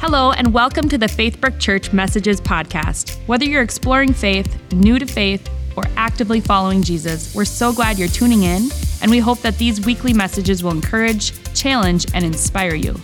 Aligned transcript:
Hello, 0.00 0.32
and 0.32 0.54
welcome 0.54 0.88
to 0.88 0.96
the 0.96 1.04
Faithbrook 1.04 1.60
Church 1.60 1.92
Messages 1.92 2.40
podcast. 2.40 3.18
Whether 3.26 3.44
you're 3.44 3.60
exploring 3.60 4.14
faith, 4.14 4.72
new 4.72 4.98
to 4.98 5.04
faith, 5.04 5.46
or 5.76 5.82
actively 5.94 6.40
following 6.40 6.82
Jesus, 6.82 7.34
we're 7.34 7.44
so 7.44 7.70
glad 7.70 7.98
you're 7.98 8.08
tuning 8.08 8.44
in, 8.44 8.70
and 9.02 9.10
we 9.10 9.18
hope 9.18 9.40
that 9.40 9.58
these 9.58 9.84
weekly 9.84 10.14
messages 10.14 10.64
will 10.64 10.70
encourage, 10.70 11.34
challenge, 11.52 12.06
and 12.14 12.24
inspire 12.24 12.74
you. 12.74 12.98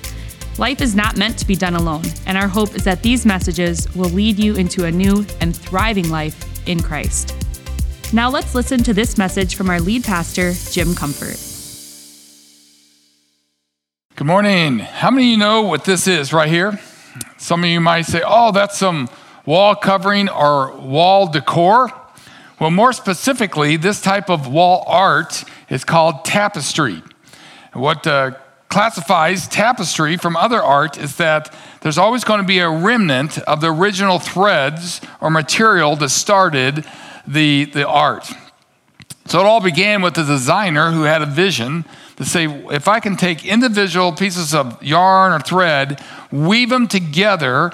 Life 0.56 0.80
is 0.80 0.96
not 0.96 1.18
meant 1.18 1.38
to 1.38 1.46
be 1.46 1.54
done 1.54 1.74
alone, 1.74 2.06
and 2.24 2.38
our 2.38 2.48
hope 2.48 2.74
is 2.74 2.84
that 2.84 3.02
these 3.02 3.26
messages 3.26 3.94
will 3.94 4.08
lead 4.08 4.38
you 4.38 4.54
into 4.54 4.86
a 4.86 4.90
new 4.90 5.26
and 5.42 5.54
thriving 5.54 6.08
life 6.08 6.66
in 6.66 6.82
Christ. 6.82 7.34
Now 8.14 8.30
let's 8.30 8.54
listen 8.54 8.82
to 8.84 8.94
this 8.94 9.18
message 9.18 9.54
from 9.54 9.68
our 9.68 9.80
lead 9.80 10.02
pastor, 10.02 10.54
Jim 10.70 10.94
Comfort. 10.94 11.36
Good 14.14 14.26
morning. 14.26 14.78
How 14.78 15.10
many 15.10 15.26
of 15.26 15.30
you 15.32 15.36
know 15.36 15.60
what 15.60 15.84
this 15.84 16.08
is 16.08 16.32
right 16.32 16.48
here? 16.48 16.80
Some 17.36 17.64
of 17.64 17.70
you 17.70 17.80
might 17.80 18.02
say, 18.02 18.22
oh, 18.24 18.52
that's 18.52 18.78
some 18.78 19.08
wall 19.44 19.74
covering 19.74 20.28
or 20.28 20.76
wall 20.76 21.28
decor. 21.28 21.90
Well, 22.60 22.70
more 22.70 22.92
specifically, 22.92 23.76
this 23.76 24.00
type 24.00 24.30
of 24.30 24.48
wall 24.48 24.84
art 24.86 25.44
is 25.68 25.84
called 25.84 26.24
tapestry. 26.24 27.02
What 27.72 28.06
uh, 28.06 28.32
classifies 28.68 29.46
tapestry 29.48 30.16
from 30.16 30.36
other 30.36 30.62
art 30.62 30.98
is 30.98 31.16
that 31.16 31.54
there's 31.82 31.98
always 31.98 32.24
going 32.24 32.40
to 32.40 32.46
be 32.46 32.58
a 32.58 32.68
remnant 32.68 33.38
of 33.38 33.60
the 33.60 33.72
original 33.72 34.18
threads 34.18 35.00
or 35.20 35.30
material 35.30 35.96
that 35.96 36.08
started 36.08 36.84
the, 37.26 37.66
the 37.66 37.86
art. 37.86 38.30
So 39.26 39.40
it 39.40 39.44
all 39.44 39.60
began 39.60 40.02
with 40.02 40.14
the 40.14 40.24
designer 40.24 40.92
who 40.92 41.02
had 41.02 41.20
a 41.20 41.26
vision 41.26 41.84
to 42.16 42.24
say, 42.24 42.46
if 42.70 42.88
I 42.88 43.00
can 43.00 43.16
take 43.16 43.44
individual 43.44 44.12
pieces 44.12 44.54
of 44.54 44.82
yarn 44.82 45.32
or 45.32 45.40
thread, 45.40 46.02
weave 46.32 46.70
them 46.70 46.88
together, 46.88 47.72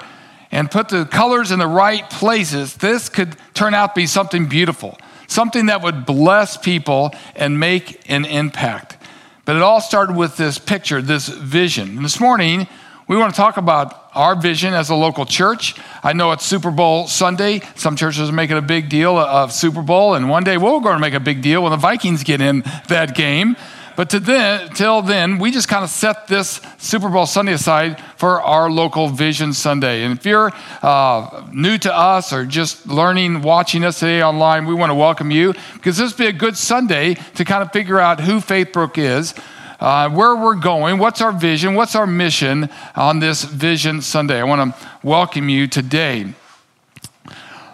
and 0.51 0.69
put 0.69 0.89
the 0.89 1.05
colors 1.05 1.49
in 1.49 1.59
the 1.59 1.67
right 1.67 2.07
places, 2.09 2.75
this 2.75 3.09
could 3.09 3.35
turn 3.55 3.73
out 3.73 3.95
to 3.95 4.01
be 4.01 4.05
something 4.05 4.47
beautiful, 4.47 4.97
something 5.27 5.65
that 5.65 5.81
would 5.81 6.05
bless 6.05 6.57
people 6.57 7.11
and 7.35 7.59
make 7.59 7.99
an 8.07 8.25
impact. 8.25 8.97
But 9.45 9.55
it 9.55 9.61
all 9.61 9.81
started 9.81 10.15
with 10.15 10.37
this 10.37 10.59
picture, 10.59 11.01
this 11.01 11.27
vision. 11.27 11.97
And 11.97 12.05
this 12.05 12.19
morning, 12.19 12.67
we 13.07 13.17
want 13.17 13.33
to 13.33 13.37
talk 13.37 13.57
about 13.57 14.09
our 14.13 14.35
vision 14.35 14.73
as 14.73 14.89
a 14.89 14.95
local 14.95 15.25
church. 15.25 15.75
I 16.03 16.13
know 16.13 16.31
it's 16.31 16.45
Super 16.45 16.71
Bowl 16.71 17.07
Sunday. 17.07 17.61
Some 17.75 17.95
churches 17.95 18.29
are 18.29 18.33
making 18.33 18.57
a 18.57 18.61
big 18.61 18.89
deal 18.89 19.17
of 19.17 19.51
Super 19.51 19.81
Bowl, 19.81 20.13
and 20.13 20.29
one 20.29 20.43
day 20.43 20.57
we're 20.57 20.79
going 20.79 20.95
to 20.95 21.01
make 21.01 21.15
a 21.15 21.19
big 21.19 21.41
deal 21.41 21.63
when 21.63 21.71
the 21.71 21.77
Vikings 21.77 22.23
get 22.23 22.41
in 22.41 22.63
that 22.89 23.15
game. 23.15 23.57
But 23.95 24.09
to 24.09 24.19
then, 24.19 24.69
till 24.69 25.01
then, 25.01 25.37
we 25.37 25.51
just 25.51 25.67
kind 25.67 25.83
of 25.83 25.89
set 25.89 26.27
this 26.27 26.59
Super 26.79 27.09
Bowl 27.09 27.25
Sunday 27.25 27.53
aside 27.53 28.01
for 28.17 28.41
our 28.41 28.69
local 28.69 29.07
Vision 29.09 29.53
Sunday. 29.53 30.03
And 30.03 30.17
if 30.17 30.25
you're 30.25 30.51
uh, 30.81 31.47
new 31.53 31.77
to 31.77 31.95
us 31.95 32.33
or 32.33 32.45
just 32.45 32.87
learning, 32.87 33.41
watching 33.43 33.83
us 33.83 33.99
today 33.99 34.23
online, 34.23 34.65
we 34.65 34.73
want 34.73 34.89
to 34.89 34.95
welcome 34.95 35.29
you 35.29 35.53
because 35.73 35.97
this 35.97 36.11
would 36.11 36.17
be 36.17 36.27
a 36.27 36.33
good 36.33 36.57
Sunday 36.57 37.15
to 37.35 37.45
kind 37.45 37.61
of 37.61 37.71
figure 37.71 37.99
out 37.99 38.19
who 38.19 38.39
Faithbrook 38.39 38.97
is. 38.97 39.33
Uh, 39.79 40.09
where 40.09 40.33
we're 40.33 40.55
going, 40.55 40.97
what's 40.97 41.19
our 41.19 41.33
vision, 41.33 41.75
what's 41.75 41.93
our 41.93 42.07
mission 42.07 42.69
on 42.95 43.19
this 43.19 43.43
Vision 43.43 44.01
Sunday. 44.01 44.39
I 44.39 44.43
want 44.45 44.73
to 44.73 44.89
welcome 45.03 45.49
you 45.49 45.67
today. 45.67 46.33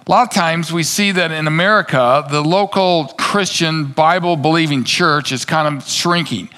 A 0.09 0.11
lot 0.11 0.27
of 0.27 0.33
times 0.33 0.73
we 0.73 0.81
see 0.81 1.11
that 1.11 1.31
in 1.31 1.45
America, 1.45 2.25
the 2.31 2.41
local 2.41 3.13
Christian 3.19 3.85
Bible 3.85 4.37
believing 4.37 4.83
church 4.83 5.31
is 5.31 5.45
kind 5.45 5.77
of 5.77 5.87
shrinking. 5.87 6.49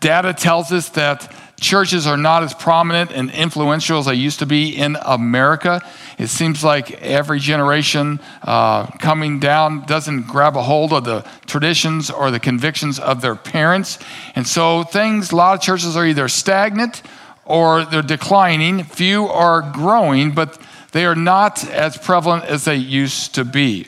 Data 0.00 0.34
tells 0.34 0.70
us 0.72 0.90
that 0.90 1.34
churches 1.58 2.06
are 2.06 2.18
not 2.18 2.42
as 2.42 2.52
prominent 2.52 3.10
and 3.10 3.30
influential 3.30 4.00
as 4.00 4.04
they 4.04 4.14
used 4.14 4.40
to 4.40 4.46
be 4.46 4.76
in 4.76 4.98
America. 5.06 5.80
It 6.18 6.26
seems 6.26 6.62
like 6.62 7.00
every 7.00 7.40
generation 7.40 8.20
uh, 8.42 8.84
coming 8.98 9.40
down 9.40 9.86
doesn't 9.86 10.26
grab 10.26 10.54
a 10.54 10.62
hold 10.62 10.92
of 10.92 11.04
the 11.04 11.24
traditions 11.46 12.10
or 12.10 12.30
the 12.30 12.38
convictions 12.38 12.98
of 12.98 13.22
their 13.22 13.36
parents. 13.36 13.98
And 14.34 14.46
so 14.46 14.82
things, 14.82 15.32
a 15.32 15.36
lot 15.36 15.54
of 15.54 15.62
churches 15.62 15.96
are 15.96 16.04
either 16.04 16.28
stagnant 16.28 17.00
or 17.46 17.86
they're 17.86 18.02
declining. 18.02 18.84
Few 18.84 19.26
are 19.28 19.62
growing, 19.62 20.32
but 20.32 20.60
they 20.92 21.04
are 21.04 21.14
not 21.14 21.68
as 21.68 21.96
prevalent 21.96 22.44
as 22.44 22.64
they 22.64 22.76
used 22.76 23.34
to 23.34 23.44
be. 23.44 23.86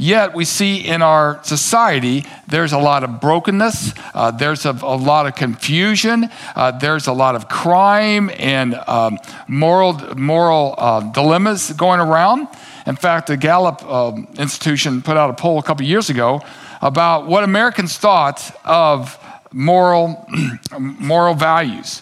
Yet 0.00 0.32
we 0.32 0.46
see 0.46 0.78
in 0.78 1.02
our 1.02 1.44
society 1.44 2.24
there's 2.48 2.72
a 2.72 2.78
lot 2.78 3.04
of 3.04 3.20
brokenness, 3.20 3.92
uh, 4.14 4.30
there's 4.30 4.64
a, 4.64 4.70
a, 4.70 4.96
lot 4.96 5.26
of 5.26 5.34
confusion, 5.34 6.30
uh, 6.56 6.70
there's 6.70 7.06
a 7.06 7.12
lot 7.12 7.34
of 7.34 7.50
crime 7.50 8.30
and 8.38 8.74
um, 8.86 9.18
moral, 9.46 9.92
moral 10.16 10.74
uh, 10.78 11.00
dilemmas 11.12 11.72
going 11.72 12.00
around. 12.00 12.48
In 12.86 12.96
fact, 12.96 13.26
the 13.26 13.36
Gallup 13.36 13.82
um, 13.82 14.26
Institution 14.38 15.02
put 15.02 15.18
out 15.18 15.28
a 15.28 15.34
poll 15.34 15.58
a 15.58 15.62
couple 15.62 15.84
years 15.84 16.08
ago 16.08 16.40
about 16.80 17.26
what 17.26 17.44
Americans 17.44 17.98
thought 17.98 18.58
of 18.64 19.18
moral, 19.52 20.26
moral 20.78 21.34
values. 21.34 22.00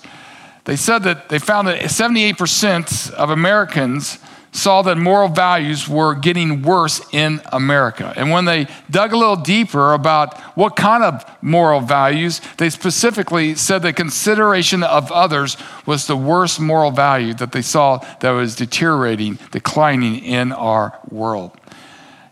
They 0.67 0.77
said 0.77 1.01
that 1.01 1.31
they 1.31 1.41
found 1.41 1.67
that 1.67 1.81
78% 1.81 3.11
of 3.15 3.31
Americans 3.31 4.19
saw 4.53 4.83
that 4.83 4.97
moral 4.97 5.29
values 5.29 5.89
were 5.89 6.15
getting 6.15 6.63
worse 6.63 7.01
in 7.13 7.41
America. 7.53 8.13
And 8.17 8.31
when 8.31 8.45
they 8.45 8.67
dug 8.91 9.13
a 9.13 9.17
little 9.17 9.37
deeper 9.37 9.93
about 9.93 10.39
what 10.57 10.77
kind 10.77 11.05
of 11.05 11.25
moral 11.43 11.81
values, 11.81 12.41
they 12.57 12.71
specifically 12.71 13.55
said 13.55 13.83
that 13.83 13.95
consideration 13.95 14.83
of 14.83 15.13
others 15.13 15.57
was 15.87 16.07
the 16.07 16.17
worst 16.17 16.61
moral 16.61 16.91
value 16.91 17.35
that 17.35 17.53
they 17.53 17.63
saw 17.63 17.99
that 18.21 18.31
was 18.31 18.57
deteriorating, 18.57 19.39
declining 19.51 20.25
in 20.25 20.53
our 20.53 20.99
world. 21.11 21.53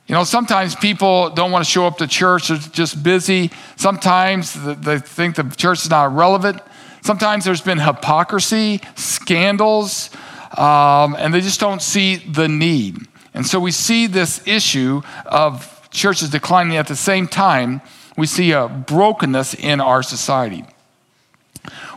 You 0.06 0.15
know, 0.15 0.25
sometimes 0.25 0.77
people 0.77 1.31
don't 1.31 1.50
want 1.50 1.65
to 1.65 1.71
show 1.71 1.87
up 1.87 1.98
to 1.98 2.06
church, 2.06 2.48
they're 2.48 2.59
just 2.59 3.03
busy. 3.03 3.50
Sometimes 3.75 4.54
they 4.54 5.00
think 5.00 5.34
the 5.34 5.43
church 5.56 5.83
is 5.83 5.91
not 5.91 6.15
relevant. 6.15 6.60
Sometimes 7.03 7.44
there's 7.44 7.60
been 7.60 7.78
hypocrisy, 7.78 8.81
scandals, 8.94 10.10
um, 10.56 11.15
and 11.19 11.33
they 11.33 11.41
just 11.41 11.61
don't 11.61 11.83
see 11.83 12.17
the 12.17 12.49
need. 12.49 12.99
And 13.34 13.47
so 13.47 13.61
we 13.61 13.71
see 13.71 14.06
this 14.06 14.47
issue 14.47 15.03
of 15.27 15.89
churches 15.91 16.31
declining 16.31 16.77
at 16.77 16.87
the 16.87 16.97
same 16.97 17.27
time, 17.27 17.81
we 18.17 18.27
see 18.27 18.53
a 18.53 18.69
brokenness 18.69 19.55
in 19.55 19.81
our 19.81 20.03
society. 20.03 20.65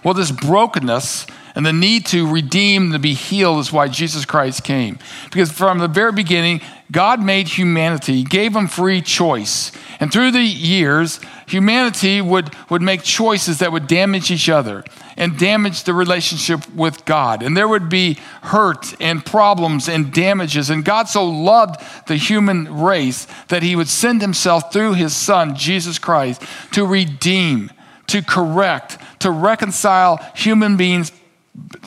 Well, 0.03 0.14
this 0.14 0.31
brokenness 0.31 1.28
and 1.56 1.66
the 1.66 1.74
need 1.74 2.06
to 2.08 2.32
redeem, 2.32 2.92
to 2.92 3.00
be 3.00 3.14
healed, 3.14 3.60
is 3.60 3.72
why 3.72 3.88
Jesus 3.88 4.26
Christ 4.26 4.64
came. 4.64 5.00
Because 5.32 5.52
from 5.52 5.80
the 5.80 5.88
very 5.88 6.12
beginning, 6.12 6.62
God 6.92 7.22
made 7.22 7.48
humanity, 7.48 8.24
gave 8.24 8.54
them 8.54 8.68
free 8.68 9.02
choice. 9.02 9.72
And 10.00 10.12
through 10.12 10.32
the 10.32 10.42
years, 10.42 11.20
humanity 11.48 12.22
would, 12.22 12.56
would 12.70 12.82
make 12.82 13.04
choices 13.04 13.60
that 13.60 13.72
would 13.72 13.88
damage 13.88 14.32
each 14.32 14.50
other 14.50 14.84
and 15.16 15.38
damage 15.38 15.84
the 15.84 15.94
relationship 15.94 16.68
with 16.74 17.06
God. 17.06 17.44
And 17.44 17.56
there 17.56 17.68
would 17.68 17.90
be 17.90 18.18
hurt 18.42 18.96
and 19.02 19.24
problems 19.24 19.90
and 19.90 20.12
damages. 20.12 20.70
And 20.70 20.84
God 20.84 21.10
so 21.10 21.26
loved 21.26 21.80
the 22.08 22.16
human 22.16 22.81
race 22.81 23.28
that 23.50 23.62
he 23.62 23.76
would 23.76 23.90
send 23.90 24.22
himself 24.22 24.72
through 24.72 24.94
his 24.94 25.16
son, 25.16 25.56
Jesus 25.56 26.00
Christ, 26.00 26.42
to 26.72 26.88
redeem, 26.88 27.70
to 28.08 28.24
correct, 28.24 28.98
to 29.20 29.30
reconcile 29.30 30.18
human 30.34 30.78
beings 30.78 31.12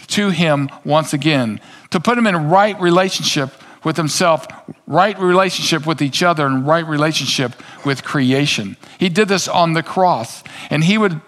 to 0.08 0.30
him 0.30 0.68
once 0.84 1.12
again, 1.12 1.60
to 1.90 2.00
put 2.00 2.16
them 2.16 2.26
in 2.26 2.48
right 2.48 2.78
relationship 2.80 3.50
with 3.84 3.96
himself, 3.96 4.46
right 4.86 5.18
relationship 5.18 5.86
with 5.86 6.00
each 6.00 6.22
other, 6.22 6.46
and 6.46 6.66
right 6.66 6.86
relationship 6.86 7.52
with 7.84 8.04
creation. 8.04 8.76
He 8.98 9.08
did 9.08 9.28
this 9.28 9.48
on 9.48 9.72
the 9.72 9.82
cross, 9.82 10.42
and 10.70 10.84
he 10.84 10.98
would 10.98 11.20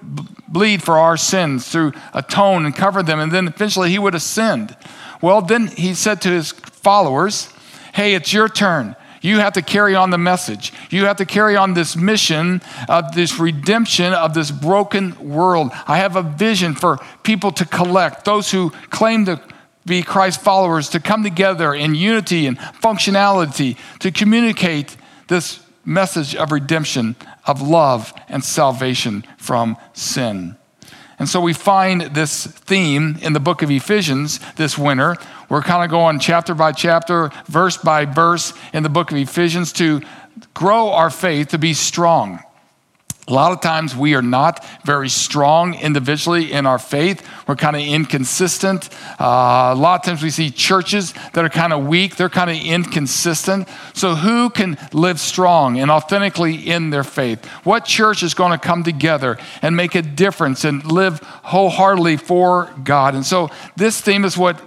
bleed 0.49 0.83
for 0.83 0.99
our 0.99 1.16
sins 1.16 1.69
through 1.69 1.93
atone 2.12 2.65
and 2.65 2.75
cover 2.75 3.03
them, 3.03 3.19
and 3.19 3.33
then 3.33 3.48
eventually 3.48 3.91
he 3.91 3.98
would 3.98 4.15
ascend. 4.15 4.77
Well, 5.21 5.41
then 5.41 5.66
he 5.66 5.95
said 5.95 6.22
to 6.22 6.28
his 6.28 6.53
followers, 6.53 7.53
Hey, 7.95 8.15
it's 8.15 8.33
your 8.33 8.48
turn. 8.48 8.97
You 9.24 9.38
have 9.38 9.54
to 9.54 9.62
carry 9.62 9.94
on 9.94 10.10
the 10.10 10.18
message. 10.18 10.71
You 10.91 11.06
have 11.06 11.16
to 11.16 11.24
carry 11.24 11.56
on 11.56 11.72
this 11.72 11.97
mission 11.97 12.60
of 12.91 13.15
this 13.15 13.38
redemption 13.38 14.12
of 14.12 14.34
this 14.34 14.50
broken 14.50 15.30
world. 15.30 15.72
I 15.86 15.97
have 15.97 16.16
a 16.16 16.22
vision 16.22 16.74
for 16.74 16.98
people 17.22 17.50
to 17.53 17.65
collect, 17.65 18.26
those 18.26 18.50
who 18.50 18.68
claim 18.91 19.24
to 19.24 19.41
be 19.86 20.03
Christ 20.03 20.42
followers, 20.42 20.91
to 20.91 21.00
come 21.00 21.22
together 21.22 21.72
in 21.72 21.94
unity 21.94 22.47
and 22.47 22.59
functionality, 22.59 23.78
to 24.00 24.10
communicate 24.10 24.94
this 25.28 25.60
message 25.86 26.36
of 26.36 26.53
redemption, 26.53 27.16
of 27.47 27.62
love, 27.62 28.12
and 28.28 28.44
salvation 28.44 29.24
from 29.38 29.78
sin. 29.94 30.54
And 31.19 31.28
so 31.28 31.41
we 31.41 31.53
find 31.53 32.03
this 32.15 32.47
theme 32.47 33.19
in 33.22 33.33
the 33.33 33.41
book 33.41 33.63
of 33.63 33.71
Ephesians 33.71 34.41
this 34.57 34.77
winter. 34.77 35.16
We're 35.49 35.63
kind 35.63 35.84
of 35.84 35.91
going 35.91 36.19
chapter 36.19 36.55
by 36.55 36.72
chapter, 36.72 37.31
verse 37.47 37.77
by 37.77 38.05
verse 38.05 38.53
in 38.72 38.83
the 38.83 38.89
book 38.89 39.13
of 39.13 39.19
Ephesians 39.19 39.72
to 39.75 40.03
grow 40.55 40.91
our 40.91 41.11
faith 41.11 41.49
to 41.49 41.59
be 41.59 41.75
strong. 41.75 42.41
A 43.27 43.33
lot 43.33 43.53
of 43.53 43.62
times 43.62 43.97
we 43.97 44.15
are 44.15 44.22
not 44.22 44.62
very 44.84 45.09
strong 45.09 45.74
individually 45.74 46.53
in 46.53 46.66
our 46.66 46.78
faith. 46.78 47.27
We're 47.48 47.56
kind 47.56 47.74
of 47.74 47.80
inconsistent. 47.80 48.91
Uh, 49.18 49.72
a 49.72 49.74
lot 49.74 50.01
of 50.01 50.04
times 50.04 50.22
we 50.22 50.28
see 50.28 50.51
churches 50.51 51.15
that 51.33 51.42
are 51.42 51.48
kind 51.48 51.72
of 51.72 51.86
weak, 51.86 52.16
they're 52.16 52.28
kind 52.28 52.51
of 52.51 52.56
inconsistent. 52.56 53.66
So, 53.95 54.15
who 54.15 54.51
can 54.51 54.77
live 54.92 55.18
strong 55.18 55.78
and 55.80 55.91
authentically 55.91 56.54
in 56.54 56.91
their 56.91 57.04
faith? 57.04 57.42
What 57.65 57.86
church 57.86 58.22
is 58.22 58.34
going 58.34 58.53
to 58.53 58.59
come 58.59 58.84
together 58.84 59.39
and 59.62 59.74
make 59.74 59.95
a 59.95 60.03
difference 60.03 60.65
and 60.65 60.84
live 60.84 61.21
wholeheartedly 61.21 62.18
for 62.18 62.71
God? 62.84 63.15
And 63.15 63.24
so, 63.24 63.48
this 63.74 64.03
theme 64.03 64.27
is 64.27 64.36
what 64.36 64.60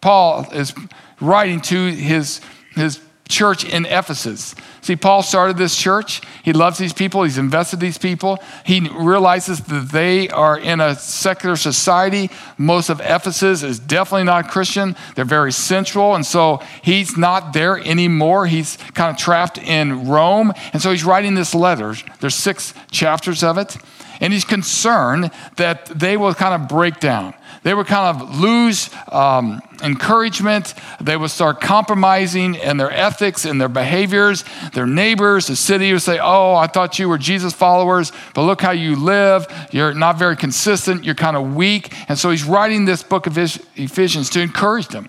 Paul 0.00 0.46
is 0.52 0.72
writing 1.20 1.60
to 1.62 1.86
his, 1.86 2.40
his 2.76 3.00
church 3.28 3.64
in 3.64 3.86
Ephesus. 3.86 4.54
See, 4.82 4.96
Paul 4.96 5.22
started 5.22 5.56
this 5.56 5.76
church. 5.76 6.20
He 6.42 6.52
loves 6.52 6.76
these 6.76 6.92
people. 6.92 7.22
He's 7.22 7.38
invested 7.38 7.80
these 7.80 7.96
people. 7.96 8.38
He 8.66 8.80
realizes 8.88 9.60
that 9.60 9.88
they 9.90 10.28
are 10.28 10.58
in 10.58 10.80
a 10.80 10.94
secular 10.94 11.56
society. 11.56 12.30
Most 12.58 12.90
of 12.90 13.00
Ephesus 13.00 13.62
is 13.62 13.78
definitely 13.78 14.24
not 14.24 14.50
Christian. 14.50 14.94
They're 15.14 15.24
very 15.24 15.52
sensual. 15.52 16.14
And 16.14 16.26
so 16.26 16.60
he's 16.82 17.16
not 17.16 17.54
there 17.54 17.78
anymore. 17.78 18.46
He's 18.46 18.76
kind 18.92 19.10
of 19.10 19.16
trapped 19.16 19.56
in 19.56 20.06
Rome. 20.06 20.52
And 20.74 20.82
so 20.82 20.90
he's 20.90 21.04
writing 21.04 21.34
this 21.34 21.54
letter. 21.54 21.94
There's 22.20 22.34
six 22.34 22.74
chapters 22.90 23.42
of 23.42 23.56
it. 23.56 23.76
And 24.20 24.32
he's 24.32 24.44
concerned 24.44 25.30
that 25.56 25.86
they 25.86 26.16
will 26.16 26.34
kind 26.34 26.62
of 26.62 26.68
break 26.68 27.00
down. 27.00 27.34
They 27.64 27.72
would 27.72 27.86
kind 27.86 28.14
of 28.14 28.38
lose 28.38 28.90
um, 29.10 29.62
encouragement. 29.82 30.74
They 31.00 31.16
would 31.16 31.30
start 31.30 31.62
compromising 31.62 32.56
in 32.56 32.76
their 32.76 32.90
ethics 32.90 33.46
and 33.46 33.58
their 33.58 33.70
behaviors. 33.70 34.44
Their 34.74 34.86
neighbors, 34.86 35.46
the 35.46 35.56
city 35.56 35.90
would 35.94 36.02
say, 36.02 36.18
Oh, 36.22 36.54
I 36.54 36.66
thought 36.66 36.98
you 36.98 37.08
were 37.08 37.16
Jesus 37.16 37.54
followers, 37.54 38.12
but 38.34 38.42
look 38.42 38.60
how 38.60 38.72
you 38.72 38.96
live. 38.96 39.46
You're 39.72 39.94
not 39.94 40.18
very 40.18 40.36
consistent. 40.36 41.04
You're 41.04 41.14
kind 41.14 41.38
of 41.38 41.54
weak. 41.54 41.94
And 42.10 42.18
so 42.18 42.30
he's 42.30 42.44
writing 42.44 42.84
this 42.84 43.02
book 43.02 43.26
of 43.26 43.38
Ephesians 43.38 44.28
to 44.30 44.40
encourage 44.42 44.88
them 44.88 45.08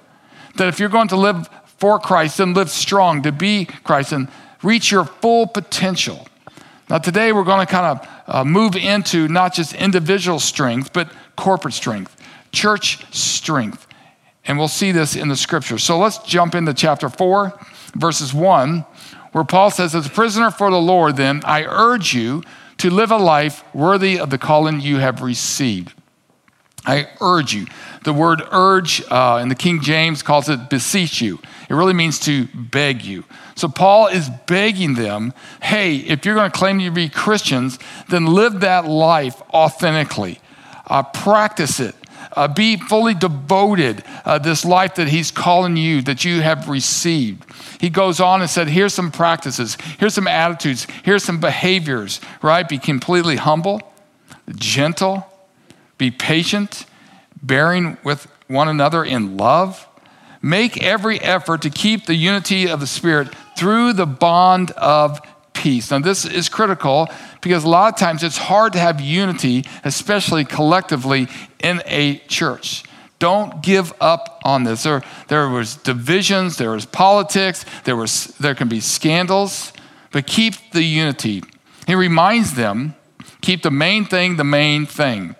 that 0.55 0.69
if 0.69 0.79
you're 0.79 0.87
going 0.87 1.09
to 1.09 1.17
live 1.17 1.49
for 1.77 1.99
Christ 1.99 2.37
then 2.37 2.53
live 2.53 2.69
strong, 2.69 3.21
to 3.23 3.33
be 3.33 3.65
Christ 3.65 4.13
and 4.13 4.29
reach 4.63 4.91
your 4.91 5.03
full 5.03 5.45
potential. 5.45 6.25
Now, 6.89 6.99
today 6.99 7.33
we're 7.33 7.43
going 7.43 7.65
to 7.65 7.71
kind 7.71 7.99
of 7.99 8.07
uh, 8.27 8.45
move 8.45 8.77
into 8.77 9.27
not 9.27 9.53
just 9.53 9.73
individual 9.73 10.39
strength, 10.39 10.93
but 10.93 11.11
corporate 11.35 11.73
strength 11.73 12.14
church 12.55 13.05
strength. 13.13 13.87
And 14.45 14.57
we'll 14.57 14.67
see 14.67 14.91
this 14.91 15.15
in 15.15 15.27
the 15.27 15.35
scripture. 15.35 15.77
So 15.77 15.97
let's 15.97 16.19
jump 16.19 16.55
into 16.55 16.73
chapter 16.73 17.09
4, 17.09 17.59
verses 17.95 18.33
1, 18.33 18.85
where 19.31 19.43
Paul 19.43 19.71
says, 19.71 19.95
As 19.95 20.05
a 20.05 20.09
prisoner 20.09 20.51
for 20.51 20.69
the 20.69 20.79
Lord, 20.79 21.17
then, 21.17 21.41
I 21.43 21.63
urge 21.63 22.13
you 22.13 22.43
to 22.77 22.89
live 22.89 23.11
a 23.11 23.17
life 23.17 23.63
worthy 23.73 24.19
of 24.19 24.29
the 24.29 24.37
calling 24.37 24.81
you 24.81 24.97
have 24.97 25.21
received. 25.21 25.93
I 26.85 27.07
urge 27.19 27.53
you. 27.53 27.65
The 28.03 28.13
word 28.13 28.43
urge 28.51 29.03
uh, 29.09 29.39
in 29.41 29.49
the 29.49 29.55
King 29.55 29.81
James 29.81 30.21
calls 30.21 30.49
it 30.49 30.69
beseech 30.69 31.19
you. 31.19 31.39
It 31.69 31.73
really 31.73 31.93
means 31.93 32.19
to 32.21 32.47
beg 32.53 33.03
you. 33.03 33.23
So 33.55 33.67
Paul 33.67 34.07
is 34.07 34.29
begging 34.45 34.93
them 34.93 35.33
hey, 35.63 35.95
if 35.97 36.25
you're 36.25 36.35
going 36.35 36.51
to 36.51 36.57
claim 36.57 36.79
to 36.79 36.91
be 36.91 37.09
Christians, 37.09 37.79
then 38.09 38.27
live 38.27 38.59
that 38.59 38.85
life 38.85 39.41
authentically. 39.51 40.39
Uh, 40.85 41.01
practice 41.01 41.79
it. 41.79 41.95
Uh, 42.35 42.47
be 42.47 42.77
fully 42.77 43.13
devoted, 43.13 44.03
uh, 44.25 44.37
this 44.37 44.65
life 44.65 44.95
that 44.95 45.07
He's 45.07 45.31
calling 45.31 45.77
you, 45.77 46.01
that 46.01 46.25
you 46.25 46.41
have 46.41 46.67
received. 46.67 47.45
He 47.79 47.89
goes 47.89 48.19
on 48.19 48.41
and 48.41 48.49
said, 48.49 48.67
Here's 48.67 48.93
some 48.93 49.11
practices, 49.11 49.77
here's 49.99 50.13
some 50.13 50.27
attitudes, 50.27 50.87
here's 51.03 51.23
some 51.23 51.39
behaviors, 51.39 52.19
right? 52.41 52.67
Be 52.67 52.77
completely 52.77 53.37
humble, 53.37 53.81
gentle, 54.55 55.25
be 55.97 56.11
patient, 56.11 56.85
bearing 57.41 57.97
with 58.03 58.27
one 58.47 58.67
another 58.67 59.03
in 59.03 59.38
love. 59.38 59.88
Make 60.41 60.83
every 60.83 61.19
effort 61.21 61.63
to 61.63 61.69
keep 61.69 62.05
the 62.05 62.13
unity 62.13 62.67
of 62.67 62.79
the 62.79 62.88
Spirit 62.88 63.29
through 63.57 63.93
the 63.93 64.05
bond 64.05 64.71
of 64.71 65.19
peace. 65.53 65.89
Now, 65.89 65.99
this 65.99 66.25
is 66.25 66.49
critical 66.49 67.07
because 67.45 67.63
a 67.63 67.69
lot 67.69 67.94
of 67.94 68.00
times 68.00 68.24
it's 68.24 68.38
hard 68.38 68.74
to 68.74 68.80
have 68.80 69.00
unity, 69.00 69.63
especially 69.83 70.44
collectively 70.44 71.27
in 71.59 71.80
a 71.86 72.18
church. 72.27 72.83
Don't 73.19 73.62
give 73.62 73.94
up 74.01 74.42
on 74.44 74.63
this. 74.63 74.81
There, 74.81 75.03
there 75.27 75.47
was 75.47 75.75
divisions, 75.75 76.57
there 76.57 76.71
was 76.71 76.88
politics, 76.88 77.63
there, 77.83 77.95
was, 77.95 78.30
there 78.39 78.56
can 78.56 78.68
be 78.68 78.80
scandals, 78.80 79.74
but 80.12 80.25
keep 80.25 80.56
the 80.71 80.81
unity. 80.81 81.44
He 81.86 81.94
reminds 81.94 82.56
them 82.56 82.95
keep 83.42 83.62
the 83.62 83.69
main 83.69 84.06
thing 84.06 84.38
the 84.38 84.44
main 84.44 84.88
thing. 84.88 85.36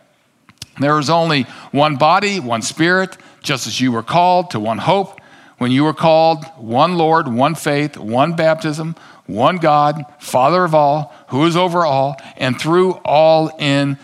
There 0.80 1.00
is 1.00 1.10
only 1.10 1.48
one 1.72 1.96
body, 1.96 2.40
one 2.40 2.62
spirit, 2.62 3.18
just 3.42 3.66
as 3.66 3.82
you 3.82 3.92
were 3.92 4.04
called 4.04 4.52
to 4.52 4.60
one 4.60 4.78
hope 4.78 5.20
when 5.58 5.72
you 5.72 5.84
were 5.84 5.94
called, 5.94 6.46
one 6.58 6.98
Lord, 6.98 7.28
one 7.28 7.56
faith, 7.56 7.98
one 7.98 8.36
baptism, 8.36 8.96
one 9.28 9.58
God, 9.58 10.06
Father 10.20 10.64
of 10.64 10.76
all, 10.76 11.14
who 11.30 11.46
is 11.46 11.56
over 11.56 11.86
all, 11.86 12.18
and 12.38 12.60
through 12.60 12.94
all 13.04 13.56
in 13.60 13.98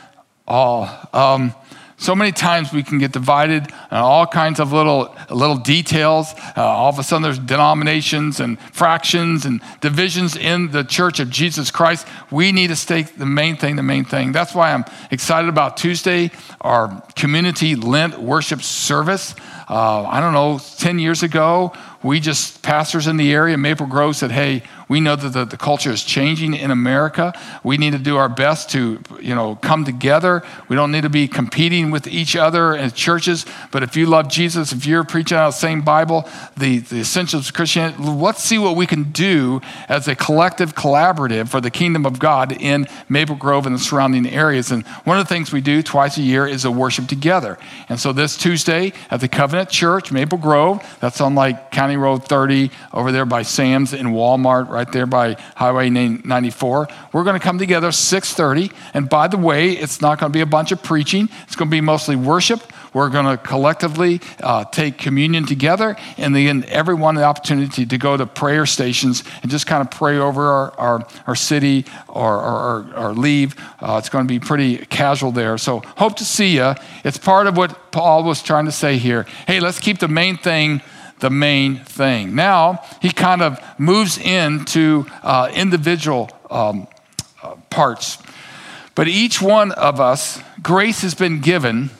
all. 0.48 0.90
Um, 1.14 1.54
so 2.02 2.16
many 2.16 2.32
times 2.32 2.74
we 2.74 2.82
can 2.82 2.98
get 2.98 3.12
divided 3.12 3.72
on 3.92 4.02
all 4.02 4.26
kinds 4.26 4.60
of 4.60 4.74
little, 4.74 5.16
little 5.30 5.58
details. 5.58 6.34
Uh, 6.58 6.64
all 6.64 6.90
of 6.90 6.98
a 6.98 7.04
sudden, 7.04 7.22
there's 7.22 7.38
denominations 7.38 8.40
and 8.40 8.60
fractions 8.74 9.46
and 9.46 9.62
divisions 9.82 10.36
in 10.36 10.72
the 10.72 10.84
church 10.84 11.20
of 11.20 11.30
Jesus 11.30 11.70
Christ. 11.70 12.08
We 12.32 12.52
need 12.54 12.70
to 12.70 12.76
stay 12.76 13.04
the 13.04 13.28
main 13.28 13.56
thing, 13.56 13.76
the 13.76 13.84
main 13.84 14.04
thing. 14.04 14.32
That's 14.32 14.56
why 14.56 14.74
I'm 14.74 14.84
excited 15.12 15.48
about 15.48 15.78
Tuesday, 15.78 16.32
our 16.60 17.04
community 17.16 17.76
Lent 17.76 18.18
worship 18.18 18.64
service. 18.64 19.36
Uh, 19.70 20.02
I 20.02 20.20
don't 20.22 20.34
know, 20.34 20.60
10 20.80 20.98
years 20.98 21.22
ago, 21.22 21.72
we 22.02 22.20
just, 22.20 22.64
pastors 22.64 23.06
in 23.06 23.18
the 23.18 23.32
area, 23.32 23.60
Maple 23.60 23.86
Grove, 23.86 24.16
said, 24.16 24.32
hey, 24.32 24.64
we 24.92 25.00
know 25.00 25.16
that 25.16 25.30
the, 25.30 25.46
the, 25.46 25.56
culture 25.56 25.90
is 25.90 26.04
changing 26.04 26.54
in 26.54 26.70
America. 26.70 27.32
We 27.64 27.78
need 27.78 27.94
to 27.94 27.98
do 27.98 28.18
our 28.18 28.28
best 28.28 28.70
to, 28.72 29.00
you 29.22 29.34
know, 29.34 29.56
come 29.56 29.86
together. 29.86 30.44
We 30.68 30.76
don't 30.76 30.92
need 30.92 31.04
to 31.04 31.10
be 31.10 31.30
competing 31.30 31.92
with 31.92 32.08
each 32.08 32.36
other 32.36 32.76
as 32.76 32.92
churches. 32.92 33.46
But 33.72 33.84
if 33.84 33.96
you 33.96 34.06
love 34.06 34.28
Jesus, 34.28 34.74
if 34.74 34.86
you're 34.86 35.06
preaching 35.06 35.38
out 35.38 35.52
the 35.52 35.52
same 35.52 35.82
Bible, 35.82 36.28
the, 36.58 36.80
the 36.80 37.00
essentials 37.00 37.48
of 37.48 37.54
Christianity, 37.54 38.04
let's 38.04 38.44
see 38.44 38.58
what 38.58 38.76
we 38.76 38.86
can 38.86 39.14
do 39.14 39.62
as 39.88 40.10
a 40.10 40.16
collective 40.16 40.76
collaborative 40.76 41.48
for 41.48 41.62
the 41.62 41.72
kingdom 41.72 42.06
of 42.06 42.20
God 42.20 42.52
in 42.52 42.86
Maple 43.08 43.38
Grove 43.38 43.66
and 43.66 43.74
the 43.74 43.80
surrounding 43.80 44.28
areas. 44.28 44.72
And 44.72 44.86
one 45.06 45.18
of 45.18 45.26
the 45.26 45.34
things 45.34 45.54
we 45.54 45.62
do 45.62 45.82
twice 45.82 46.18
a 46.18 46.22
year 46.22 46.46
is 46.46 46.66
a 46.66 46.72
worship 46.72 47.08
together. 47.08 47.58
And 47.88 47.98
so 47.98 48.12
this 48.12 48.36
Tuesday 48.36 48.92
at 49.10 49.22
the 49.22 49.30
Covenant 49.30 49.70
Church, 49.70 50.12
Maple 50.12 50.38
Grove, 50.38 50.86
that's 51.00 51.22
on 51.22 51.34
like 51.34 51.72
County 51.72 51.96
Road 51.96 52.26
30 52.26 52.72
over 52.92 53.14
there 53.14 53.26
by 53.26 53.44
Sam's 53.44 53.94
and 53.94 54.10
Walmart, 54.10 54.68
right? 54.68 54.81
Right 54.82 54.92
there 54.92 55.06
by 55.06 55.36
Highway 55.56 55.90
94. 55.90 56.88
We're 57.14 57.24
going 57.24 57.40
to 57.40 57.44
come 57.44 57.60
together 57.60 57.90
6:30, 57.90 58.74
and 58.96 59.08
by 59.08 59.28
the 59.28 59.38
way, 59.38 59.74
it's 59.74 60.02
not 60.02 60.20
going 60.20 60.32
to 60.32 60.36
be 60.36 60.42
a 60.42 60.48
bunch 60.48 60.72
of 60.72 60.82
preaching. 60.82 61.30
It's 61.44 61.56
going 61.56 61.70
to 61.70 61.72
be 61.72 61.82
mostly 61.82 62.16
worship. 62.16 62.62
We're 62.94 63.10
going 63.10 63.26
to 63.26 63.38
collectively 63.38 64.22
uh, 64.42 64.66
take 64.66 64.98
communion 64.98 65.46
together, 65.46 65.96
and 66.18 66.36
then 66.36 66.66
everyone 66.68 67.14
the 67.14 67.24
opportunity 67.24 67.86
to 67.86 67.98
go 67.98 68.18
to 68.18 68.26
prayer 68.26 68.66
stations 68.66 69.24
and 69.44 69.52
just 69.52 69.68
kind 69.68 69.82
of 69.82 69.92
pray 69.92 70.18
over 70.18 70.48
our, 70.48 70.72
our, 70.80 71.08
our 71.28 71.36
city 71.36 71.86
or, 72.08 72.40
or, 72.42 72.88
or 72.98 73.14
leave. 73.14 73.56
Uh, 73.80 73.98
it's 74.00 74.10
going 74.10 74.28
to 74.28 74.34
be 74.34 74.40
pretty 74.40 74.78
casual 74.88 75.32
there. 75.32 75.60
So 75.60 75.82
hope 75.98 76.16
to 76.18 76.26
see 76.26 76.56
you. 76.56 76.74
It's 77.04 77.20
part 77.20 77.46
of 77.46 77.56
what 77.56 77.92
Paul 77.92 78.24
was 78.24 78.42
trying 78.42 78.66
to 78.66 78.72
say 78.72 78.98
here. 78.98 79.28
Hey, 79.46 79.60
let's 79.60 79.80
keep 79.80 80.00
the 80.00 80.08
main 80.08 80.38
thing 80.38 80.82
the 81.22 81.30
main 81.30 81.78
thing. 81.78 82.36
Now, 82.36 82.84
he 83.02 83.12
kind 83.12 83.42
of 83.42 83.60
moves 83.80 84.18
into 84.18 85.06
uh, 85.24 85.50
individual 85.54 86.30
um, 86.50 86.88
uh, 87.42 87.56
parts. 87.70 88.18
But 88.94 89.08
each 89.08 89.42
one 89.42 89.72
of 89.72 90.02
us, 90.02 90.42
grace 90.62 91.02
has 91.02 91.16
been 91.16 91.40
given 91.40 91.92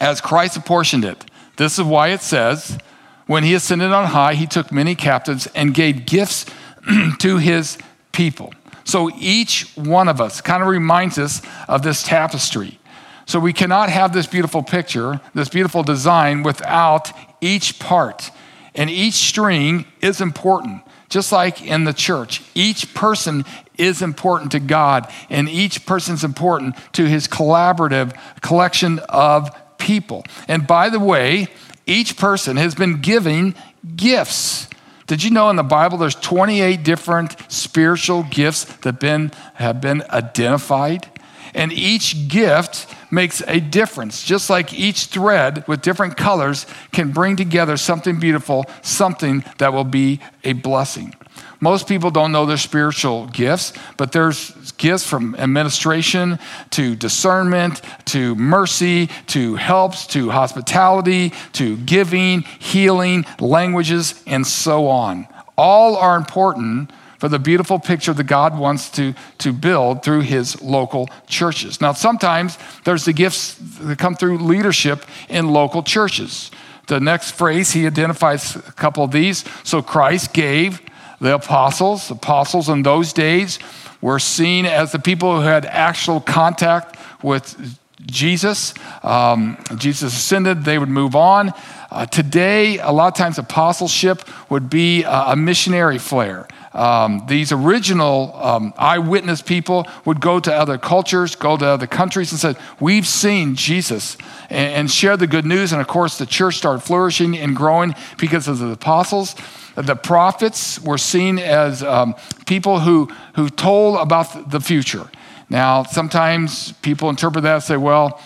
as 0.00 0.20
Christ 0.20 0.56
apportioned 0.56 1.04
it. 1.04 1.24
This 1.56 1.78
is 1.78 1.84
why 1.84 2.08
it 2.08 2.22
says, 2.22 2.78
when 3.26 3.42
he 3.44 3.54
ascended 3.54 3.92
on 3.92 4.06
high, 4.06 4.34
he 4.34 4.46
took 4.46 4.72
many 4.72 4.94
captives 4.94 5.46
and 5.54 5.74
gave 5.74 6.06
gifts 6.06 6.46
to 7.18 7.38
his 7.38 7.78
people. 8.12 8.52
So 8.84 9.10
each 9.18 9.70
one 9.76 10.08
of 10.08 10.20
us 10.20 10.40
kind 10.40 10.62
of 10.62 10.68
reminds 10.68 11.18
us 11.18 11.42
of 11.68 11.82
this 11.82 12.02
tapestry. 12.02 12.78
So 13.26 13.40
we 13.40 13.54
cannot 13.54 13.88
have 13.88 14.12
this 14.12 14.26
beautiful 14.26 14.62
picture, 14.62 15.20
this 15.34 15.48
beautiful 15.48 15.82
design, 15.82 16.42
without 16.42 17.10
each 17.44 17.78
part. 17.78 18.30
And 18.74 18.90
each 18.90 19.14
string 19.14 19.86
is 20.00 20.20
important, 20.20 20.82
just 21.08 21.30
like 21.30 21.62
in 21.62 21.84
the 21.84 21.92
church. 21.92 22.42
Each 22.54 22.92
person 22.94 23.44
is 23.78 24.02
important 24.02 24.52
to 24.52 24.60
God, 24.60 25.12
and 25.30 25.48
each 25.48 25.86
person 25.86 26.14
is 26.14 26.24
important 26.24 26.76
to 26.94 27.06
his 27.06 27.28
collaborative 27.28 28.16
collection 28.40 28.98
of 29.08 29.50
people. 29.78 30.24
And 30.48 30.66
by 30.66 30.88
the 30.88 31.00
way, 31.00 31.48
each 31.86 32.16
person 32.16 32.56
has 32.56 32.74
been 32.74 33.00
giving 33.00 33.54
gifts 33.96 34.68
Did 35.06 35.22
you 35.22 35.30
know 35.30 35.50
in 35.50 35.56
the 35.56 35.62
Bible 35.62 35.98
there's 35.98 36.14
28 36.14 36.82
different 36.82 37.36
spiritual 37.52 38.22
gifts 38.22 38.64
that 38.78 38.98
been, 38.98 39.32
have 39.54 39.80
been 39.80 40.02
identified? 40.08 41.06
And 41.54 41.72
each 41.72 42.28
gift 42.28 42.86
makes 43.14 43.42
a 43.46 43.60
difference. 43.60 44.24
Just 44.24 44.50
like 44.50 44.74
each 44.74 45.06
thread 45.06 45.66
with 45.66 45.80
different 45.82 46.16
colors 46.16 46.66
can 46.92 47.12
bring 47.12 47.36
together 47.36 47.76
something 47.76 48.18
beautiful, 48.18 48.66
something 48.82 49.44
that 49.58 49.72
will 49.72 49.84
be 49.84 50.20
a 50.42 50.52
blessing. 50.52 51.14
Most 51.60 51.88
people 51.88 52.10
don't 52.10 52.32
know 52.32 52.44
their 52.44 52.58
spiritual 52.58 53.26
gifts, 53.28 53.72
but 53.96 54.12
there's 54.12 54.72
gifts 54.72 55.06
from 55.06 55.34
administration 55.36 56.38
to 56.70 56.94
discernment 56.94 57.80
to 58.06 58.34
mercy 58.34 59.08
to 59.28 59.54
helps 59.54 60.06
to 60.08 60.30
hospitality 60.30 61.32
to 61.54 61.78
giving, 61.78 62.42
healing, 62.42 63.24
languages, 63.40 64.22
and 64.26 64.46
so 64.46 64.88
on. 64.88 65.26
All 65.56 65.96
are 65.96 66.16
important 66.16 66.90
for 67.24 67.30
the 67.30 67.38
beautiful 67.38 67.78
picture 67.78 68.12
that 68.12 68.24
God 68.24 68.58
wants 68.58 68.90
to, 68.90 69.14
to 69.38 69.50
build 69.50 70.02
through 70.02 70.20
his 70.20 70.60
local 70.60 71.08
churches. 71.26 71.80
Now, 71.80 71.94
sometimes 71.94 72.58
there's 72.84 73.06
the 73.06 73.14
gifts 73.14 73.54
that 73.78 73.98
come 73.98 74.14
through 74.14 74.36
leadership 74.40 75.06
in 75.30 75.48
local 75.48 75.82
churches. 75.82 76.50
The 76.86 77.00
next 77.00 77.30
phrase, 77.30 77.72
he 77.72 77.86
identifies 77.86 78.56
a 78.56 78.60
couple 78.72 79.04
of 79.04 79.10
these. 79.10 79.42
So 79.62 79.80
Christ 79.80 80.34
gave 80.34 80.82
the 81.18 81.36
apostles. 81.36 82.10
Apostles 82.10 82.68
in 82.68 82.82
those 82.82 83.14
days 83.14 83.58
were 84.02 84.18
seen 84.18 84.66
as 84.66 84.92
the 84.92 84.98
people 84.98 85.36
who 85.36 85.46
had 85.46 85.64
actual 85.64 86.20
contact 86.20 86.98
with 87.22 87.78
Jesus. 88.06 88.74
Um, 89.02 89.56
Jesus 89.76 90.16
ascended, 90.16 90.64
they 90.64 90.78
would 90.78 90.88
move 90.88 91.16
on. 91.16 91.52
Uh, 91.90 92.06
today, 92.06 92.78
a 92.78 92.90
lot 92.90 93.08
of 93.08 93.14
times, 93.14 93.38
apostleship 93.38 94.28
would 94.50 94.68
be 94.68 95.04
a, 95.04 95.32
a 95.32 95.36
missionary 95.36 95.98
flair. 95.98 96.48
Um, 96.72 97.24
these 97.28 97.52
original 97.52 98.34
um, 98.34 98.74
eyewitness 98.76 99.42
people 99.42 99.86
would 100.04 100.20
go 100.20 100.40
to 100.40 100.52
other 100.52 100.76
cultures, 100.76 101.36
go 101.36 101.56
to 101.56 101.64
other 101.64 101.86
countries, 101.86 102.32
and 102.32 102.40
said, 102.40 102.56
"We've 102.80 103.06
seen 103.06 103.54
Jesus," 103.54 104.16
and, 104.50 104.74
and 104.74 104.90
share 104.90 105.16
the 105.16 105.28
good 105.28 105.44
news. 105.44 105.72
And 105.72 105.80
of 105.80 105.86
course, 105.86 106.18
the 106.18 106.26
church 106.26 106.56
started 106.56 106.80
flourishing 106.80 107.38
and 107.38 107.54
growing 107.54 107.94
because 108.18 108.48
of 108.48 108.58
the 108.58 108.70
apostles. 108.70 109.36
The 109.76 109.96
prophets 109.96 110.80
were 110.80 110.98
seen 110.98 111.38
as 111.38 111.82
um, 111.82 112.14
people 112.46 112.80
who, 112.80 113.06
who 113.34 113.48
told 113.48 113.98
about 113.98 114.50
the 114.50 114.60
future. 114.60 115.08
Now, 115.54 115.84
sometimes 115.84 116.72
people 116.82 117.08
interpret 117.10 117.44
that 117.44 117.54
and 117.54 117.62
say, 117.62 117.76
well, 117.76 118.20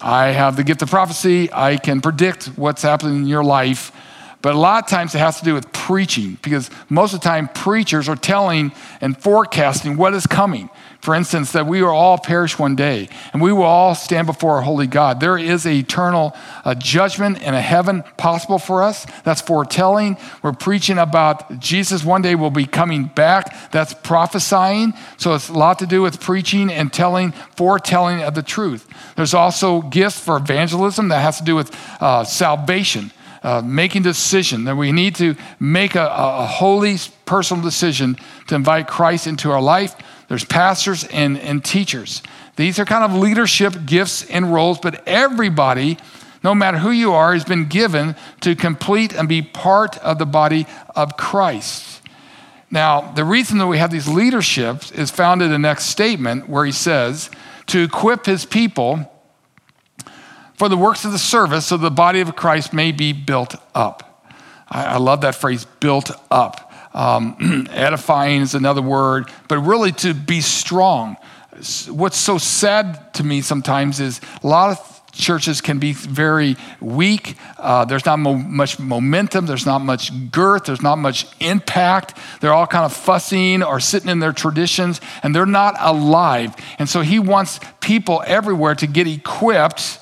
I 0.00 0.26
have 0.26 0.54
the 0.54 0.62
gift 0.62 0.80
of 0.80 0.88
prophecy, 0.88 1.52
I 1.52 1.76
can 1.76 2.00
predict 2.00 2.56
what's 2.56 2.82
happening 2.82 3.16
in 3.16 3.26
your 3.26 3.42
life. 3.42 3.90
But 4.42 4.54
a 4.54 4.58
lot 4.58 4.84
of 4.84 4.88
times 4.88 5.12
it 5.12 5.18
has 5.18 5.40
to 5.40 5.44
do 5.44 5.54
with 5.54 5.72
preaching 5.72 6.38
because 6.40 6.70
most 6.88 7.14
of 7.14 7.20
the 7.20 7.24
time 7.24 7.48
preachers 7.48 8.08
are 8.08 8.14
telling 8.14 8.70
and 9.00 9.20
forecasting 9.20 9.96
what 9.96 10.14
is 10.14 10.24
coming. 10.28 10.70
For 11.00 11.14
instance, 11.14 11.52
that 11.52 11.66
we 11.66 11.80
will 11.80 11.90
all 11.90 12.18
perish 12.18 12.58
one 12.58 12.74
day 12.74 13.08
and 13.32 13.40
we 13.40 13.52
will 13.52 13.62
all 13.62 13.94
stand 13.94 14.26
before 14.26 14.58
a 14.58 14.64
holy 14.64 14.88
God. 14.88 15.20
There 15.20 15.38
is 15.38 15.64
an 15.64 15.72
eternal 15.72 16.36
uh, 16.64 16.74
judgment 16.74 17.40
and 17.40 17.54
a 17.54 17.60
heaven 17.60 18.02
possible 18.16 18.58
for 18.58 18.82
us. 18.82 19.06
That's 19.22 19.40
foretelling. 19.40 20.16
We're 20.42 20.52
preaching 20.52 20.98
about 20.98 21.60
Jesus 21.60 22.04
one 22.04 22.22
day 22.22 22.34
will 22.34 22.50
be 22.50 22.66
coming 22.66 23.04
back. 23.04 23.70
That's 23.70 23.94
prophesying. 23.94 24.92
So 25.18 25.34
it's 25.34 25.48
a 25.48 25.52
lot 25.52 25.78
to 25.78 25.86
do 25.86 26.02
with 26.02 26.20
preaching 26.20 26.70
and 26.70 26.92
telling, 26.92 27.32
foretelling 27.56 28.22
of 28.22 28.34
the 28.34 28.42
truth. 28.42 28.88
There's 29.16 29.34
also 29.34 29.82
gifts 29.82 30.18
for 30.18 30.36
evangelism 30.36 31.08
that 31.08 31.20
has 31.20 31.38
to 31.38 31.44
do 31.44 31.54
with 31.54 31.74
uh, 32.00 32.24
salvation 32.24 33.12
uh, 33.42 33.62
making 33.64 34.02
decision 34.02 34.64
that 34.64 34.76
we 34.76 34.90
need 34.90 35.14
to 35.14 35.36
make 35.60 35.94
a, 35.94 36.06
a 36.06 36.44
holy 36.44 36.96
personal 37.24 37.62
decision 37.62 38.16
to 38.48 38.54
invite 38.54 38.88
Christ 38.88 39.26
into 39.26 39.50
our 39.50 39.62
life. 39.62 39.94
There's 40.28 40.44
pastors 40.44 41.04
and, 41.04 41.38
and 41.38 41.64
teachers. 41.64 42.22
These 42.56 42.78
are 42.78 42.84
kind 42.84 43.04
of 43.04 43.14
leadership 43.14 43.74
gifts 43.86 44.24
and 44.24 44.52
roles, 44.52 44.78
but 44.78 45.06
everybody, 45.06 45.98
no 46.44 46.54
matter 46.54 46.78
who 46.78 46.90
you 46.90 47.12
are, 47.14 47.32
has 47.32 47.44
been 47.44 47.66
given 47.66 48.14
to 48.42 48.54
complete 48.54 49.14
and 49.14 49.28
be 49.28 49.42
part 49.42 49.96
of 49.98 50.18
the 50.18 50.26
body 50.26 50.66
of 50.94 51.16
Christ. 51.16 52.02
Now, 52.70 53.12
the 53.12 53.24
reason 53.24 53.58
that 53.58 53.66
we 53.66 53.78
have 53.78 53.90
these 53.90 54.06
leaderships 54.06 54.90
is 54.92 55.10
found 55.10 55.40
in 55.40 55.50
the 55.50 55.58
next 55.58 55.86
statement 55.86 56.48
where 56.48 56.66
he 56.66 56.72
says, 56.72 57.30
to 57.68 57.82
equip 57.82 58.26
his 58.26 58.44
people 58.44 59.10
for 60.54 60.68
the 60.68 60.76
works 60.76 61.04
of 61.04 61.12
the 61.12 61.18
service 61.18 61.66
so 61.66 61.76
the 61.76 61.90
body 61.90 62.20
of 62.20 62.34
Christ 62.34 62.72
may 62.72 62.92
be 62.92 63.12
built 63.12 63.54
up. 63.74 64.26
I, 64.68 64.84
I 64.84 64.96
love 64.96 65.20
that 65.20 65.34
phrase, 65.34 65.64
built 65.64 66.10
up. 66.30 66.67
Um, 66.98 67.68
edifying 67.70 68.40
is 68.40 68.56
another 68.56 68.82
word, 68.82 69.30
but 69.46 69.58
really 69.58 69.92
to 69.92 70.14
be 70.14 70.40
strong. 70.40 71.16
What's 71.88 72.16
so 72.16 72.38
sad 72.38 73.14
to 73.14 73.24
me 73.24 73.40
sometimes 73.40 74.00
is 74.00 74.20
a 74.42 74.46
lot 74.46 74.70
of 74.70 75.02
churches 75.12 75.60
can 75.60 75.78
be 75.78 75.92
very 75.92 76.56
weak. 76.80 77.36
Uh, 77.56 77.84
there's 77.84 78.04
not 78.04 78.18
mo- 78.18 78.34
much 78.34 78.80
momentum. 78.80 79.46
There's 79.46 79.64
not 79.64 79.78
much 79.78 80.10
girth. 80.32 80.64
There's 80.64 80.82
not 80.82 80.96
much 80.96 81.26
impact. 81.40 82.18
They're 82.40 82.52
all 82.52 82.66
kind 82.66 82.84
of 82.84 82.92
fussing 82.92 83.62
or 83.62 83.78
sitting 83.78 84.10
in 84.10 84.18
their 84.18 84.32
traditions, 84.32 85.00
and 85.22 85.32
they're 85.32 85.46
not 85.46 85.76
alive. 85.78 86.56
And 86.80 86.88
so 86.88 87.02
he 87.02 87.20
wants 87.20 87.60
people 87.78 88.24
everywhere 88.26 88.74
to 88.74 88.88
get 88.88 89.06
equipped 89.06 90.00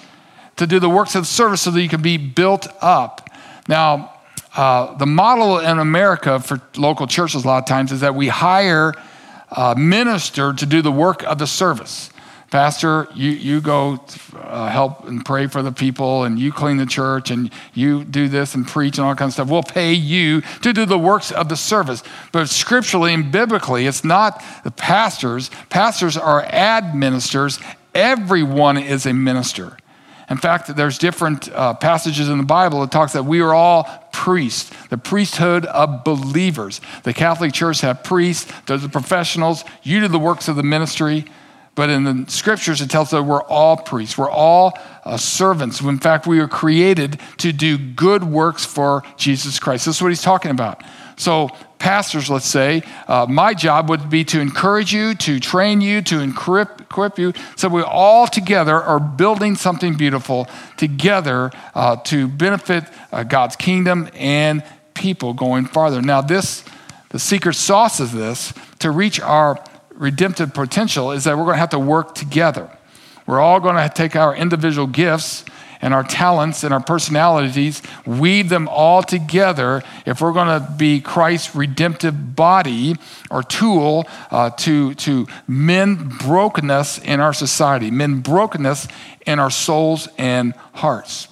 to 0.57 0.67
do 0.67 0.81
the 0.81 0.88
works 0.88 1.15
of 1.15 1.23
the 1.23 1.26
service 1.26 1.61
so 1.61 1.71
that 1.73 1.83
you 1.83 1.91
can 1.91 2.00
be 2.00 2.17
built 2.17 2.67
up. 2.81 3.29
Now, 3.69 4.15
uh, 4.57 4.97
the 4.97 5.07
model 5.07 5.59
in 5.59 5.79
America 5.79 6.41
for 6.41 6.61
local 6.77 7.07
churches 7.07 7.45
a 7.45 7.47
lot 7.47 7.59
of 7.59 7.67
times 7.67 7.93
is 7.93 8.01
that 8.01 8.15
we 8.15 8.29
hire 8.29 8.95
a 9.51 9.77
minister 9.77 10.53
to 10.53 10.67
do 10.67 10.83
the 10.83 10.91
work 10.91 11.23
of 11.25 11.39
the 11.39 11.47
service. 11.47 12.11
Pastor, 12.51 13.09
you, 13.15 13.31
you 13.33 13.61
go 13.61 14.01
uh, 14.35 14.69
help 14.69 15.07
and 15.07 15.25
pray 15.25 15.47
for 15.49 15.63
the 15.63 15.73
people, 15.73 16.25
and 16.25 16.39
you 16.39 16.53
clean 16.53 16.77
the 16.77 16.87
church, 16.87 17.31
and 17.31 17.51
you 17.75 18.05
do 18.05 18.29
this 18.29 18.55
and 18.55 18.67
preach 18.67 18.99
and 18.99 19.07
all 19.07 19.15
kinds 19.15 19.31
of 19.31 19.35
stuff. 19.35 19.49
We'll 19.49 19.63
pay 19.63 19.93
you 19.93 20.41
to 20.63 20.73
do 20.73 20.87
the 20.87 20.99
works 20.99 21.33
of 21.33 21.49
the 21.49 21.57
service. 21.57 22.03
But 22.33 22.49
scripturally 22.49 23.13
and 23.13 23.33
biblically, 23.33 23.87
it's 23.87 24.05
not 24.05 24.43
the 24.63 24.71
pastors. 24.71 25.51
Pastors 25.71 26.17
are 26.17 26.45
administrators. 26.45 27.59
Everyone 27.95 28.79
is 28.79 29.07
a 29.07 29.13
minister. 29.13 29.77
In 30.31 30.37
fact, 30.37 30.75
there's 30.75 30.99
different 30.99 31.51
uh, 31.53 31.75
passages 31.75 32.29
in 32.29 32.39
the 32.39 32.45
Bible 32.45 32.81
that 32.81 32.91
talks 32.91 33.13
that 33.13 33.25
we 33.25 33.41
are 33.41 33.55
all 33.55 34.06
priests, 34.16 34.70
the 34.88 34.96
priesthood 34.96 35.66
of 35.66 36.02
believers. 36.02 36.80
The 37.02 37.12
Catholic 37.12 37.52
Church 37.52 37.82
have 37.82 38.02
priests, 38.02 38.50
they're 38.64 38.78
the 38.78 38.88
professionals. 38.88 39.62
You 39.82 40.00
do 40.00 40.08
the 40.08 40.18
works 40.18 40.49
of 40.49 40.56
the 40.56 40.62
ministry. 40.62 41.26
But 41.75 41.90
in 41.90 42.04
the 42.04 42.25
scriptures, 42.30 42.80
it 42.80 42.88
tells 42.88 43.08
us 43.08 43.11
that 43.11 43.25
we're 43.25 43.42
all 43.42 43.76
priests. 43.76 44.16
We're 44.16 44.30
all 44.30 44.78
uh, 45.04 45.18
servants. 45.18 45.82
In 45.82 45.99
fact, 45.99 46.26
we 46.26 46.38
were 46.38 46.49
created 46.49 47.20
to 47.37 47.52
do 47.52 47.76
good 47.76 48.25
works 48.25 48.64
for 48.64 49.02
Jesus 49.18 49.58
Christ. 49.61 49.85
This 49.85 49.96
is 49.96 50.02
what 50.02 50.08
he's 50.08 50.23
talking 50.23 50.50
about. 50.50 50.82
So, 51.18 51.50
pastors, 51.78 52.30
let's 52.30 52.47
say, 52.47 52.83
uh, 53.06 53.26
my 53.28 53.54
job 53.54 53.88
would 53.88 54.09
be 54.11 54.25
to 54.25 54.40
encourage 54.40 54.92
you, 54.92 55.14
to 55.14 55.38
train 55.40 55.80
you, 55.80 56.02
to 56.02 56.21
equip, 56.21 56.80
equip 56.80 57.18
you, 57.18 57.33
so 57.56 57.68
we 57.68 57.83
all 57.83 58.26
together 58.26 58.75
are 58.75 59.00
building 59.00 59.54
something 59.54 59.95
beautiful 59.95 60.49
together 60.76 61.50
uh, 61.75 61.97
to 61.97 62.28
benefit 62.28 62.85
uh, 63.12 63.23
God's 63.23 63.56
kingdom 63.56 64.09
and 64.14 64.62
people 64.95 65.35
going 65.35 65.66
farther. 65.66 66.02
Now, 66.02 66.21
this, 66.21 66.64
the 67.11 67.18
secret 67.18 67.54
sauce 67.54 68.00
of 68.00 68.12
this, 68.12 68.52
to 68.80 68.90
reach 68.90 69.21
our 69.21 69.62
redemptive 69.95 70.52
potential, 70.54 71.12
is 71.12 71.25
that 71.25 71.37
we're 71.37 71.45
going 71.45 71.54
to 71.54 71.61
have 71.61 71.71
to 71.71 71.78
work 71.78 72.14
together. 72.14 72.71
We're 73.26 73.40
all 73.40 73.61
going 73.61 73.76
to 73.76 73.92
take 73.92 74.14
our 74.16 74.35
individual 74.35 74.87
gifts 74.87 75.45
and 75.80 75.95
our 75.95 76.02
talents 76.02 76.64
and 76.64 76.73
our 76.73 76.80
personalities, 76.80 77.83
weave 78.04 78.49
them 78.49 78.68
all 78.68 79.02
together 79.02 79.83
if 80.04 80.21
we're 80.21 80.33
going 80.33 80.61
to 80.61 80.71
be 80.76 81.00
Christ's 81.00 81.54
redemptive 81.54 82.35
body 82.37 82.97
or 83.30 83.42
tool 83.42 84.06
uh, 84.30 84.50
to, 84.50 84.95
to 84.95 85.26
mend 85.47 86.18
brokenness 86.18 86.99
in 86.99 87.21
our 87.21 87.33
society, 87.33 87.90
mend 87.90 88.23
brokenness 88.23 88.88
in 89.26 89.38
our 89.38 89.50
souls 89.50 90.09
and 90.18 90.54
hearts. 90.75 91.28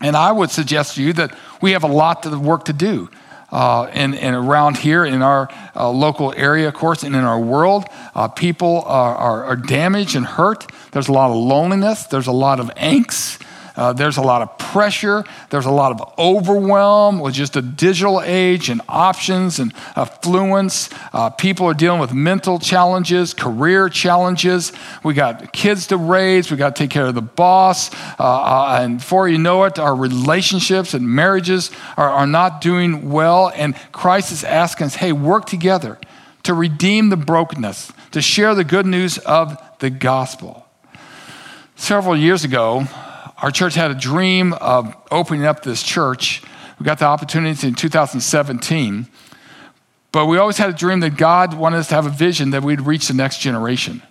And 0.00 0.16
I 0.16 0.32
would 0.32 0.50
suggest 0.50 0.96
to 0.96 1.02
you 1.02 1.12
that 1.14 1.36
we 1.62 1.72
have 1.72 1.84
a 1.84 1.88
lot 1.88 2.26
of 2.26 2.40
work 2.40 2.66
to 2.66 2.72
do. 2.72 3.08
Uh, 3.50 3.84
and, 3.92 4.16
and, 4.16 4.34
around 4.34 4.76
here 4.76 5.04
in 5.04 5.22
our 5.22 5.48
uh, 5.76 5.88
local 5.88 6.34
area, 6.36 6.66
of 6.66 6.74
course, 6.74 7.04
and 7.04 7.14
in 7.14 7.22
our 7.22 7.38
world, 7.38 7.84
uh, 8.16 8.26
people 8.26 8.82
are, 8.84 9.14
are, 9.14 9.44
are, 9.44 9.56
damaged 9.56 10.16
and 10.16 10.26
hurt. 10.26 10.66
There's 10.90 11.06
a 11.06 11.12
lot 11.12 11.30
of 11.30 11.36
loneliness. 11.36 12.06
There's 12.06 12.26
a 12.26 12.32
lot 12.32 12.58
of 12.58 12.66
angst. 12.74 13.40
Uh, 13.76 13.92
there's 13.92 14.16
a 14.16 14.22
lot 14.22 14.40
of 14.40 14.56
pressure. 14.56 15.24
There's 15.50 15.66
a 15.66 15.70
lot 15.70 15.92
of 15.92 16.14
overwhelm 16.16 17.18
with 17.18 17.34
just 17.34 17.56
a 17.56 17.62
digital 17.62 18.22
age 18.22 18.68
and 18.68 18.80
options 18.88 19.58
and 19.58 19.72
affluence. 19.96 20.90
Uh, 21.12 21.30
people 21.30 21.66
are 21.66 21.74
dealing 21.74 22.00
with 22.00 22.12
mental 22.12 22.60
challenges, 22.60 23.34
career 23.34 23.88
challenges. 23.88 24.72
We 25.02 25.14
got 25.14 25.52
kids 25.52 25.88
to 25.88 25.96
raise. 25.96 26.50
We 26.50 26.56
got 26.56 26.76
to 26.76 26.82
take 26.82 26.90
care 26.90 27.06
of 27.06 27.16
the 27.16 27.22
boss. 27.22 27.92
Uh, 28.18 28.22
uh, 28.22 28.78
and 28.80 28.98
before 28.98 29.28
you 29.28 29.38
know 29.38 29.64
it, 29.64 29.78
our 29.78 29.94
relationships 29.96 30.94
and 30.94 31.08
marriages 31.08 31.72
are, 31.96 32.10
are 32.10 32.26
not 32.26 32.60
doing 32.60 33.10
well. 33.10 33.50
And 33.56 33.74
Christ 33.90 34.30
is 34.30 34.44
asking 34.44 34.86
us, 34.86 34.94
hey, 34.96 35.12
work 35.12 35.46
together 35.46 35.98
to 36.44 36.54
redeem 36.54 37.08
the 37.08 37.16
brokenness, 37.16 37.92
to 38.12 38.22
share 38.22 38.54
the 38.54 38.64
good 38.64 38.86
news 38.86 39.18
of 39.18 39.60
the 39.80 39.90
gospel. 39.90 40.66
Several 41.74 42.16
years 42.16 42.44
ago, 42.44 42.86
our 43.38 43.50
church 43.50 43.74
had 43.74 43.90
a 43.90 43.94
dream 43.94 44.52
of 44.54 44.96
opening 45.10 45.44
up 45.44 45.62
this 45.62 45.82
church. 45.82 46.42
We 46.78 46.84
got 46.84 46.98
the 46.98 47.06
opportunity 47.06 47.66
in 47.66 47.74
2017, 47.74 49.06
but 50.12 50.26
we 50.26 50.38
always 50.38 50.56
had 50.56 50.70
a 50.70 50.74
dream 50.74 51.00
that 51.00 51.16
God 51.16 51.54
wanted 51.54 51.78
us 51.78 51.88
to 51.88 51.94
have 51.94 52.06
a 52.06 52.10
vision 52.10 52.50
that 52.50 52.62
we'd 52.62 52.80
reach 52.80 53.08
the 53.08 53.14
next 53.14 53.38
generation. 53.38 54.02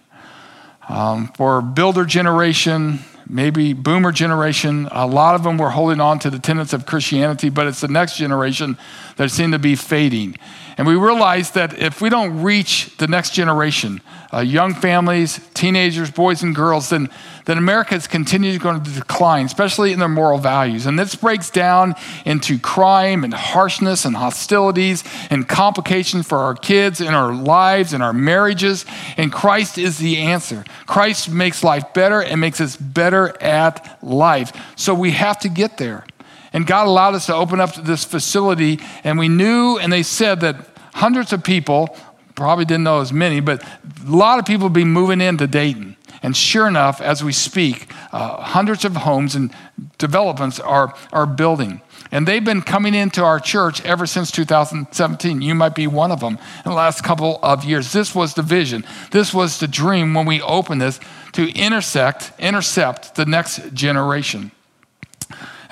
Um, 0.90 1.30
for 1.30 1.62
builder 1.62 2.06
generation, 2.06 3.00
maybe 3.28 3.74
boomer 3.74 4.12
generation, 4.12 4.88
a 4.92 5.08
lot 5.08 5.36
of 5.36 5.44
them 5.44 5.58
were 5.58 5.70
holding 5.70 6.02
on 6.02 6.20
to 6.20 6.30
the 6.30 6.40
tenets 6.40 6.74
of 6.74 6.86
Christianity, 6.86 7.50
but 7.50 7.68
it's 7.68 7.82
the 7.82 7.88
next 7.88 8.18
generation 8.18 8.78
that 9.16 9.32
seem 9.32 9.52
to 9.52 9.60
be 9.60 9.76
fading. 9.76 10.36
And 10.78 10.88
we 10.88 10.96
realize 10.96 11.52
that 11.52 11.78
if 11.78 12.02
we 12.02 12.10
don't 12.10 12.42
reach 12.42 12.96
the 12.98 13.08
next 13.08 13.34
generation, 13.34 14.02
uh, 14.34 14.40
young 14.40 14.74
families, 14.74 15.40
teenagers, 15.54 16.10
boys 16.10 16.42
and 16.42 16.56
girls, 16.56 16.90
then, 16.90 17.10
then 17.46 17.58
America 17.60 17.94
is 17.94 18.08
continuing 18.08 18.58
going 18.58 18.84
to 18.84 18.90
decline, 18.90 19.46
especially 19.46 19.92
in 19.92 20.00
their 20.00 20.10
moral 20.10 20.40
values. 20.40 20.88
And 20.88 20.98
this 20.98 21.14
breaks 21.14 21.52
down 21.52 21.94
into 22.26 22.58
crime 22.58 23.24
and 23.24 23.34
harshness 23.34 24.06
and 24.06 24.16
hostilities 24.16 25.04
and 25.30 25.48
complications 25.48 26.28
for 26.28 26.40
our 26.40 26.56
kids 26.56 27.00
and 27.00 27.16
our 27.16 27.34
lives 27.34 27.94
and 27.94 28.02
our 28.02 28.14
marriages. 28.14 28.86
And 29.18 29.32
Christ 29.32 29.78
is 29.78 30.00
the 30.00 30.18
answer. 30.18 30.64
Christ 30.88 31.30
makes 31.30 31.64
life 31.64 31.94
better 31.94 32.22
and 32.22 32.42
makes 32.42 32.60
us 32.60 32.76
better 32.76 33.40
at 33.42 34.00
life. 34.02 34.52
So 34.76 34.96
we 34.96 35.12
have 35.12 35.40
to 35.40 35.50
get 35.50 35.78
there. 35.78 36.06
And 36.54 36.68
God 36.68 36.88
allowed 36.88 37.16
us 37.16 37.26
to 37.26 37.36
open 37.36 37.60
up 37.60 37.76
this 37.76 38.04
facility, 38.06 38.80
and 39.04 39.18
we 39.18 39.28
knew, 39.28 39.78
and 39.80 39.92
they 39.92 40.04
said 40.04 40.40
that 40.42 40.56
hundreds 40.94 41.34
of 41.34 41.44
people, 41.44 41.98
probably 42.36 42.66
didn't 42.66 42.84
know 42.84 43.02
as 43.02 43.12
many, 43.12 43.40
but 43.40 43.64
a 43.64 44.10
lot 44.10 44.40
of 44.40 44.46
people 44.46 44.66
would 44.66 44.74
be 44.74 44.84
moving 44.84 45.22
into 45.22 45.48
Dayton. 45.48 45.98
And 46.22 46.38
sure 46.38 46.68
enough, 46.68 47.02
as 47.02 47.24
we 47.24 47.34
speak, 47.34 47.92
uh, 48.14 48.42
hundreds 48.42 48.86
of 48.86 48.96
homes 48.96 49.36
and 49.36 49.54
developments 49.98 50.60
are, 50.60 50.96
are 51.12 51.26
building. 51.26 51.82
And 52.12 52.28
they've 52.28 52.44
been 52.44 52.62
coming 52.62 52.94
into 52.94 53.24
our 53.24 53.40
church 53.40 53.84
ever 53.84 54.06
since 54.06 54.32
2017. 54.32 55.42
You 55.42 55.56
might 55.56 55.76
be 55.76 55.88
one 55.88 56.12
of 56.12 56.22
them 56.22 56.38
in 56.64 56.72
the 56.72 56.78
last 56.78 57.04
couple 57.04 57.40
of 57.44 57.66
years. 57.66 57.92
This 57.92 58.16
was 58.16 58.36
the 58.36 58.42
vision. 58.42 58.86
This 59.12 59.34
was 59.34 59.60
the 59.60 59.68
dream 59.68 60.14
when 60.14 60.26
we 60.26 60.42
opened 60.42 60.82
this 60.82 61.00
to 61.34 61.50
intersect, 61.50 62.32
intercept 62.40 63.16
the 63.16 63.26
next 63.26 63.74
generation. 63.74 64.52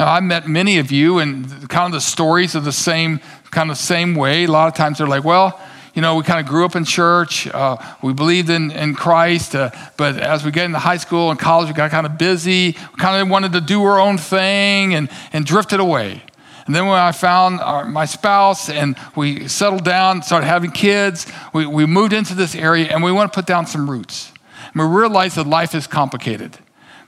Now, 0.02 0.08
I've 0.08 0.24
met 0.24 0.48
many 0.48 0.80
of 0.80 0.92
you, 0.92 1.20
and 1.20 1.70
kind 1.70 1.86
of 1.86 1.92
the 1.92 2.02
stories 2.02 2.56
are 2.56 2.60
the 2.60 2.72
same 2.72 3.20
kind 3.52 3.70
of 3.70 3.78
same 3.78 4.16
way. 4.16 4.46
A 4.46 4.48
lot 4.48 4.68
of 4.68 4.74
times 4.74 4.98
they're 4.98 5.06
like, 5.06 5.24
well, 5.24 5.62
you 5.94 6.02
know, 6.02 6.16
we 6.16 6.24
kind 6.24 6.40
of 6.40 6.48
grew 6.48 6.66
up 6.66 6.76
in 6.76 6.86
church. 6.86 7.46
Uh, 7.46 7.78
we 8.02 8.12
believed 8.12 8.50
in, 8.50 8.72
in 8.72 8.96
Christ. 8.96 9.54
Uh, 9.54 9.70
but 9.98 10.18
as 10.18 10.44
we 10.44 10.50
get 10.50 10.66
into 10.66 10.80
high 10.80 10.98
school 10.98 11.30
and 11.30 11.40
college, 11.40 11.68
we 11.68 11.76
got 11.76 11.92
kind 11.92 12.08
of 12.08 12.18
busy. 12.18 12.70
We 12.70 12.98
kind 12.98 13.22
of 13.22 13.30
wanted 13.30 13.52
to 13.52 13.62
do 13.62 13.84
our 13.84 14.00
own 14.00 14.18
thing 14.18 14.96
and, 14.96 15.08
and 15.34 15.46
drifted 15.46 15.80
away. 15.80 16.24
And 16.66 16.74
then 16.74 16.88
when 16.88 16.98
I 16.98 17.12
found 17.12 17.60
our, 17.60 17.86
my 17.86 18.06
spouse 18.06 18.72
and 18.72 18.98
we 19.16 19.48
settled 19.48 19.84
down, 19.84 20.24
started 20.24 20.48
having 20.48 20.72
kids, 20.72 21.32
we, 21.54 21.68
we 21.68 21.86
moved 21.86 22.14
into 22.14 22.34
this 22.34 22.56
area 22.56 22.88
and 22.88 23.04
we 23.04 23.12
want 23.12 23.32
to 23.32 23.38
put 23.38 23.46
down 23.46 23.68
some 23.68 23.88
roots. 23.88 24.32
And 24.74 24.82
we 24.82 24.98
realized 24.98 25.36
that 25.36 25.46
life 25.46 25.76
is 25.76 25.86
complicated. 25.86 26.58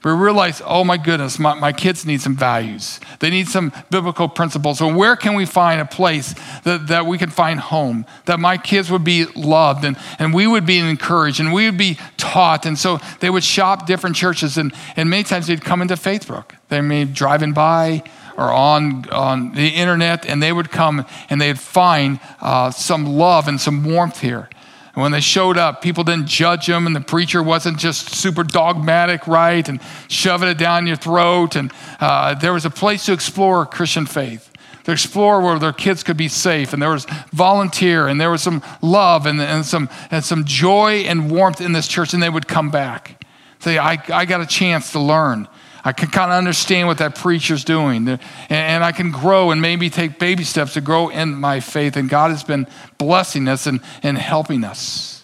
We 0.04 0.12
realize, 0.12 0.62
oh 0.66 0.84
my 0.84 0.98
goodness, 0.98 1.40
my, 1.40 1.54
my 1.54 1.72
kids 1.72 2.06
need 2.06 2.20
some 2.20 2.36
values. 2.36 3.00
They 3.20 3.30
need 3.30 3.48
some 3.48 3.72
biblical 3.90 4.28
principles. 4.28 4.80
So, 4.80 4.94
where 4.94 5.16
can 5.16 5.34
we 5.34 5.46
find 5.46 5.80
a 5.80 5.86
place 5.86 6.36
that, 6.64 6.88
that 6.88 7.06
we 7.06 7.18
can 7.18 7.30
find 7.30 7.60
home, 7.60 8.06
that 8.26 8.40
my 8.40 8.58
kids 8.58 8.92
would 8.92 9.06
be 9.06 9.26
loved 9.36 9.86
and, 9.86 9.96
and 10.20 10.34
we 10.34 10.46
would 10.46 10.66
be 10.66 10.80
encouraged 10.80 11.40
and 11.40 11.54
we 11.54 11.66
would 11.66 11.78
be 11.78 11.98
taught? 12.18 12.66
And 12.66 12.78
so 12.78 13.00
they 13.22 13.30
would 13.30 13.46
shop 13.46 13.88
different 13.88 14.18
churches, 14.18 14.58
and, 14.58 14.74
and 14.98 15.10
many 15.10 15.24
times 15.24 15.48
they'd 15.48 15.64
come 15.64 15.82
into 15.82 15.96
Faithbrook. 15.96 16.52
They 16.68 16.82
may 16.82 17.06
be 17.06 17.14
driving 17.14 17.54
by 17.54 18.04
or 18.38 18.52
on, 18.52 19.08
on 19.10 19.54
the 19.54 19.70
internet, 19.70 20.26
and 20.26 20.42
they 20.42 20.52
would 20.52 20.72
come 20.72 21.06
and 21.30 21.40
they'd 21.40 21.60
find 21.60 22.20
uh, 22.42 22.72
some 22.72 23.06
love 23.06 23.48
and 23.48 23.62
some 23.62 23.84
warmth 23.84 24.20
here. 24.20 24.50
And 24.96 25.02
when 25.02 25.12
they 25.12 25.22
showed 25.22 25.58
up, 25.58 25.82
people 25.82 26.04
didn't 26.04 26.28
judge 26.28 26.68
them, 26.68 26.86
and 26.86 26.96
the 26.96 27.02
preacher 27.02 27.42
wasn't 27.42 27.80
just 27.80 28.14
super 28.14 28.44
dogmatic, 28.44 29.26
right, 29.28 29.68
and 29.68 29.82
shoving 30.08 30.50
it 30.50 30.58
down 30.58 30.86
your 30.86 30.98
throat. 30.98 31.56
And 31.56 31.72
uh, 32.00 32.36
there 32.36 32.54
was 32.54 32.66
a 32.66 32.70
place 32.70 33.06
to 33.08 33.14
explore 33.14 33.66
Christian 33.66 34.06
faith, 34.06 34.52
to 34.84 34.92
explore 34.92 35.42
where 35.42 35.58
their 35.58 35.74
kids 35.74 36.04
could 36.04 36.18
be 36.18 36.28
safe, 36.28 36.74
and 36.74 36.82
there 36.82 36.92
was 36.92 37.08
volunteer, 37.32 38.08
and 38.08 38.22
there 38.22 38.30
was 38.30 38.44
some 38.44 38.62
love 38.82 39.26
and, 39.26 39.42
and 39.42 39.66
some 39.66 39.90
and 40.12 40.24
some 40.24 40.46
joy 40.46 41.06
and 41.08 41.32
warmth 41.32 41.60
in 41.60 41.72
this 41.72 41.88
church, 41.88 42.14
and 42.14 42.22
they 42.22 42.30
would 42.30 42.48
come 42.48 42.70
back, 42.70 43.26
say, 43.60 43.80
"I, 43.80 43.98
I 44.14 44.26
got 44.26 44.42
a 44.42 44.46
chance 44.48 44.92
to 44.92 45.00
learn." 45.00 45.48
I 45.84 45.92
can 45.92 46.10
kind 46.10 46.32
of 46.32 46.38
understand 46.38 46.88
what 46.88 47.00
that 47.00 47.16
preacher's 47.16 47.64
doing. 47.64 48.20
And, 48.50 48.84
I 48.84 48.92
can 48.92 49.12
grow 49.12 49.52
and 49.52 49.62
maybe 49.62 49.90
take 49.90 50.18
baby 50.18 50.44
steps 50.44 50.74
to 50.74 50.82
grow 50.82 51.10
in 51.10 51.36
my 51.36 51.60
faith. 51.60 51.98
And 51.98 52.10
God 52.10 52.32
has 52.32 52.44
been 52.44 52.68
blessing 52.98 53.48
us 53.48 53.68
and, 53.68 53.82
and 54.02 54.18
helping 54.18 54.64
us. 54.64 55.24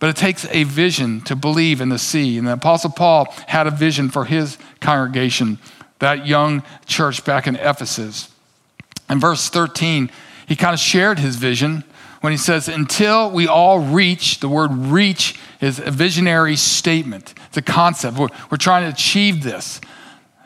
But 0.00 0.10
it 0.10 0.16
takes 0.16 0.46
a 0.50 0.64
vision 0.64 1.20
to 1.22 1.36
believe 1.36 1.80
and 1.80 1.92
to 1.92 1.98
see. 1.98 2.38
And 2.38 2.46
the 2.46 2.54
Apostle 2.54 2.90
Paul 2.90 3.32
had 3.46 3.66
a 3.66 3.70
vision 3.70 4.08
for 4.08 4.24
his 4.24 4.58
congregation, 4.80 5.58
that 5.98 6.26
young 6.26 6.62
church 6.86 7.24
back 7.24 7.46
in 7.46 7.56
Ephesus. 7.56 8.32
In 9.08 9.20
verse 9.20 9.48
13, 9.50 10.10
he 10.46 10.56
kind 10.56 10.74
of 10.74 10.80
shared 10.80 11.18
his 11.18 11.36
vision 11.36 11.84
when 12.22 12.32
he 12.32 12.38
says, 12.38 12.66
Until 12.66 13.30
we 13.30 13.46
all 13.46 13.78
reach, 13.78 14.40
the 14.40 14.48
word 14.48 14.72
reach 14.72 15.38
is 15.60 15.78
a 15.78 15.90
visionary 15.90 16.56
statement, 16.56 17.34
it's 17.50 17.56
a 17.56 17.62
concept. 17.62 18.16
We're, 18.16 18.28
we're 18.48 18.58
trying 18.58 18.84
to 18.84 18.94
achieve 18.94 19.42
this. 19.42 19.80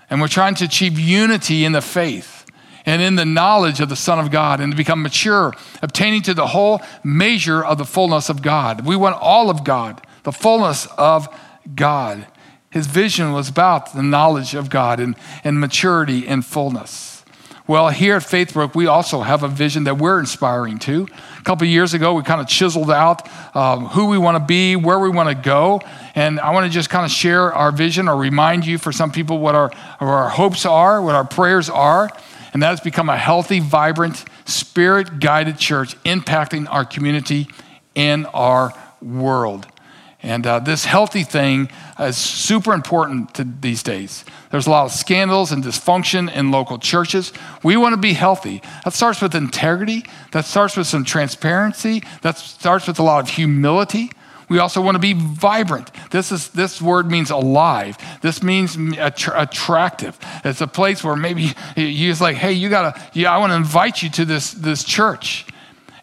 And 0.09 0.23
we're 0.23 0.29
trying 0.29 0.55
to 0.57 0.65
achieve 0.65 0.99
unity 0.99 1.67
in 1.67 1.73
the 1.73 1.83
faith 1.83 2.47
and 2.87 3.03
in 3.03 3.17
the 3.17 3.27
knowledge 3.27 3.81
of 3.81 3.91
the 3.91 3.97
Son 3.97 4.19
of 4.19 4.31
God 4.31 4.59
and 4.59 4.73
to 4.73 4.77
become 4.77 5.03
mature, 5.03 5.53
obtaining 5.83 6.23
to 6.23 6.35
the 6.35 6.47
whole 6.47 6.81
measure 7.03 7.63
of 7.63 7.77
the 7.77 7.85
fullness 7.85 8.31
of 8.31 8.41
God. 8.41 8.87
We 8.87 8.97
want 8.97 9.17
all 9.21 9.51
of 9.51 9.65
God, 9.65 10.01
the 10.23 10.33
fullness 10.33 10.87
of 10.97 11.29
God. 11.75 12.27
His 12.71 12.87
vision 12.87 13.33
was 13.33 13.51
about 13.51 13.93
the 13.93 14.03
knowledge 14.03 14.55
of 14.55 14.71
God 14.71 14.99
and, 14.99 15.15
and 15.45 15.61
maturity 15.61 16.27
and 16.27 16.45
fullness. 16.45 17.14
Well, 17.67 17.89
here 17.89 18.17
at 18.17 18.23
Faithbrook, 18.23 18.75
we 18.75 18.89
also 18.89 19.23
have 19.23 19.43
a 19.43 19.49
vision 19.49 19.85
that 19.85 19.97
we're 19.97 20.21
inspiring 20.21 20.79
to. 20.81 21.09
A 21.39 21.43
couple 21.45 21.67
years 21.67 21.95
ago, 21.95 22.13
we 22.13 22.23
kind 22.23 22.39
of 22.39 22.47
chiseled 22.47 22.91
out 22.91 23.27
um, 23.57 23.87
who 23.87 24.09
we 24.09 24.19
want 24.19 24.37
to 24.37 24.45
be, 24.45 24.77
where 24.77 24.99
we 24.99 25.09
want 25.09 25.31
to 25.31 25.35
go. 25.35 25.81
And 26.15 26.39
I 26.41 26.51
want 26.51 26.67
to 26.67 26.71
just 26.71 26.91
kind 26.91 27.07
of 27.07 27.11
share 27.11 27.55
our 27.55 27.73
vision 27.73 28.07
or 28.07 28.17
remind 28.19 28.67
you 28.67 28.77
for 28.77 28.93
some 28.93 29.11
people 29.11 29.39
what 29.39 29.55
our, 29.55 29.71
what 29.99 30.09
our 30.09 30.29
hopes 30.29 30.67
are, 30.67 31.01
what 31.01 31.15
our 31.15 31.25
prayers 31.25 31.71
are. 31.71 32.11
And 32.53 32.63
that 32.63 32.69
has 32.69 32.81
become 32.81 33.09
a 33.09 33.17
healthy, 33.17 33.61
vibrant, 33.61 34.27
spirit 34.45 35.19
guided 35.19 35.57
church 35.57 35.97
impacting 36.03 36.67
our 36.71 36.85
community 36.85 37.49
and 37.97 38.27
our 38.35 38.75
world. 39.01 39.67
And 40.25 40.47
uh, 40.47 40.59
this 40.59 40.87
healthy 40.87 41.23
thing 41.23 41.69
is 42.01 42.17
super 42.17 42.73
important 42.73 43.35
to 43.35 43.45
these 43.45 43.83
days. 43.83 44.25
There's 44.51 44.67
a 44.67 44.71
lot 44.71 44.87
of 44.87 44.93
scandals 44.93 45.53
and 45.53 45.63
dysfunction 45.63 46.35
in 46.35 46.51
local 46.51 46.79
churches. 46.79 47.31
We 47.63 47.77
want 47.77 47.93
to 47.93 48.01
be 48.01 48.15
healthy. 48.15 48.63
That 48.85 48.95
starts 48.95 49.21
with 49.21 49.35
integrity, 49.35 50.07
that 50.33 50.47
starts 50.47 50.79
with 50.79 50.87
some 50.87 51.05
transparency, 51.05 52.03
that 52.23 52.39
starts 52.39 52.87
with 52.87 52.99
a 52.99 53.03
lot 53.03 53.23
of 53.23 53.29
humility. 53.29 54.13
We 54.49 54.61
also 54.61 54.81
want 54.81 54.95
to 54.95 54.99
be 54.99 55.13
vibrant. 55.13 55.91
This, 56.11 56.33
is, 56.33 56.49
this 56.49 56.81
word 56.81 57.11
means 57.11 57.31
alive. 57.31 57.99
This 58.23 58.43
means 58.43 58.79
att- 58.97 59.29
attractive. 59.35 60.19
It's 60.43 60.63
a 60.63 60.67
place 60.67 61.05
where 61.05 61.17
maybe 61.17 61.53
you're 61.77 62.15
like, 62.15 62.37
hey, 62.37 62.53
you 62.55 62.71
got 62.71 62.97
to, 62.97 63.03
yeah, 63.13 63.31
I 63.31 63.37
want 63.37 63.51
to 63.51 63.57
invite 63.57 64.03
you 64.03 64.09
to 64.09 64.25
this, 64.25 64.53
this 64.53 64.85
church. 64.85 65.45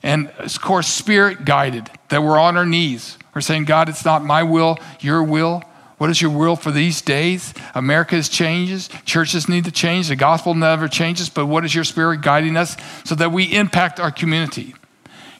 And 0.03 0.27
of 0.37 0.61
course, 0.61 0.87
spirit 0.87 1.43
guided, 1.43 1.89
that 2.09 2.21
we're 2.21 2.37
on 2.37 2.55
our 2.55 2.67
knees 2.67 3.17
we're 3.33 3.41
saying, 3.41 3.65
God, 3.65 3.89
it's 3.89 4.05
not 4.05 4.23
my 4.23 4.43
will, 4.43 4.77
your 4.99 5.23
will. 5.23 5.63
What 5.97 6.09
is 6.09 6.19
your 6.19 6.31
will 6.31 6.55
for 6.55 6.71
these 6.71 7.01
days? 7.01 7.53
America 7.75 8.21
changes. 8.23 8.89
Churches 9.05 9.47
need 9.47 9.65
to 9.65 9.71
change. 9.71 10.07
The 10.07 10.15
gospel 10.15 10.55
never 10.55 10.87
changes. 10.87 11.29
But 11.29 11.45
what 11.45 11.63
is 11.63 11.75
your 11.75 11.83
spirit 11.83 12.21
guiding 12.21 12.57
us 12.57 12.75
so 13.03 13.13
that 13.15 13.31
we 13.31 13.43
impact 13.53 13.99
our 13.99 14.09
community? 14.09 14.73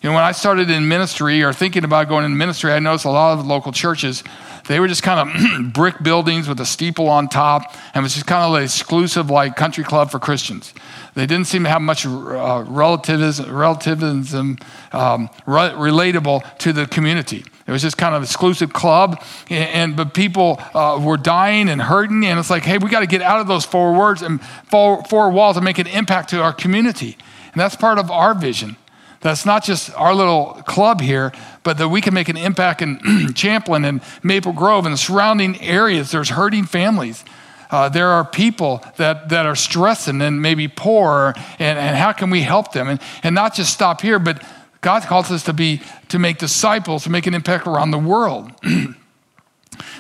You 0.02 0.10
know, 0.10 0.16
when 0.16 0.24
I 0.24 0.32
started 0.32 0.70
in 0.70 0.88
ministry 0.88 1.44
or 1.44 1.54
thinking 1.54 1.84
about 1.84 2.10
going 2.10 2.26
into 2.26 2.38
ministry, 2.38 2.72
I 2.72 2.80
noticed 2.80 3.06
a 3.06 3.10
lot 3.10 3.38
of 3.38 3.46
local 3.46 3.72
churches, 3.72 4.24
they 4.68 4.80
were 4.80 4.88
just 4.88 5.04
kind 5.04 5.30
of 5.30 5.74
brick 5.74 6.02
buildings 6.02 6.48
with 6.48 6.60
a 6.60 6.66
steeple 6.66 7.08
on 7.08 7.28
top, 7.28 7.76
and 7.94 8.02
it 8.02 8.04
was 8.04 8.14
just 8.14 8.26
kind 8.26 8.44
of 8.44 8.52
like 8.52 8.64
exclusive, 8.64 9.30
like 9.30 9.56
country 9.56 9.84
club 9.84 10.10
for 10.10 10.18
Christians. 10.18 10.74
They 11.14 11.26
didn't 11.26 11.48
seem 11.48 11.66
to 11.66 11.70
have 11.70 11.82
much 11.82 12.06
uh, 12.06 12.64
relativism, 12.68 13.54
relativism 13.54 14.58
um, 14.92 15.30
re- 15.46 15.70
relatable 15.70 16.58
to 16.60 16.74
the 16.74 16.88
community. 16.88 17.46
It 17.68 17.72
was 17.72 17.82
just 17.82 17.98
kind 17.98 18.16
of 18.16 18.24
exclusive 18.24 18.74
club, 18.74 19.24
and, 19.50 19.70
and 19.70 19.96
but 19.96 20.14
people 20.14 20.60
uh, 20.74 21.00
were 21.02 21.18
dying 21.18 21.70
and 21.70 21.82
hurting, 21.82 22.26
and 22.26 22.40
it's 22.40 22.50
like, 22.50 22.64
hey, 22.64 22.78
we 22.78 22.90
got 22.90 23.02
to 23.02 23.08
get 23.08 23.22
out 23.22 23.40
of 23.40 23.48
those 23.48 23.66
four 23.66 23.94
words 23.94 24.22
and 24.22 24.42
four, 24.66 25.04
four 25.06 25.30
walls 25.30 25.58
and 25.58 25.64
make 25.64 25.78
an 25.78 25.88
impact 25.88 26.30
to 26.30 26.42
our 26.42 26.54
community, 26.54 27.18
and 27.54 27.62
that's 27.62 27.76
part 27.76 28.00
of 28.00 28.10
our 28.12 28.34
vision. 28.34 28.78
That's 29.22 29.46
not 29.46 29.64
just 29.64 29.96
our 29.96 30.16
little 30.16 30.62
club 30.66 31.00
here, 31.00 31.32
but 31.64 31.78
that 31.78 31.90
we 31.90 32.02
can 32.02 32.14
make 32.14 32.28
an 32.28 32.38
impact 32.38 32.82
in 32.82 33.34
Champlin 33.36 33.86
and 33.86 34.02
Maple 34.24 34.52
Grove 34.52 34.86
and 34.86 34.94
the 34.94 34.98
surrounding 34.98 35.62
areas. 35.62 36.12
There's 36.12 36.30
hurting 36.30 36.66
families. 36.66 37.24
Uh, 37.70 37.88
there 37.88 38.10
are 38.10 38.26
people 38.26 38.84
that, 38.98 39.30
that 39.30 39.46
are 39.46 39.56
stressing 39.56 40.22
and 40.22 40.42
maybe 40.42 40.68
poor, 40.68 41.34
and, 41.58 41.80
and 41.80 41.96
how 41.96 42.12
can 42.12 42.30
we 42.30 42.42
help 42.42 42.74
them? 42.74 42.90
And, 42.90 43.00
and 43.24 43.34
not 43.34 43.54
just 43.54 43.74
stop 43.74 44.02
here, 44.02 44.20
but 44.20 44.44
God 44.82 45.04
calls 45.04 45.32
us 45.32 45.44
to 45.44 45.54
be 45.54 45.82
to 46.10 46.20
make 46.20 46.38
disciples, 46.38 47.04
to 47.04 47.10
make 47.10 47.28
an 47.28 47.34
impact 47.34 47.68
around 47.68 47.92
the 47.92 48.00
world. 48.00 48.52
and 48.64 48.96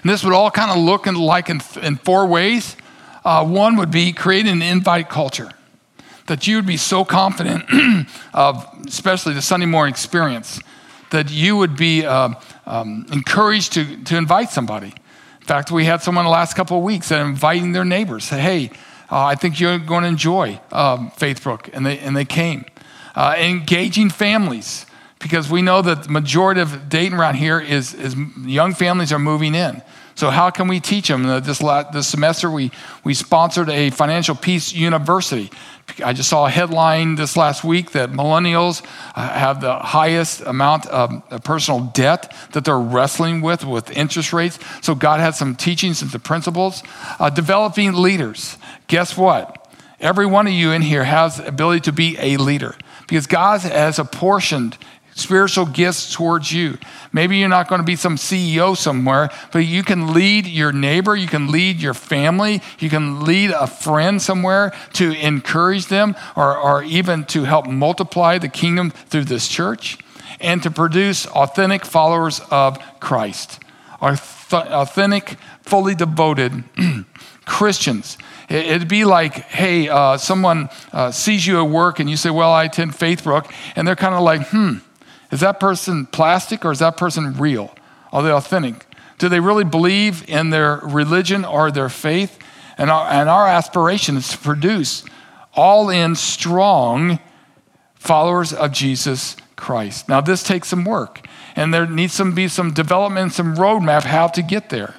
this 0.04 0.24
would 0.24 0.34
all 0.34 0.52
kind 0.52 0.72
of 0.72 0.78
look 0.78 1.08
in, 1.08 1.16
like 1.16 1.50
in, 1.50 1.62
in 1.82 1.96
four 1.98 2.26
ways. 2.26 2.76
Uh, 3.24 3.46
one 3.46 3.78
would 3.78 3.92
be 3.92 4.12
creating 4.12 4.52
an 4.52 4.62
invite 4.64 5.10
culture 5.10 5.52
that 6.28 6.48
you 6.48 6.56
would 6.56 6.66
be 6.66 6.78
so 6.78 7.04
confident 7.04 7.64
of, 8.34 8.68
especially 8.88 9.34
the 9.34 9.42
Sunday 9.42 9.66
morning 9.66 9.92
experience, 9.92 10.60
that 11.12 11.30
you 11.30 11.58
would 11.58 11.76
be 11.76 12.06
uh, 12.06 12.30
um, 12.66 13.06
encouraged 13.12 13.74
to, 13.74 14.04
to 14.04 14.18
invite 14.18 14.50
somebody. 14.50 14.94
In 15.42 15.48
fact, 15.48 15.72
we 15.72 15.86
had 15.86 16.02
someone 16.02 16.26
the 16.26 16.32
last 16.32 16.56
couple 16.56 16.78
of 16.78 16.84
weeks 16.84 17.10
that 17.10 17.20
inviting 17.20 17.74
their 17.74 17.84
neighbors, 17.84 18.24
say, 18.24 18.40
hey, 18.40 18.72
uh, 19.12 19.26
I 19.26 19.36
think 19.36 19.60
you're 19.60 19.78
going 19.78 20.04
to 20.04 20.10
enjoy 20.10 20.60
um, 20.72 21.12
Faithbrook, 21.12 21.70
and 21.74 21.86
they, 21.86 22.00
and 22.00 22.16
they 22.16 22.26
came. 22.26 22.64
Uh, 23.16 23.36
engaging 23.38 24.10
families, 24.10 24.86
because 25.20 25.50
we 25.50 25.62
know 25.62 25.82
that 25.82 26.04
the 26.04 26.10
majority 26.10 26.62
of 26.62 26.90
Dayton 26.90 27.18
around 27.18 27.36
here 27.36 27.60
is, 27.60 27.94
is 27.94 28.16
young 28.44 28.74
families 28.74 29.12
are 29.12 29.20
moving 29.20 29.56
in. 29.56 29.82
So 30.16 30.30
how 30.30 30.50
can 30.50 30.68
we 30.68 30.80
teach 30.80 31.08
them? 31.08 31.24
This, 31.42 31.62
last, 31.62 31.94
this 31.94 32.08
semester, 32.08 32.52
we, 32.52 32.72
we 33.04 33.14
sponsored 33.14 33.70
a 33.70 33.90
financial 33.90 34.36
peace 34.36 34.74
university 34.74 35.50
I 36.04 36.14
just 36.14 36.30
saw 36.30 36.46
a 36.46 36.50
headline 36.50 37.16
this 37.16 37.36
last 37.36 37.64
week 37.64 37.92
that 37.92 38.12
millennials 38.12 38.84
uh, 39.16 39.28
have 39.28 39.62
the 39.62 39.76
highest 39.76 40.42
amount 40.42 40.86
of 40.88 41.44
personal 41.44 41.82
debt 41.82 42.34
that 42.54 42.66
they're 42.66 42.80
wrestling 42.80 43.42
with, 43.42 43.66
with 43.66 43.92
interest 43.92 44.32
rates. 44.32 44.60
So 44.82 44.96
God 44.96 45.20
had 45.20 45.36
some 45.36 45.56
teachings 45.56 46.02
and 46.02 46.12
some 46.12 46.22
principles. 46.22 46.84
Uh, 47.20 47.30
developing 47.30 47.94
leaders. 47.94 48.58
Guess 48.88 49.18
what? 49.18 49.58
Every 50.00 50.26
one 50.26 50.48
of 50.48 50.54
you 50.54 50.72
in 50.72 50.82
here 50.82 51.04
has 51.04 51.38
the 51.38 51.48
ability 51.48 51.82
to 51.82 51.92
be 51.92 52.18
a 52.20 52.38
leader 52.38 52.76
because 53.12 53.28
God 53.28 53.60
has 53.60 54.00
apportioned 54.00 54.78
spiritual 55.16 55.66
gifts 55.66 56.14
towards 56.14 56.54
you. 56.54 56.78
Maybe 57.12 57.36
you're 57.36 57.50
not 57.50 57.68
going 57.68 57.82
to 57.82 57.86
be 57.86 57.98
some 57.98 58.16
CEO 58.16 58.78
somewhere, 58.78 59.30
but 59.52 59.66
you 59.66 59.84
can 59.84 60.14
lead 60.14 60.48
your 60.48 60.72
neighbor, 60.72 61.14
you 61.14 61.28
can 61.28 61.52
lead 61.52 61.82
your 61.82 61.94
family, 61.94 62.62
you 62.80 62.90
can 62.90 63.26
lead 63.26 63.52
a 63.52 63.68
friend 63.68 64.22
somewhere 64.22 64.74
to 64.94 65.12
encourage 65.12 65.88
them 65.88 66.16
or, 66.38 66.58
or 66.58 66.84
even 66.84 67.26
to 67.26 67.44
help 67.44 67.68
multiply 67.68 68.38
the 68.38 68.48
kingdom 68.48 68.92
through 68.92 69.26
this 69.26 69.50
church 69.50 69.98
and 70.40 70.64
to 70.64 70.72
produce 70.72 71.28
authentic 71.28 71.84
followers 71.84 72.40
of 72.50 72.80
Christ. 73.02 73.60
Authentic, 74.02 75.36
fully 75.64 75.96
devoted 75.96 76.64
Christians. 77.46 78.18
It'd 78.52 78.90
be 78.90 79.06
like, 79.06 79.34
hey, 79.34 79.88
uh, 79.88 80.18
someone 80.18 80.70
uh, 80.92 81.12
sees 81.12 81.48
you 81.48 81.64
at 81.64 81.70
work 81.70 82.00
and 82.00 82.10
you 82.10 82.18
say, 82.18 82.30
well, 82.30 82.52
I 82.52 82.66
attend 82.66 82.92
Faithbrook, 82.92 83.50
and 83.78 83.88
they're 83.88 83.96
kind 83.96 84.14
of 84.14 84.22
like, 84.22 84.48
hmm, 84.50 84.80
is 85.32 85.40
that 85.40 85.60
person 85.60 86.06
plastic 86.06 86.66
or 86.66 86.72
is 86.72 86.80
that 86.80 86.98
person 86.98 87.34
real? 87.38 87.74
Are 88.12 88.22
they 88.22 88.32
authentic? 88.32 88.86
Do 89.20 89.30
they 89.30 89.40
really 89.40 89.64
believe 89.64 90.28
in 90.28 90.50
their 90.50 90.78
religion 90.84 91.46
or 91.46 91.72
their 91.72 91.88
faith? 91.88 92.40
And 92.78 92.90
our, 92.90 93.08
and 93.10 93.30
our 93.30 93.48
aspiration 93.48 94.18
is 94.18 94.30
to 94.30 94.38
produce 94.38 95.06
all 95.54 95.90
in 95.90 96.16
strong 96.16 97.20
followers 97.96 98.52
of 98.52 98.74
Jesus 98.74 99.38
Christ. 99.56 100.10
Now, 100.10 100.20
this 100.20 100.44
takes 100.44 100.68
some 100.68 100.84
work, 100.84 101.26
and 101.56 101.74
there 101.74 101.86
needs 101.86 102.18
to 102.18 102.30
be 102.30 102.50
some 102.50 102.74
development, 102.74 103.32
some 103.32 103.56
roadmap 103.56 104.04
how 104.04 104.28
to 104.28 104.42
get 104.42 104.70
there. 104.70 104.96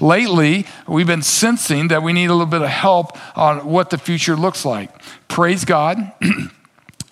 Lately, 0.00 0.66
we've 0.86 1.06
been 1.06 1.22
sensing 1.22 1.88
that 1.88 2.02
we 2.02 2.12
need 2.12 2.26
a 2.26 2.32
little 2.32 2.46
bit 2.46 2.62
of 2.62 2.68
help 2.68 3.16
on 3.36 3.66
what 3.66 3.90
the 3.90 3.98
future 3.98 4.36
looks 4.36 4.64
like. 4.64 4.90
Praise 5.28 5.64
God. 5.64 6.12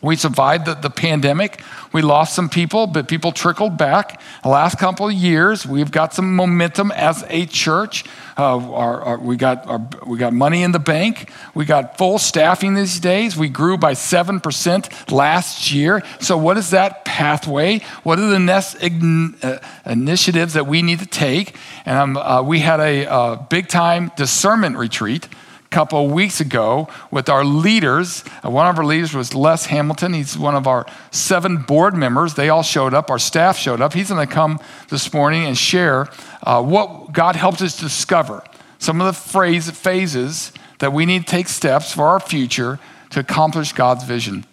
We 0.03 0.17
survived 0.17 0.65
the, 0.65 0.75
the, 0.75 0.89
pandemic. 0.89 1.61
We 1.93 2.01
lost 2.01 2.35
some 2.35 2.49
people, 2.49 2.87
but 2.87 3.07
people 3.07 3.33
trickled 3.33 3.77
back. 3.77 4.21
The 4.43 4.49
last 4.49 4.79
couple 4.79 5.07
of 5.07 5.13
years, 5.13 5.67
we've 5.67 5.91
got 5.91 6.15
some 6.15 6.37
momentum 6.37 6.91
as 6.93 7.23
a 7.29 7.45
church. 7.45 8.05
Uh, 8.39 8.73
our, 8.73 9.03
our, 9.03 9.19
we, 9.19 9.37
got 9.37 9.67
our, 9.67 9.87
we 10.07 10.17
got 10.17 10.33
money 10.33 10.63
in 10.63 10.73
the 10.73 10.79
bank. 10.79 11.31
We 11.55 11.67
got 11.67 11.99
full 11.99 12.19
staffing 12.19 12.75
these 12.75 12.99
days. 12.99 13.37
We 13.37 13.51
grew 13.51 13.77
by 13.77 13.93
7% 13.93 15.13
last 15.13 15.71
year. 15.71 16.03
So, 16.19 16.39
what 16.39 16.57
is 16.57 16.71
that 16.71 17.05
pathway? 17.05 17.81
What 18.03 18.19
are 18.19 18.29
the 18.29 18.39
next 18.39 18.83
uh, 18.83 19.59
initiatives 19.85 20.55
that 20.55 20.67
we 20.67 20.81
need 20.81 21.01
to 21.01 21.07
take? 21.07 21.55
And 21.85 21.99
um, 21.99 22.17
uh, 22.17 22.43
we 22.43 22.61
had 22.61 22.81
a 22.81 23.07
uh, 23.07 23.37
big 23.37 23.69
time 23.69 24.13
discernment 24.17 24.79
retreat 24.79 25.29
couple 25.71 26.09
weeks 26.09 26.41
ago 26.41 26.89
with 27.13 27.29
our 27.29 27.45
leaders. 27.45 28.25
Uh, 28.45 28.51
one 28.51 28.67
of 28.67 28.77
our 28.77 28.85
leaders 28.85 29.15
was 29.15 29.35
Les 29.35 29.67
Hamilton. 29.67 30.15
He's 30.15 30.37
one 30.37 30.57
of 30.57 30.67
our 30.67 30.85
seven 31.13 31.59
board 31.59 31.95
members. 31.95 32.35
They 32.35 32.49
all 32.49 32.65
showed 32.65 32.93
up. 32.93 33.09
Our 33.09 33.21
staff 33.21 33.57
showed 33.57 33.81
up. 33.81 33.93
He's 33.93 34.09
going 34.09 34.27
to 34.27 34.33
come 34.33 34.59
this 34.89 35.13
morning 35.13 35.45
and 35.45 35.57
share 35.57 36.09
uh, 36.43 36.63
what 36.63 37.13
God 37.13 37.37
helped 37.37 37.63
us 37.63 37.79
discover. 37.79 38.43
Some 38.79 39.01
of 39.01 39.07
the 39.07 39.13
phrase, 39.13 39.71
phases 39.71 40.53
that 40.81 40.93
we 40.93 41.07
need 41.07 41.21
to 41.21 41.31
take 41.31 41.47
steps 41.47 41.93
for 41.93 42.05
our 42.05 42.21
future 42.21 42.81
to 43.11 43.21
accomplish 43.21 43.73
God's 43.73 44.03
vision 44.05 44.45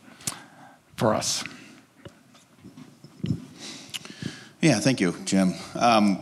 for 0.95 1.13
us. 1.13 1.43
Yeah, 4.61 4.79
thank 4.79 4.99
you, 4.99 5.15
Jim. 5.25 5.53
Um, 5.75 6.19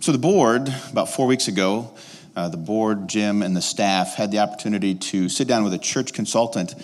so, 0.00 0.12
the 0.12 0.18
board, 0.18 0.72
about 0.90 1.10
four 1.10 1.26
weeks 1.26 1.48
ago, 1.48 1.92
uh, 2.36 2.48
the 2.48 2.56
board, 2.56 3.08
Jim, 3.08 3.42
and 3.42 3.56
the 3.56 3.62
staff 3.62 4.14
had 4.14 4.30
the 4.30 4.38
opportunity 4.38 4.94
to 4.94 5.28
sit 5.28 5.48
down 5.48 5.64
with 5.64 5.74
a 5.74 5.78
church 5.78 6.12
consultant 6.12 6.74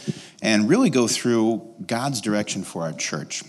and 0.43 0.69
really 0.69 0.91
go 0.91 1.07
through 1.07 1.75
God's 1.87 2.21
direction 2.21 2.65
for 2.65 2.83
our 2.83 2.93
church. 2.93 3.43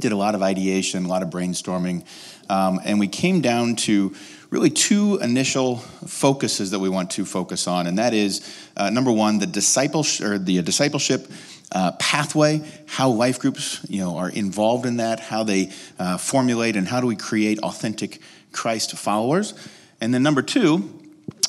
Did 0.00 0.12
a 0.12 0.16
lot 0.16 0.34
of 0.34 0.42
ideation, 0.42 1.04
a 1.04 1.08
lot 1.08 1.22
of 1.22 1.30
brainstorming, 1.30 2.04
um, 2.50 2.80
and 2.84 3.00
we 3.00 3.08
came 3.08 3.40
down 3.40 3.76
to 3.76 4.14
really 4.50 4.70
two 4.70 5.18
initial 5.18 5.76
focuses 5.76 6.70
that 6.70 6.78
we 6.78 6.88
want 6.88 7.10
to 7.12 7.24
focus 7.24 7.66
on, 7.66 7.86
and 7.86 7.98
that 7.98 8.14
is 8.14 8.68
uh, 8.76 8.90
number 8.90 9.10
one, 9.10 9.38
the 9.38 9.46
discipleship 9.46 10.26
or 10.26 10.38
the 10.38 10.62
discipleship 10.62 11.30
uh, 11.72 11.92
pathway, 11.92 12.60
how 12.86 13.08
life 13.08 13.38
groups 13.38 13.84
you 13.88 14.00
know 14.00 14.16
are 14.16 14.30
involved 14.30 14.86
in 14.86 14.98
that, 14.98 15.18
how 15.18 15.42
they 15.42 15.72
uh, 15.98 16.16
formulate, 16.16 16.76
and 16.76 16.86
how 16.86 17.00
do 17.00 17.06
we 17.06 17.16
create 17.16 17.58
authentic 17.60 18.20
Christ 18.52 18.96
followers. 18.96 19.54
And 20.00 20.12
then 20.12 20.22
number 20.22 20.42
two, 20.42 20.95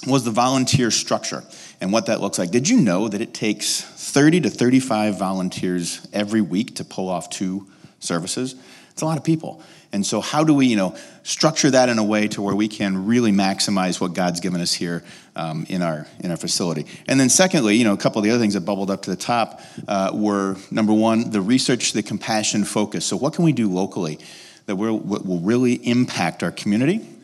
was 0.07 0.23
the 0.23 0.31
volunteer 0.31 0.91
structure 0.91 1.43
and 1.81 1.91
what 1.91 2.07
that 2.07 2.21
looks 2.21 2.39
like. 2.39 2.51
Did 2.51 2.69
you 2.69 2.79
know 2.79 3.07
that 3.07 3.21
it 3.21 3.33
takes 3.33 3.81
30 3.81 4.41
to 4.41 4.49
35 4.49 5.19
volunteers 5.19 6.07
every 6.13 6.41
week 6.41 6.75
to 6.75 6.85
pull 6.85 7.09
off 7.09 7.29
two 7.29 7.67
services? 7.99 8.55
It's 8.91 9.01
a 9.01 9.05
lot 9.05 9.17
of 9.17 9.23
people. 9.23 9.61
And 9.93 10.05
so 10.05 10.21
how 10.21 10.43
do 10.43 10.53
we, 10.53 10.67
you 10.67 10.75
know, 10.75 10.95
structure 11.23 11.71
that 11.71 11.89
in 11.89 11.97
a 11.97 12.03
way 12.03 12.27
to 12.29 12.41
where 12.41 12.55
we 12.55 12.67
can 12.67 13.05
really 13.05 13.31
maximize 13.31 14.01
what 14.01 14.13
God's 14.13 14.39
given 14.39 14.59
us 14.59 14.73
here 14.73 15.03
um, 15.35 15.65
in 15.69 15.81
our 15.81 16.07
in 16.19 16.31
our 16.31 16.37
facility? 16.37 16.85
And 17.07 17.19
then 17.19 17.29
secondly, 17.29 17.75
you 17.75 17.83
know, 17.83 17.93
a 17.93 17.97
couple 17.97 18.19
of 18.19 18.25
the 18.25 18.31
other 18.31 18.39
things 18.39 18.55
that 18.55 18.61
bubbled 18.61 18.91
up 18.91 19.03
to 19.03 19.09
the 19.09 19.15
top 19.15 19.61
uh, 19.87 20.11
were 20.13 20.57
number 20.71 20.93
one, 20.93 21.29
the 21.31 21.41
research, 21.41 21.93
the 21.93 22.03
compassion 22.03 22.65
focus. 22.65 23.05
So 23.05 23.15
what 23.15 23.33
can 23.33 23.45
we 23.45 23.53
do 23.53 23.71
locally 23.71 24.19
that 24.65 24.75
will, 24.75 24.99
will 24.99 25.39
really 25.39 25.73
impact 25.73 26.43
our 26.43 26.51
community? 26.51 27.16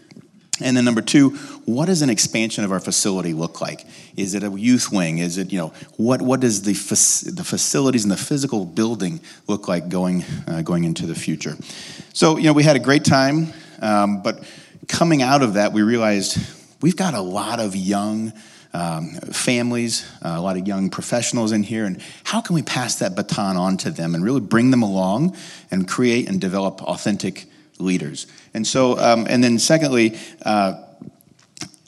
And 0.62 0.78
then 0.78 0.86
number 0.86 1.02
two, 1.02 1.32
what 1.66 1.88
does 1.88 2.04
an 2.04 2.12
expansion 2.12 2.64
of 2.64 2.72
our 2.72 2.80
facility 2.80 3.34
look 3.34 3.60
like? 3.60 3.86
Is 4.16 4.36
it 4.36 4.44
a 4.44 4.52
youth 4.52 4.92
wing? 4.92 5.18
Is 5.18 5.38
it, 5.40 5.52
you 5.52 5.58
know, 5.58 5.74
what, 5.98 6.22
what 6.22 6.42
does 6.42 6.62
the, 6.62 6.74
the 7.32 7.44
facilities 7.44 8.04
and 8.04 8.12
the 8.12 8.18
physical 8.18 8.64
building 8.64 9.20
look 9.48 9.68
like 9.68 9.90
going, 9.90 10.24
uh, 10.48 10.62
going 10.62 10.84
into 10.84 11.08
the 11.08 11.16
future? 11.16 11.58
So, 12.14 12.38
you 12.38 12.44
know, 12.44 12.54
we 12.54 12.64
had 12.64 12.76
a 12.76 12.80
great 12.80 13.04
time, 13.04 13.52
um, 13.82 14.22
but 14.22 14.44
coming 14.88 15.24
out 15.24 15.42
of 15.42 15.56
that, 15.56 15.74
we 15.74 15.82
realized 15.82 16.38
we've 16.82 16.96
got 16.96 17.16
a 17.16 17.22
lot 17.22 17.60
of 17.60 17.76
young 17.76 18.32
um, 18.74 19.12
families, 19.32 20.08
uh, 20.24 20.34
a 20.36 20.42
lot 20.42 20.58
of 20.58 20.68
young 20.68 20.90
professionals 20.90 21.52
in 21.52 21.64
here, 21.64 21.86
and 21.86 22.02
how 22.24 22.42
can 22.42 22.56
we 22.56 22.62
pass 22.62 22.96
that 22.96 23.16
baton 23.16 23.58
on 23.58 23.78
to 23.78 23.92
them 23.92 24.14
and 24.14 24.24
really 24.24 24.42
bring 24.42 24.72
them 24.72 24.84
along 24.84 25.36
and 25.72 25.88
create 25.88 26.28
and 26.28 26.42
develop 26.42 26.82
authentic 26.84 27.46
leaders? 27.80 28.28
And 28.54 28.66
so, 28.66 28.98
um, 29.00 29.26
and 29.30 29.44
then 29.44 29.60
secondly, 29.60 30.18
uh, 30.44 30.82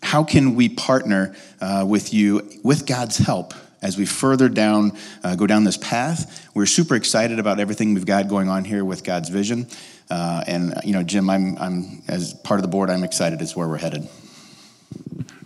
how 0.02 0.24
can 0.24 0.56
we 0.56 0.70
partner 0.70 1.36
uh, 1.62 1.86
with 1.88 2.14
you 2.14 2.50
with 2.64 2.86
God's 2.86 3.18
help 3.18 3.54
as 3.82 3.98
we 3.98 4.06
further 4.06 4.50
down 4.50 4.94
uh, 5.24 5.36
go 5.36 5.48
down 5.48 5.64
this 5.64 5.78
path? 5.78 6.48
We're 6.54 6.66
super 6.66 6.96
excited 6.96 7.40
about 7.40 7.60
everything 7.60 7.94
we've 7.94 8.06
got 8.06 8.28
going 8.28 8.50
on 8.50 8.66
here 8.66 8.86
with 8.86 9.04
God's 9.04 9.30
vision. 9.30 9.68
Uh, 10.10 10.44
and 10.48 10.74
you 10.84 10.94
know, 10.94 11.04
Jim, 11.04 11.30
I'm, 11.30 11.58
I'm 11.58 12.04
as 12.08 12.34
part 12.34 12.60
of 12.60 12.62
the 12.62 12.68
board, 12.68 12.90
I'm 12.90 13.04
excited 13.04 13.42
as 13.42 13.56
where 13.56 13.68
we're 13.68 13.78
headed. 13.78 14.08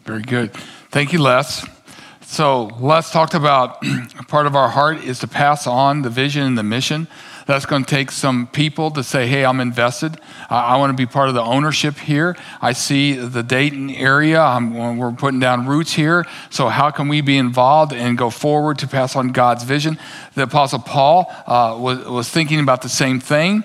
Very 0.06 0.22
good. 0.22 0.52
Thank 0.92 1.14
you, 1.14 1.20
Les. 1.20 1.66
So 2.22 2.66
Les 2.80 3.12
talked 3.12 3.34
about 3.34 3.82
part 4.28 4.46
of 4.46 4.56
our 4.56 4.70
heart 4.70 5.04
is 5.04 5.20
to 5.20 5.28
pass 5.28 5.66
on 5.66 6.02
the 6.02 6.10
vision 6.10 6.44
and 6.44 6.58
the 6.58 6.64
mission. 6.64 7.08
That's 7.50 7.66
going 7.66 7.84
to 7.84 7.90
take 7.90 8.12
some 8.12 8.46
people 8.46 8.92
to 8.92 9.04
say, 9.04 9.26
hey, 9.26 9.44
I'm 9.44 9.60
invested. 9.60 10.22
I, 10.52 10.76
I 10.76 10.78
want 10.78 10.92
to 10.92 10.96
be 10.96 11.08
part 11.08 11.30
of 11.30 11.34
the 11.34 11.42
ownership 11.42 11.98
here. 11.98 12.38
I 12.62 12.74
see 12.74 13.14
the 13.14 13.42
Dayton 13.42 13.90
area. 13.90 14.40
I'm, 14.40 15.00
we're 15.00 15.12
putting 15.12 15.40
down 15.40 15.66
roots 15.66 15.94
here. 15.94 16.28
So, 16.52 16.68
how 16.70 16.92
can 16.92 17.08
we 17.08 17.22
be 17.22 17.40
involved 17.40 17.92
and 17.92 18.16
go 18.16 18.30
forward 18.30 18.78
to 18.78 18.88
pass 18.88 19.16
on 19.16 19.30
God's 19.30 19.64
vision? 19.64 19.98
The 20.36 20.44
Apostle 20.44 20.78
Paul 20.78 21.26
uh, 21.48 21.76
was, 21.80 22.06
was 22.06 22.30
thinking 22.30 22.60
about 22.60 22.84
the 22.84 22.90
same 22.90 23.20
thing 23.20 23.64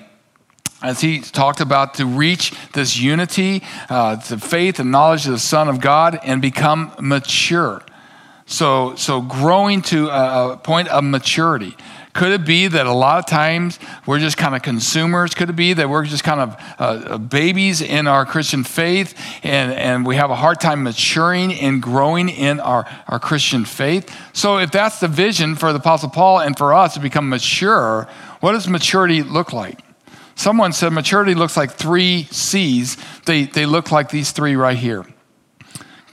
as 0.83 1.03
he 1.03 1.21
talked 1.21 1.61
about 1.61 1.93
to 1.97 2.07
reach 2.07 2.55
this 2.73 2.99
unity, 2.99 3.63
uh, 3.91 4.17
to 4.17 4.39
faith 4.39 4.79
and 4.79 4.93
knowledge 4.93 5.27
of 5.27 5.33
the 5.33 5.39
Son 5.39 5.69
of 5.69 5.83
God 5.83 6.19
and 6.25 6.41
become 6.41 6.91
mature. 6.99 7.83
So, 8.47 8.95
so 8.97 9.21
growing 9.21 9.83
to 9.83 10.09
a 10.09 10.57
point 10.57 10.89
of 10.89 11.05
maturity. 11.05 11.77
Could 12.15 12.31
it 12.31 12.47
be 12.47 12.69
that 12.69 12.87
a 12.87 12.93
lot 12.93 13.19
of 13.19 13.27
times 13.27 13.81
we're 14.07 14.21
just 14.21 14.37
kind 14.37 14.55
of 14.55 14.63
consumers? 14.63 15.35
Could 15.35 15.51
it 15.51 15.57
be 15.57 15.73
that 15.73 15.91
we're 15.91 16.05
just 16.05 16.23
kind 16.23 16.41
of 16.41 16.57
uh, 16.79 17.19
babies 17.19 17.83
in 17.83 18.07
our 18.07 18.25
Christian 18.25 18.63
faith 18.63 19.19
and, 19.43 19.73
and 19.73 20.07
we 20.07 20.15
have 20.15 20.31
a 20.31 20.37
hard 20.37 20.61
time 20.61 20.85
maturing 20.85 21.53
and 21.53 21.83
growing 21.83 22.29
in 22.29 22.61
our, 22.61 22.87
our 23.09 23.19
Christian 23.19 23.65
faith? 23.65 24.17
So, 24.33 24.59
if 24.59 24.71
that's 24.71 25.01
the 25.01 25.09
vision 25.09 25.57
for 25.57 25.73
the 25.73 25.81
Apostle 25.81 26.09
Paul 26.09 26.39
and 26.39 26.57
for 26.57 26.73
us 26.73 26.95
to 26.95 27.01
become 27.01 27.29
mature, 27.29 28.09
what 28.39 28.53
does 28.53 28.69
maturity 28.69 29.25
look 29.25 29.53
like? 29.53 29.81
Someone 30.37 30.73
said 30.73 30.93
maturity 30.93 31.35
looks 31.35 31.57
like 31.57 31.73
three 31.73 32.25
C's. 32.31 32.97
They, 33.27 33.45
they 33.45 33.67
look 33.67 33.91
like 33.91 34.11
these 34.11 34.31
three 34.31 34.55
right 34.55 34.79
here 34.79 35.05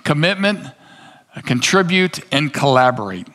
commitment, 0.03 0.65
contribute, 1.45 2.21
and 2.31 2.51
collaborate. 2.51 3.27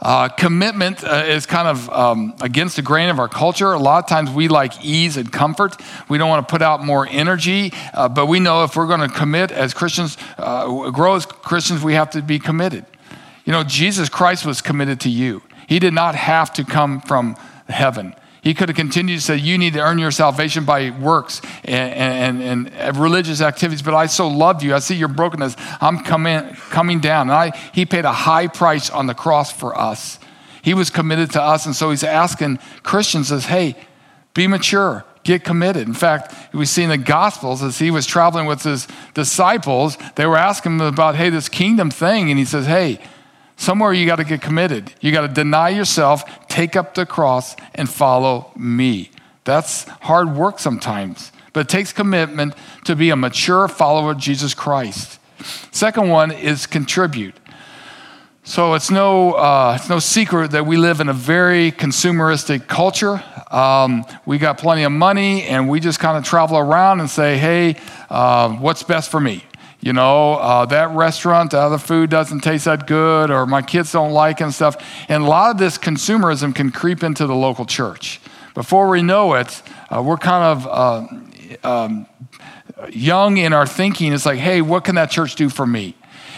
Uh, 0.00 0.28
commitment 0.28 1.02
uh, 1.04 1.24
is 1.26 1.46
kind 1.46 1.66
of 1.68 1.88
um, 1.90 2.34
against 2.42 2.76
the 2.76 2.82
grain 2.82 3.08
of 3.08 3.18
our 3.18 3.28
culture. 3.28 3.72
A 3.72 3.78
lot 3.78 4.04
of 4.04 4.08
times 4.08 4.30
we 4.30 4.48
like 4.48 4.84
ease 4.84 5.16
and 5.16 5.32
comfort. 5.32 5.76
We 6.08 6.18
don't 6.18 6.28
want 6.28 6.46
to 6.46 6.50
put 6.50 6.62
out 6.62 6.84
more 6.84 7.06
energy, 7.10 7.72
uh, 7.94 8.08
but 8.08 8.26
we 8.26 8.38
know 8.38 8.64
if 8.64 8.76
we're 8.76 8.86
going 8.86 9.00
to 9.00 9.08
commit 9.08 9.50
as 9.50 9.72
Christians, 9.72 10.18
uh, 10.38 10.90
grow 10.90 11.14
as 11.14 11.24
Christians, 11.24 11.82
we 11.82 11.94
have 11.94 12.10
to 12.10 12.22
be 12.22 12.38
committed. 12.38 12.84
You 13.44 13.52
know, 13.52 13.62
Jesus 13.64 14.08
Christ 14.08 14.44
was 14.44 14.60
committed 14.60 15.00
to 15.00 15.10
you, 15.10 15.42
He 15.68 15.78
did 15.78 15.94
not 15.94 16.14
have 16.14 16.52
to 16.54 16.64
come 16.64 17.00
from 17.00 17.36
heaven. 17.68 18.14
He 18.46 18.54
could 18.54 18.68
have 18.68 18.76
continued 18.76 19.16
to 19.16 19.24
say, 19.24 19.36
You 19.38 19.58
need 19.58 19.72
to 19.72 19.80
earn 19.80 19.98
your 19.98 20.12
salvation 20.12 20.64
by 20.64 20.90
works 20.90 21.42
and, 21.64 22.40
and, 22.40 22.68
and 22.70 22.96
religious 22.96 23.40
activities, 23.40 23.82
but 23.82 23.92
I 23.92 24.06
so 24.06 24.28
love 24.28 24.62
you. 24.62 24.72
I 24.72 24.78
see 24.78 24.94
your 24.94 25.08
brokenness. 25.08 25.56
I'm 25.80 26.04
coming, 26.04 26.54
coming 26.70 27.00
down. 27.00 27.22
And 27.22 27.32
I, 27.32 27.58
he 27.74 27.84
paid 27.86 28.04
a 28.04 28.12
high 28.12 28.46
price 28.46 28.88
on 28.88 29.08
the 29.08 29.14
cross 29.14 29.50
for 29.50 29.76
us. 29.76 30.20
He 30.62 30.74
was 30.74 30.90
committed 30.90 31.32
to 31.32 31.42
us. 31.42 31.66
And 31.66 31.74
so 31.74 31.90
he's 31.90 32.04
asking 32.04 32.60
Christians, 32.84 33.30
says, 33.30 33.46
Hey, 33.46 33.74
be 34.32 34.46
mature, 34.46 35.04
get 35.24 35.42
committed. 35.42 35.88
In 35.88 35.94
fact, 35.94 36.32
we 36.54 36.66
see 36.66 36.84
in 36.84 36.90
the 36.90 36.98
Gospels 36.98 37.64
as 37.64 37.80
he 37.80 37.90
was 37.90 38.06
traveling 38.06 38.46
with 38.46 38.62
his 38.62 38.86
disciples, 39.14 39.98
they 40.14 40.24
were 40.24 40.36
asking 40.36 40.74
him 40.74 40.82
about, 40.82 41.16
Hey, 41.16 41.30
this 41.30 41.48
kingdom 41.48 41.90
thing. 41.90 42.30
And 42.30 42.38
he 42.38 42.44
says, 42.44 42.66
Hey, 42.66 43.00
Somewhere 43.56 43.92
you 43.92 44.06
got 44.06 44.16
to 44.16 44.24
get 44.24 44.42
committed. 44.42 44.92
You 45.00 45.12
got 45.12 45.22
to 45.22 45.28
deny 45.28 45.70
yourself, 45.70 46.22
take 46.48 46.76
up 46.76 46.94
the 46.94 47.06
cross, 47.06 47.56
and 47.74 47.88
follow 47.88 48.52
me. 48.54 49.10
That's 49.44 49.84
hard 49.84 50.34
work 50.34 50.58
sometimes, 50.58 51.32
but 51.52 51.60
it 51.60 51.68
takes 51.68 51.92
commitment 51.92 52.54
to 52.84 52.94
be 52.94 53.10
a 53.10 53.16
mature 53.16 53.68
follower 53.68 54.12
of 54.12 54.18
Jesus 54.18 54.54
Christ. 54.54 55.18
Second 55.70 56.08
one 56.08 56.32
is 56.32 56.66
contribute. 56.66 57.34
So 58.42 58.74
it's 58.74 58.92
no, 58.92 59.32
uh, 59.32 59.76
it's 59.76 59.88
no 59.88 59.98
secret 59.98 60.52
that 60.52 60.66
we 60.66 60.76
live 60.76 61.00
in 61.00 61.08
a 61.08 61.12
very 61.12 61.72
consumeristic 61.72 62.68
culture. 62.68 63.22
Um, 63.50 64.04
we 64.24 64.38
got 64.38 64.58
plenty 64.58 64.84
of 64.84 64.92
money, 64.92 65.42
and 65.44 65.68
we 65.68 65.80
just 65.80 65.98
kind 65.98 66.16
of 66.16 66.24
travel 66.24 66.56
around 66.56 67.00
and 67.00 67.10
say, 67.10 67.38
hey, 67.38 67.76
uh, 68.08 68.50
what's 68.50 68.84
best 68.84 69.10
for 69.10 69.18
me? 69.18 69.44
You 69.80 69.92
know, 69.92 70.34
uh, 70.34 70.66
that 70.66 70.90
restaurant, 70.90 71.52
the 71.52 71.60
other 71.60 71.78
food 71.78 72.10
doesn't 72.10 72.40
taste 72.40 72.64
that 72.64 72.86
good, 72.86 73.30
or 73.30 73.46
my 73.46 73.62
kids 73.62 73.92
don't 73.92 74.12
like 74.12 74.40
it 74.40 74.44
and 74.44 74.54
stuff. 74.54 74.76
And 75.08 75.22
a 75.22 75.26
lot 75.26 75.50
of 75.50 75.58
this 75.58 75.78
consumerism 75.78 76.54
can 76.54 76.72
creep 76.72 77.02
into 77.02 77.26
the 77.26 77.34
local 77.34 77.64
church. 77.64 78.20
Before 78.54 78.88
we 78.88 79.02
know 79.02 79.34
it, 79.34 79.62
uh, 79.90 80.02
we're 80.02 80.16
kind 80.16 80.44
of 80.44 80.66
uh, 80.66 81.68
um, 81.68 82.06
young 82.90 83.36
in 83.36 83.52
our 83.52 83.66
thinking. 83.66 84.12
It's 84.12 84.26
like, 84.26 84.38
hey, 84.38 84.62
what 84.62 84.84
can 84.84 84.94
that 84.94 85.10
church 85.10 85.34
do 85.34 85.48
for 85.48 85.66
me? 85.66 85.94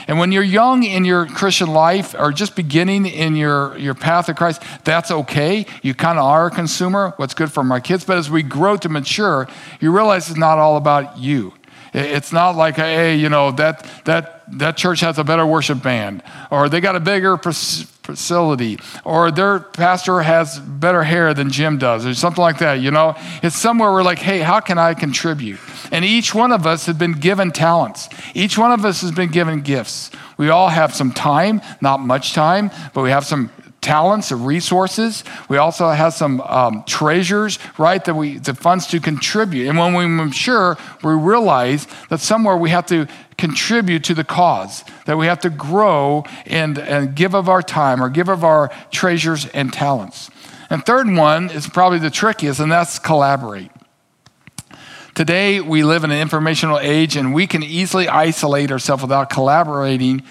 And 0.09 0.19
when 0.19 0.33
you're 0.33 0.43
young 0.43 0.85
in 0.85 1.05
your 1.05 1.27
Christian 1.27 1.69
life 1.69 2.15
or 2.19 2.33
just 2.33 2.57
beginning 2.57 3.05
in 3.05 3.37
your, 3.37 3.77
your 3.77 3.95
path 3.95 4.31
of 4.31 4.37
Christ, 4.37 4.63
that's 4.83 5.11
okay. 5.11 5.67
You 5.83 5.93
kind 5.93 6.19
of 6.19 6.25
are 6.25 6.47
a 6.47 6.51
consumer, 6.51 7.13
what's 7.19 7.35
good 7.35 7.53
for 7.53 7.63
my 7.63 7.79
kids. 7.79 8.05
But 8.05 8.17
as 8.17 8.31
we 8.31 8.43
grow 8.43 8.79
to 8.79 8.89
mature, 8.89 9.47
you 9.81 9.95
realize 9.95 10.31
it's 10.31 10.39
not 10.39 10.59
all 10.59 10.79
about 10.79 11.19
you. 11.19 11.53
It's 11.99 12.33
not 12.33 12.57
like, 12.57 12.77
hey, 12.77 13.17
you 13.17 13.29
know, 13.29 13.51
that, 13.53 13.87
that, 14.05 14.45
that 14.59 14.77
church 14.77 15.01
has 15.01 15.19
a 15.19 15.25
better 15.25 15.47
worship 15.47 15.83
band, 15.83 16.23
or 16.51 16.69
they 16.69 16.81
got 16.81 16.97
a 16.97 17.01
bigger 17.01 17.37
facility, 17.37 18.79
or 19.05 19.31
their 19.31 19.61
pastor 19.61 20.21
has 20.21 20.59
better 20.61 21.03
hair 21.03 21.35
than 21.35 21.51
Jim 21.51 21.77
does, 21.79 22.07
or 22.07 22.15
something 22.15 22.41
like 22.43 22.59
that, 22.59 22.75
you 22.75 22.91
know? 22.91 23.17
It's 23.43 23.57
somewhere 23.57 23.91
we're 23.93 24.03
like, 24.03 24.19
hey, 24.19 24.41
how 24.41 24.61
can 24.61 24.79
I 24.79 24.95
contribute? 24.95 25.59
And 25.91 26.05
each 26.05 26.35
one 26.35 26.53
of 26.53 26.67
us 26.67 26.87
has 26.87 26.97
been 26.97 27.13
given 27.13 27.51
talents. 27.51 28.09
Each 28.35 28.57
one 28.57 28.73
of 28.73 28.85
us 28.85 29.01
has 29.01 29.13
been 29.13 29.31
given 29.31 29.63
gifts. 29.63 30.11
We 30.37 30.51
all 30.51 30.69
have 30.69 30.95
some 30.95 31.13
time, 31.13 31.61
not 31.81 32.01
much 32.01 32.33
time, 32.33 32.71
but 32.95 33.03
we 33.03 33.11
have 33.11 33.27
some 33.27 33.51
talents 33.81 34.31
and 34.31 34.47
resources. 34.47 35.25
We 35.49 35.57
also 35.57 35.89
have 35.89 36.15
some 36.15 36.41
um, 36.41 36.85
treasures, 36.87 37.59
right, 37.79 38.05
that 38.05 38.15
we, 38.15 38.39
the 38.39 38.55
funds 38.55 38.87
to 38.89 39.01
contribute. 39.01 39.69
And 39.69 39.79
when 39.79 39.95
we 39.95 40.07
mature, 40.07 40.77
we 41.03 41.13
realize 41.13 41.87
that 42.11 42.21
somewhere 42.21 42.57
we 42.57 42.71
have 42.71 42.87
to 42.87 43.07
contribute 43.37 44.05
to 44.05 44.15
the 44.15 44.25
cause, 44.25 44.85
that 45.07 45.17
we 45.17 45.27
have 45.27 45.41
to 45.41 45.51
grow 45.51 46.25
and, 46.47 46.79
and 46.79 47.15
give 47.15 47.35
of 47.35 47.49
our 47.49 47.63
time 47.63 48.03
or 48.03 48.09
give 48.09 48.29
of 48.29 48.45
our 48.45 48.71
treasures 48.91 49.47
and 49.47 49.73
talents. 49.73 50.31
And 50.71 50.85
third 50.85 51.09
one 51.09 51.51
is 51.51 51.67
probably 51.67 51.99
the 51.99 52.11
trickiest, 52.11 52.61
and 52.61 52.71
that's 52.71 52.99
collaborate. 52.99 53.71
Today, 55.15 55.61
we 55.61 55.83
live 55.83 56.05
in 56.05 56.11
an 56.11 56.21
informational 56.21 56.79
age, 56.79 57.17
and 57.17 57.33
we 57.33 57.47
can 57.47 57.63
easily 57.63 58.09
isolate 58.09 58.71
ourselves 58.71 59.03
without 59.03 59.31
collaborating 59.31 60.23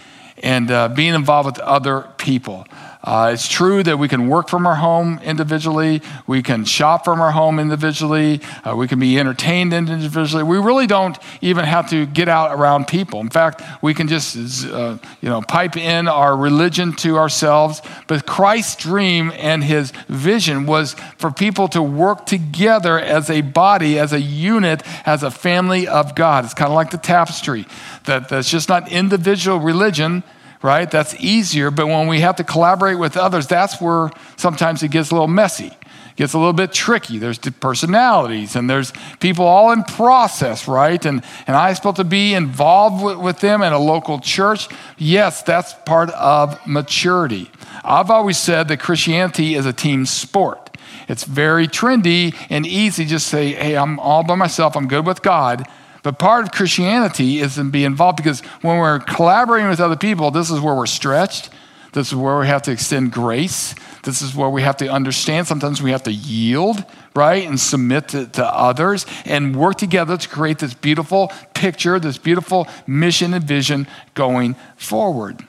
and 0.43 0.69
uh, 0.69 0.87
being 0.89 1.13
involved 1.13 1.47
with 1.47 1.59
other 1.59 2.07
people. 2.17 2.65
Uh, 3.03 3.31
it's 3.33 3.47
true 3.47 3.83
that 3.83 3.99
we 3.99 4.07
can 4.07 4.27
work 4.27 4.49
from 4.49 4.65
our 4.65 4.75
home 4.75 5.19
individually, 5.23 6.01
we 6.25 6.41
can 6.41 6.65
shop 6.65 7.05
from 7.05 7.21
our 7.21 7.31
home 7.31 7.59
individually, 7.59 8.41
uh, 8.65 8.75
we 8.75 8.87
can 8.87 8.99
be 8.99 9.19
entertained 9.19 9.71
individually. 9.71 10.43
We 10.43 10.57
really 10.57 10.87
don't 10.87 11.17
even 11.41 11.65
have 11.65 11.89
to 11.91 12.05
get 12.05 12.27
out 12.27 12.57
around 12.57 12.87
people. 12.87 13.19
In 13.19 13.29
fact, 13.29 13.61
we 13.81 13.93
can 13.93 14.07
just 14.07 14.65
uh, 14.67 14.97
you 15.21 15.29
know 15.29 15.41
pipe 15.41 15.77
in 15.77 16.07
our 16.07 16.35
religion 16.35 16.93
to 16.97 17.17
ourselves. 17.17 17.81
But 18.07 18.25
Christ's 18.25 18.75
dream 18.75 19.31
and 19.35 19.63
his 19.63 19.91
vision 20.07 20.65
was 20.65 20.95
for 21.17 21.31
people 21.31 21.67
to 21.69 21.81
work 21.81 22.25
together 22.25 22.99
as 22.99 23.29
a 23.29 23.41
body, 23.41 23.99
as 23.99 24.11
a 24.11 24.21
unit, 24.21 24.81
as 25.07 25.23
a 25.23 25.31
family 25.31 25.87
of 25.87 26.15
God. 26.15 26.45
It's 26.45 26.53
kind 26.53 26.69
of 26.69 26.75
like 26.75 26.91
the 26.91 26.97
tapestry 26.97 27.65
that 28.05 28.29
that's 28.29 28.49
just 28.49 28.69
not 28.69 28.91
individual 28.91 29.59
religion 29.59 30.23
right? 30.61 30.89
That's 30.89 31.15
easier. 31.19 31.71
But 31.71 31.87
when 31.87 32.07
we 32.07 32.21
have 32.21 32.35
to 32.37 32.43
collaborate 32.43 32.97
with 32.97 33.17
others, 33.17 33.47
that's 33.47 33.81
where 33.81 34.09
sometimes 34.35 34.83
it 34.83 34.91
gets 34.91 35.11
a 35.11 35.13
little 35.13 35.27
messy. 35.27 35.67
It 35.67 36.15
gets 36.15 36.33
a 36.33 36.37
little 36.37 36.53
bit 36.53 36.73
tricky. 36.73 37.19
There's 37.19 37.37
personalities 37.37 38.55
and 38.55 38.69
there's 38.69 38.91
people 39.19 39.45
all 39.45 39.71
in 39.71 39.83
process, 39.83 40.67
right? 40.67 41.03
And, 41.05 41.23
and 41.45 41.55
I'm 41.55 41.75
supposed 41.75 41.97
to 41.97 42.03
be 42.03 42.33
involved 42.33 43.03
with, 43.03 43.17
with 43.17 43.39
them 43.39 43.61
in 43.61 43.73
a 43.73 43.79
local 43.79 44.19
church. 44.19 44.67
Yes, 44.97 45.43
that's 45.43 45.73
part 45.85 46.09
of 46.11 46.59
maturity. 46.65 47.51
I've 47.83 48.09
always 48.09 48.37
said 48.37 48.67
that 48.69 48.79
Christianity 48.79 49.55
is 49.55 49.65
a 49.65 49.73
team 49.73 50.05
sport. 50.05 50.67
It's 51.07 51.23
very 51.23 51.67
trendy 51.67 52.35
and 52.49 52.65
easy 52.65 53.05
just 53.05 53.27
say, 53.27 53.53
hey, 53.53 53.77
I'm 53.77 53.99
all 53.99 54.23
by 54.23 54.35
myself, 54.35 54.75
I'm 54.75 54.87
good 54.87 55.05
with 55.05 55.21
God. 55.21 55.65
But 56.07 56.19
part 56.19 56.45
of 56.45 56.53
Christianity 56.53 57.39
is 57.39 57.55
to 57.55 57.65
be 57.65 57.83
involved 57.83 58.15
because 58.15 58.39
when 58.61 58.77
we're 58.77 58.99
collaborating 58.99 59.67
with 59.67 59.81
other 59.81 59.97
people, 59.97 60.31
this 60.31 60.49
is 60.49 60.61
where 60.61 60.73
we're 60.73 60.85
stretched. 60.85 61.49
This 61.91 62.07
is 62.07 62.15
where 62.15 62.39
we 62.39 62.47
have 62.47 62.61
to 62.61 62.71
extend 62.71 63.11
grace. 63.11 63.75
This 64.03 64.21
is 64.21 64.33
where 64.33 64.47
we 64.47 64.61
have 64.61 64.77
to 64.77 64.87
understand. 64.87 65.47
Sometimes 65.47 65.81
we 65.81 65.91
have 65.91 66.03
to 66.03 66.13
yield, 66.13 66.85
right, 67.13 67.45
and 67.45 67.59
submit 67.59 68.07
to, 68.07 68.25
to 68.25 68.45
others 68.45 69.05
and 69.25 69.53
work 69.53 69.75
together 69.75 70.15
to 70.15 70.29
create 70.29 70.59
this 70.59 70.73
beautiful 70.73 71.29
picture, 71.53 71.99
this 71.99 72.17
beautiful 72.17 72.69
mission 72.87 73.33
and 73.33 73.43
vision 73.43 73.85
going 74.13 74.55
forward. 74.77 75.45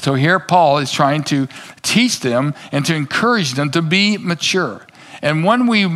So 0.00 0.14
here, 0.14 0.40
Paul 0.40 0.78
is 0.78 0.90
trying 0.90 1.22
to 1.22 1.46
teach 1.82 2.18
them 2.18 2.52
and 2.72 2.84
to 2.84 2.96
encourage 2.96 3.52
them 3.52 3.70
to 3.70 3.80
be 3.80 4.18
mature. 4.18 4.84
And 5.22 5.44
when 5.44 5.68
we 5.68 5.86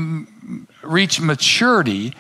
reach 0.84 1.20
maturity, 1.20 2.14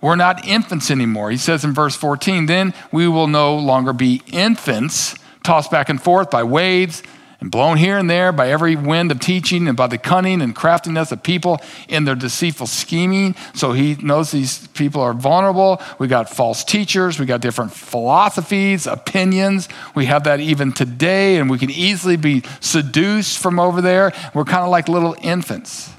we're 0.00 0.16
not 0.16 0.46
infants 0.46 0.90
anymore. 0.90 1.30
He 1.30 1.36
says 1.36 1.64
in 1.64 1.72
verse 1.72 1.96
14, 1.96 2.46
then 2.46 2.74
we 2.92 3.08
will 3.08 3.26
no 3.26 3.56
longer 3.56 3.92
be 3.92 4.22
infants, 4.26 5.14
tossed 5.42 5.70
back 5.70 5.88
and 5.88 6.00
forth 6.00 6.30
by 6.30 6.42
waves 6.42 7.02
and 7.40 7.50
blown 7.50 7.76
here 7.76 7.98
and 7.98 8.08
there 8.08 8.32
by 8.32 8.50
every 8.50 8.76
wind 8.76 9.10
of 9.10 9.20
teaching 9.20 9.68
and 9.68 9.76
by 9.76 9.86
the 9.86 9.98
cunning 9.98 10.40
and 10.40 10.54
craftiness 10.54 11.12
of 11.12 11.22
people 11.22 11.60
in 11.88 12.04
their 12.04 12.14
deceitful 12.14 12.66
scheming. 12.66 13.34
So 13.54 13.72
he 13.72 13.94
knows 13.96 14.30
these 14.30 14.66
people 14.68 15.02
are 15.02 15.12
vulnerable. 15.12 15.80
We 15.98 16.08
got 16.08 16.30
false 16.30 16.64
teachers, 16.64 17.18
we 17.18 17.26
got 17.26 17.40
different 17.40 17.72
philosophies, 17.72 18.86
opinions. 18.86 19.68
We 19.94 20.06
have 20.06 20.24
that 20.24 20.40
even 20.40 20.72
today, 20.72 21.36
and 21.36 21.50
we 21.50 21.58
can 21.58 21.70
easily 21.70 22.16
be 22.16 22.42
seduced 22.60 23.38
from 23.38 23.58
over 23.60 23.80
there. 23.80 24.12
We're 24.34 24.44
kind 24.44 24.64
of 24.64 24.70
like 24.70 24.88
little 24.88 25.16
infants. 25.22 25.95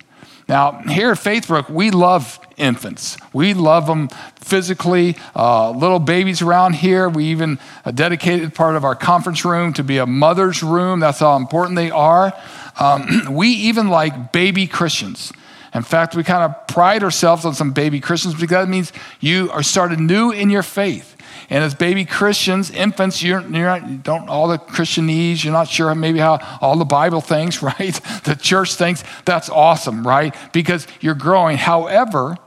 Now, 0.47 0.81
here 0.83 1.11
at 1.11 1.17
Faithbrook, 1.17 1.69
we 1.69 1.91
love 1.91 2.39
infants. 2.55 3.17
We 3.33 3.53
love 3.53 3.85
them 3.85 4.07
physically. 4.35 5.17
Uh, 5.35 5.71
little 5.71 5.99
babies 5.99 6.41
around 6.41 6.73
here. 6.73 7.09
We 7.09 7.25
even 7.25 7.59
dedicated 7.93 8.55
part 8.55 8.75
of 8.75 8.85
our 8.85 8.95
conference 8.95 9.43
room 9.43 9.73
to 9.73 9.83
be 9.83 9.97
a 9.97 10.05
mother's 10.05 10.63
room. 10.63 11.01
That's 11.01 11.19
how 11.19 11.35
important 11.35 11.75
they 11.75 11.91
are. 11.91 12.33
Um, 12.79 13.25
we 13.35 13.49
even 13.49 13.89
like 13.89 14.31
baby 14.31 14.67
Christians. 14.67 15.33
In 15.73 15.83
fact, 15.83 16.15
we 16.15 16.23
kind 16.23 16.43
of 16.43 16.67
pride 16.67 17.03
ourselves 17.03 17.43
on 17.43 17.53
some 17.53 17.71
baby 17.71 17.99
Christians 17.99 18.33
because 18.33 18.49
that 18.49 18.69
means 18.69 18.93
you 19.19 19.51
are 19.51 19.63
started 19.63 19.99
new 19.99 20.31
in 20.31 20.49
your 20.49 20.63
faith. 20.63 21.16
And 21.49 21.63
as 21.63 21.73
baby 21.73 22.03
Christians, 22.03 22.71
infants, 22.71 23.23
you're, 23.23 23.41
you're 23.41 23.65
not, 23.65 24.03
don't 24.03 24.27
all 24.27 24.49
the 24.49 24.57
Christianese, 24.57 25.43
you're 25.43 25.53
not 25.53 25.69
sure 25.69 25.93
maybe 25.95 26.19
how 26.19 26.39
all 26.59 26.75
the 26.75 26.85
Bible 26.85 27.21
thinks, 27.21 27.61
right? 27.63 27.93
The 28.23 28.37
church 28.39 28.75
thinks 28.75 29.03
that's 29.25 29.49
awesome, 29.49 30.05
right? 30.05 30.35
Because 30.51 30.87
you're 30.99 31.15
growing. 31.15 31.57
However, 31.57 32.37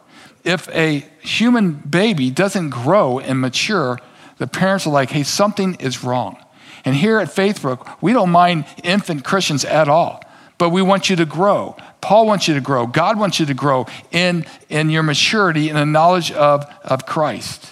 if 0.45 0.69
a 0.71 1.07
human 1.21 1.73
baby 1.73 2.31
doesn't 2.31 2.71
grow 2.71 3.19
and 3.19 3.41
mature, 3.41 3.99
the 4.39 4.47
parents 4.47 4.87
are 4.87 4.91
like, 4.91 5.11
hey, 5.11 5.23
something 5.23 5.75
is 5.77 6.03
wrong. 6.05 6.37
And 6.85 6.95
here 6.95 7.19
at 7.19 7.29
Faithbrook, 7.29 7.99
we 8.01 8.13
don't 8.13 8.31
mind 8.31 8.65
infant 8.83 9.25
Christians 9.25 9.65
at 9.65 9.89
all, 9.89 10.23
but 10.57 10.71
we 10.71 10.83
want 10.83 11.11
you 11.11 11.17
to 11.17 11.27
grow. 11.27 11.77
Paul 12.01 12.27
wants 12.27 12.49
you 12.49 12.55
to 12.55 12.61
grow. 12.61 12.87
God 12.87 13.19
wants 13.19 13.39
you 13.39 13.47
to 13.47 13.55
grow 13.55 13.87
in, 14.11 14.47
in 14.71 14.89
your 14.89 15.03
maturity 15.03 15.69
and 15.69 15.77
the 15.77 15.87
knowledge 15.87 16.33
of, 16.33 16.65
of 16.83 17.05
Christ. 17.05 17.71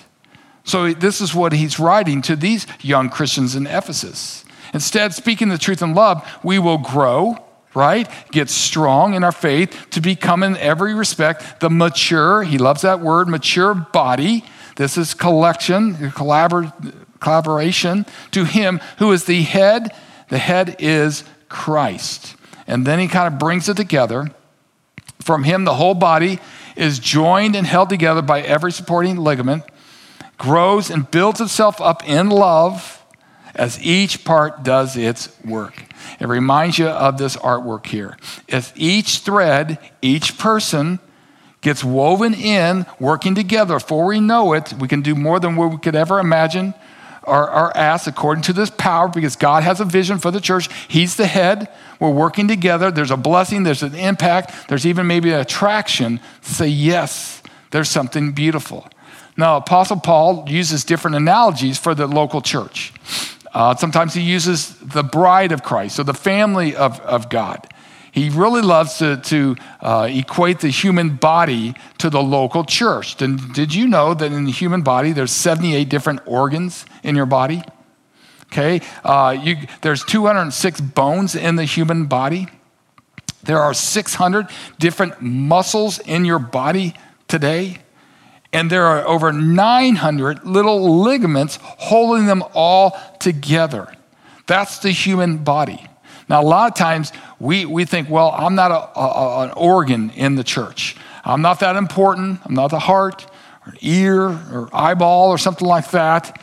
So, 0.69 0.93
this 0.93 1.23
is 1.23 1.35
what 1.35 1.55
he's 1.55 1.79
writing 1.79 2.21
to 2.21 2.37
these 2.37 2.67
young 2.83 3.09
Christians 3.09 3.57
in 3.57 3.67
Ephesus. 3.67 4.45
Instead, 4.75 5.15
speaking 5.15 5.49
the 5.49 5.57
truth 5.57 5.81
in 5.81 5.95
love, 5.95 6.23
we 6.43 6.59
will 6.59 6.77
grow, 6.77 7.39
right? 7.75 8.07
Get 8.33 8.51
strong 8.51 9.15
in 9.15 9.25
our 9.25 9.33
faith 9.33 9.87
to 9.93 10.03
become, 10.03 10.43
in 10.43 10.59
every 10.59 10.93
respect, 10.93 11.61
the 11.61 11.71
mature, 11.71 12.43
he 12.43 12.59
loves 12.59 12.83
that 12.83 13.01
word, 13.01 13.29
mature 13.29 13.73
body. 13.73 14.45
This 14.77 14.99
is 14.99 15.15
collection, 15.15 15.95
collabor- 16.11 16.95
collaboration 17.19 18.05
to 18.33 18.45
him 18.45 18.83
who 18.99 19.11
is 19.13 19.25
the 19.25 19.41
head. 19.41 19.97
The 20.29 20.37
head 20.37 20.77
is 20.81 21.25
Christ. 21.49 22.37
And 22.67 22.87
then 22.87 22.99
he 22.99 23.09
kind 23.09 23.33
of 23.33 23.39
brings 23.39 23.71
it 23.71 23.79
together. 23.79 24.33
From 25.23 25.45
him, 25.45 25.65
the 25.65 25.77
whole 25.77 25.95
body 25.95 26.41
is 26.77 26.99
joined 26.99 27.57
and 27.57 27.67
held 27.67 27.89
together 27.89 28.21
by 28.21 28.43
every 28.43 28.71
supporting 28.71 29.17
ligament 29.17 29.65
grows 30.38 30.90
and 30.90 31.11
builds 31.11 31.40
itself 31.40 31.81
up 31.81 32.09
in 32.09 32.31
love 32.31 33.05
as 33.55 33.83
each 33.83 34.24
part 34.24 34.62
does 34.62 34.96
its 34.96 35.29
work. 35.44 35.83
It 36.20 36.29
reminds 36.29 36.79
you 36.79 36.87
of 36.87 37.18
this 37.18 37.37
artwork 37.37 37.87
here. 37.87 38.16
If 38.46 38.72
each 38.77 39.18
thread, 39.18 39.79
each 40.01 40.38
person 40.38 41.01
gets 41.61 41.83
woven 41.83 42.35
in, 42.35 42.87
working 43.01 43.35
together, 43.35 43.74
before 43.74 44.07
we 44.07 44.20
know 44.20 44.53
it, 44.53 44.72
we 44.74 44.87
can 44.87 45.03
do 45.03 45.16
more 45.16 45.40
than 45.40 45.57
we 45.57 45.77
could 45.79 45.96
ever 45.96 46.20
imagine 46.20 46.72
or, 47.24 47.51
or 47.51 47.77
ask 47.77 48.07
according 48.07 48.42
to 48.42 48.53
this 48.53 48.70
power 48.70 49.09
because 49.09 49.37
God 49.37 49.62
has 49.64 49.81
a 49.81 49.85
vision 49.85 50.18
for 50.18 50.31
the 50.31 50.40
church. 50.40 50.68
He's 50.87 51.16
the 51.16 51.27
head. 51.27 51.68
We're 52.01 52.11
working 52.11 52.46
together. 52.48 52.90
There's 52.90 53.11
a 53.11 53.16
blessing, 53.16 53.64
there's 53.64 53.83
an 53.83 53.94
impact, 53.94 54.68
there's 54.68 54.87
even 54.87 55.07
maybe 55.07 55.33
an 55.33 55.40
attraction 55.40 56.20
say, 56.42 56.68
yes, 56.68 57.42
there's 57.70 57.90
something 57.90 58.33
beautiful. 58.33 58.88
Now, 59.38 59.57
Apostle 59.59 60.01
Paul 60.01 60.44
uses 60.48 60.83
different 60.83 61.16
analogies 61.16 61.79
for 61.79 61.94
the 61.94 62.09
local 62.09 62.42
church. 62.42 62.92
Uh, 63.55 63.77
sometimes 63.77 64.12
he 64.12 64.20
uses 64.20 64.77
the 64.79 65.05
bride 65.05 65.53
of 65.53 65.62
Christ, 65.62 66.01
or 66.01 66.03
the 66.03 66.12
family 66.12 66.74
of, 66.74 67.01
of 67.01 67.31
God. 67.31 67.66
He 68.11 68.31
really 68.31 68.62
loves 68.62 68.98
to, 68.98 69.16
to 69.16 69.57
uh, 69.81 70.09
equate 70.11 70.59
the 70.59 70.70
human 70.70 71.14
body 71.14 71.74
to 71.98 72.11
the 72.11 72.20
local 72.20 72.64
church. 72.64 73.14
Did, 73.14 73.53
did 73.53 73.72
you 73.72 73.87
know 73.87 74.12
that 74.12 74.33
in 74.33 74.44
the 74.44 74.51
human 74.51 74.83
body, 74.83 75.12
there's 75.12 75.31
78 75.31 75.88
different 75.88 76.20
organs 76.27 76.85
in 77.05 77.14
your 77.14 77.27
body? 77.27 77.62
Okay, 78.46 78.81
uh, 79.05 79.37
you, 79.40 79.57
there's 79.83 80.03
206 80.05 80.81
bones 80.81 81.37
in 81.37 81.55
the 81.55 81.64
human 81.64 82.07
body. 82.07 82.48
There 83.44 83.61
are 83.61 83.72
600 83.72 84.48
different 84.81 85.22
muscles 85.22 86.01
in 86.01 86.24
your 86.24 86.40
body 86.40 86.94
today. 87.29 87.79
And 88.53 88.71
there 88.71 88.85
are 88.85 89.07
over 89.07 89.33
900 89.33 90.45
little 90.45 91.03
ligaments 91.03 91.59
holding 91.63 92.27
them 92.27 92.43
all 92.55 92.99
together. 93.21 93.93
That's 94.47 94.79
the 94.79 94.91
human 94.91 95.39
body. 95.39 95.87
Now, 96.29 96.43
a 96.43 96.45
lot 96.45 96.71
of 96.71 96.77
times 96.77 97.13
we, 97.39 97.67
we 97.67 97.85
think, 97.85 98.09
well, 98.11 98.35
I'm 98.37 98.55
not 98.55 98.71
a, 98.71 98.99
a, 98.99 99.45
an 99.45 99.51
organ 99.57 100.11
in 100.11 100.35
the 100.35 100.45
church. 100.45 100.97
I'm 101.25 101.43
not 101.43 101.61
that 101.61 101.77
important. 101.77 102.41
I'm 102.45 102.55
not 102.55 102.69
the 102.69 102.79
heart 102.79 103.27
or 103.67 103.75
ear 103.81 104.21
or 104.21 104.69
eyeball 104.73 105.31
or 105.31 105.39
something 105.39 105.67
like 105.67 105.91
that. 105.91 106.41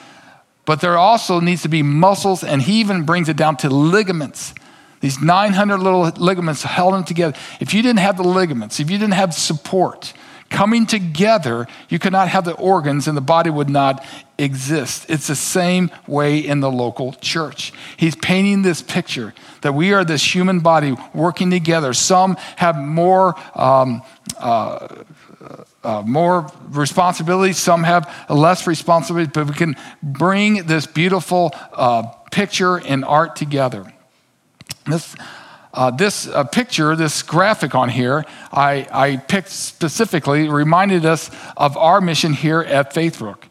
But 0.65 0.81
there 0.81 0.97
also 0.97 1.39
needs 1.39 1.61
to 1.61 1.69
be 1.69 1.83
muscles, 1.83 2.43
and 2.43 2.61
he 2.61 2.79
even 2.79 3.03
brings 3.03 3.29
it 3.29 3.37
down 3.37 3.57
to 3.57 3.69
ligaments. 3.69 4.53
These 4.99 5.21
900 5.21 5.77
little 5.77 6.03
ligaments 6.17 6.63
held 6.63 6.95
them 6.95 7.03
together. 7.03 7.37
If 7.59 7.73
you 7.73 7.83
didn't 7.83 7.99
have 7.99 8.17
the 8.17 8.23
ligaments, 8.23 8.79
if 8.79 8.89
you 8.89 8.97
didn't 8.97 9.13
have 9.13 9.33
support, 9.35 10.13
coming 10.49 10.85
together, 10.85 11.67
you 11.89 11.99
could 11.99 12.13
not 12.13 12.29
have 12.29 12.45
the 12.45 12.53
organs 12.53 13.07
and 13.07 13.17
the 13.17 13.21
body 13.21 13.49
would 13.49 13.69
not 13.69 14.05
exist. 14.37 15.05
It's 15.09 15.27
the 15.27 15.35
same 15.35 15.91
way 16.07 16.39
in 16.39 16.59
the 16.59 16.71
local 16.71 17.13
church. 17.13 17.73
He's 17.97 18.15
painting 18.15 18.61
this 18.61 18.81
picture 18.81 19.33
that 19.61 19.73
we 19.73 19.93
are 19.93 20.03
this 20.03 20.35
human 20.35 20.59
body 20.59 20.95
working 21.13 21.49
together. 21.49 21.93
Some 21.93 22.35
have 22.57 22.77
more. 22.77 23.35
Um, 23.55 24.01
uh, 24.37 25.03
uh, 25.83 26.01
more 26.03 26.51
responsibility, 26.69 27.53
some 27.53 27.83
have 27.83 28.11
less 28.27 28.65
responsibility, 28.65 29.29
but 29.31 29.45
we 29.45 29.53
can 29.53 29.75
bring 30.01 30.65
this 30.65 30.87
beautiful 30.87 31.51
uh, 31.73 32.01
picture 32.31 32.77
and 32.77 33.05
art 33.05 33.35
together. 33.35 33.93
This 34.87 35.15
uh, 35.75 35.91
this 35.91 36.27
uh, 36.27 36.43
picture, 36.45 36.95
this 36.95 37.21
graphic 37.21 37.75
on 37.75 37.89
here, 37.89 38.25
I, 38.51 38.87
I 38.91 39.17
picked 39.17 39.49
specifically, 39.49 40.49
reminded 40.49 41.05
us 41.05 41.29
of 41.57 41.77
our 41.77 42.01
mission 42.01 42.33
here 42.33 42.61
at 42.61 42.93
Faithbrook 42.93 43.43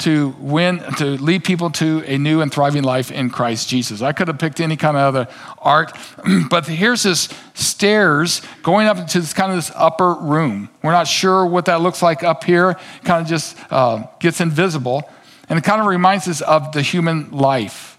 to 0.00 0.34
win, 0.38 0.78
to 0.96 1.04
lead 1.04 1.44
people 1.44 1.70
to 1.70 2.02
a 2.06 2.16
new 2.18 2.40
and 2.40 2.52
thriving 2.52 2.82
life 2.82 3.10
in 3.10 3.30
Christ 3.30 3.68
Jesus. 3.68 4.02
I 4.02 4.12
could 4.12 4.28
have 4.28 4.38
picked 4.38 4.60
any 4.60 4.76
kind 4.76 4.96
of 4.96 5.14
other 5.14 5.28
art, 5.58 5.96
but 6.50 6.66
here's 6.66 7.02
this 7.02 7.28
stairs 7.54 8.42
going 8.62 8.86
up 8.86 8.96
into 8.96 9.20
this 9.20 9.32
kind 9.32 9.52
of 9.52 9.58
this 9.58 9.70
upper 9.74 10.14
room. 10.14 10.70
We're 10.82 10.92
not 10.92 11.06
sure 11.06 11.44
what 11.44 11.66
that 11.66 11.82
looks 11.82 12.02
like 12.02 12.22
up 12.22 12.44
here. 12.44 12.74
Kind 13.04 13.22
of 13.22 13.28
just 13.28 13.56
uh, 13.70 14.04
gets 14.18 14.40
invisible, 14.40 15.08
and 15.48 15.58
it 15.58 15.64
kind 15.64 15.80
of 15.80 15.86
reminds 15.86 16.28
us 16.28 16.40
of 16.40 16.72
the 16.72 16.82
human 16.82 17.30
life 17.30 17.89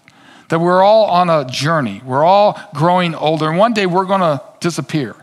that 0.52 0.58
we're 0.58 0.82
all 0.82 1.06
on 1.06 1.30
a 1.30 1.46
journey. 1.46 2.02
We're 2.04 2.24
all 2.24 2.60
growing 2.74 3.14
older, 3.14 3.48
and 3.48 3.56
one 3.56 3.72
day 3.72 3.86
we're 3.86 4.04
going 4.04 4.20
to 4.20 4.42
disappear. 4.60 5.16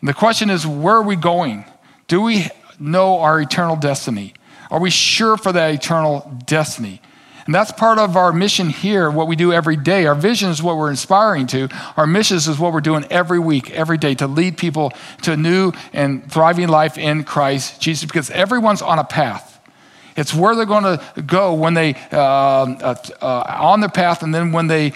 And 0.00 0.08
the 0.08 0.14
question 0.14 0.48
is, 0.48 0.66
where 0.66 0.94
are 0.94 1.02
we 1.02 1.14
going? 1.14 1.66
Do 2.08 2.22
we 2.22 2.48
know 2.80 3.18
our 3.18 3.38
eternal 3.38 3.76
destiny? 3.76 4.32
Are 4.70 4.80
we 4.80 4.88
sure 4.88 5.36
for 5.36 5.52
that 5.52 5.74
eternal 5.74 6.40
destiny? 6.46 7.02
And 7.44 7.54
that's 7.54 7.70
part 7.70 7.98
of 7.98 8.16
our 8.16 8.32
mission 8.32 8.70
here, 8.70 9.10
what 9.10 9.28
we 9.28 9.36
do 9.36 9.52
every 9.52 9.76
day. 9.76 10.06
Our 10.06 10.14
vision 10.14 10.48
is 10.48 10.62
what 10.62 10.78
we're 10.78 10.88
inspiring 10.88 11.46
to. 11.48 11.68
Our 11.98 12.06
mission 12.06 12.38
is 12.38 12.58
what 12.58 12.72
we're 12.72 12.80
doing 12.80 13.04
every 13.10 13.38
week, 13.38 13.70
every 13.72 13.98
day 13.98 14.14
to 14.14 14.26
lead 14.26 14.56
people 14.56 14.90
to 15.20 15.32
a 15.32 15.36
new 15.36 15.72
and 15.92 16.32
thriving 16.32 16.68
life 16.68 16.96
in 16.96 17.24
Christ 17.24 17.78
Jesus, 17.82 18.06
because 18.06 18.30
everyone's 18.30 18.80
on 18.80 18.98
a 18.98 19.04
path. 19.04 19.55
It's 20.16 20.34
where 20.34 20.54
they're 20.54 20.66
going 20.66 20.84
to 20.84 21.22
go 21.22 21.54
when 21.54 21.74
they 21.74 21.94
uh, 22.12 22.18
uh, 22.18 22.94
uh, 23.20 23.56
on 23.60 23.80
the 23.80 23.88
path, 23.88 24.22
and 24.22 24.34
then 24.34 24.52
when 24.52 24.66
they 24.66 24.92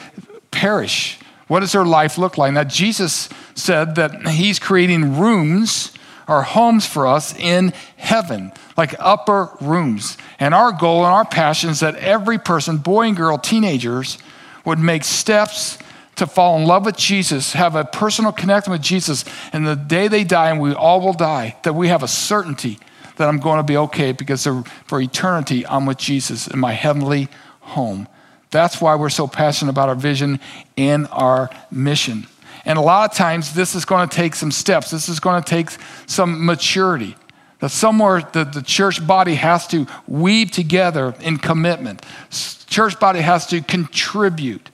perish. 0.50 1.18
What 1.48 1.60
does 1.60 1.72
their 1.72 1.84
life 1.84 2.16
look 2.16 2.38
like? 2.38 2.52
Now, 2.52 2.64
Jesus 2.64 3.28
said 3.54 3.96
that 3.96 4.28
He's 4.28 4.58
creating 4.58 5.18
rooms 5.18 5.92
or 6.28 6.42
homes 6.42 6.86
for 6.86 7.08
us 7.08 7.36
in 7.36 7.72
heaven, 7.96 8.52
like 8.76 8.94
upper 9.00 9.50
rooms. 9.60 10.16
And 10.38 10.54
our 10.54 10.70
goal 10.70 11.04
and 11.04 11.12
our 11.12 11.24
passion 11.24 11.70
is 11.70 11.80
that 11.80 11.96
every 11.96 12.38
person, 12.38 12.78
boy 12.78 13.08
and 13.08 13.16
girl, 13.16 13.36
teenagers, 13.36 14.16
would 14.64 14.78
make 14.78 15.02
steps 15.02 15.76
to 16.16 16.26
fall 16.26 16.56
in 16.58 16.66
love 16.66 16.84
with 16.84 16.96
Jesus, 16.96 17.54
have 17.54 17.74
a 17.74 17.84
personal 17.84 18.30
connection 18.30 18.72
with 18.72 18.82
Jesus, 18.82 19.24
and 19.52 19.66
the 19.66 19.74
day 19.74 20.06
they 20.06 20.22
die, 20.22 20.50
and 20.50 20.60
we 20.60 20.72
all 20.72 21.00
will 21.00 21.14
die, 21.14 21.56
that 21.64 21.74
we 21.74 21.88
have 21.88 22.02
a 22.02 22.08
certainty 22.08 22.78
that 23.20 23.28
I'm 23.28 23.38
going 23.38 23.58
to 23.58 23.62
be 23.62 23.76
okay 23.76 24.12
because 24.12 24.48
for 24.86 24.98
eternity, 24.98 25.66
I'm 25.66 25.84
with 25.84 25.98
Jesus 25.98 26.48
in 26.48 26.58
my 26.58 26.72
heavenly 26.72 27.28
home. 27.60 28.08
That's 28.50 28.80
why 28.80 28.94
we're 28.94 29.10
so 29.10 29.28
passionate 29.28 29.72
about 29.72 29.90
our 29.90 29.94
vision 29.94 30.40
and 30.78 31.06
our 31.12 31.50
mission. 31.70 32.26
And 32.64 32.78
a 32.78 32.80
lot 32.80 33.10
of 33.10 33.16
times, 33.16 33.52
this 33.52 33.74
is 33.74 33.84
going 33.84 34.08
to 34.08 34.16
take 34.16 34.34
some 34.34 34.50
steps. 34.50 34.90
This 34.90 35.10
is 35.10 35.20
going 35.20 35.42
to 35.42 35.46
take 35.46 35.68
some 36.06 36.46
maturity. 36.46 37.14
That 37.58 37.68
somewhere 37.68 38.22
the, 38.32 38.44
the 38.44 38.62
church 38.62 39.06
body 39.06 39.34
has 39.34 39.66
to 39.66 39.86
weave 40.08 40.50
together 40.50 41.14
in 41.20 41.36
commitment. 41.36 42.06
Church 42.30 42.98
body 42.98 43.20
has 43.20 43.46
to 43.48 43.60
contribute. 43.60 44.70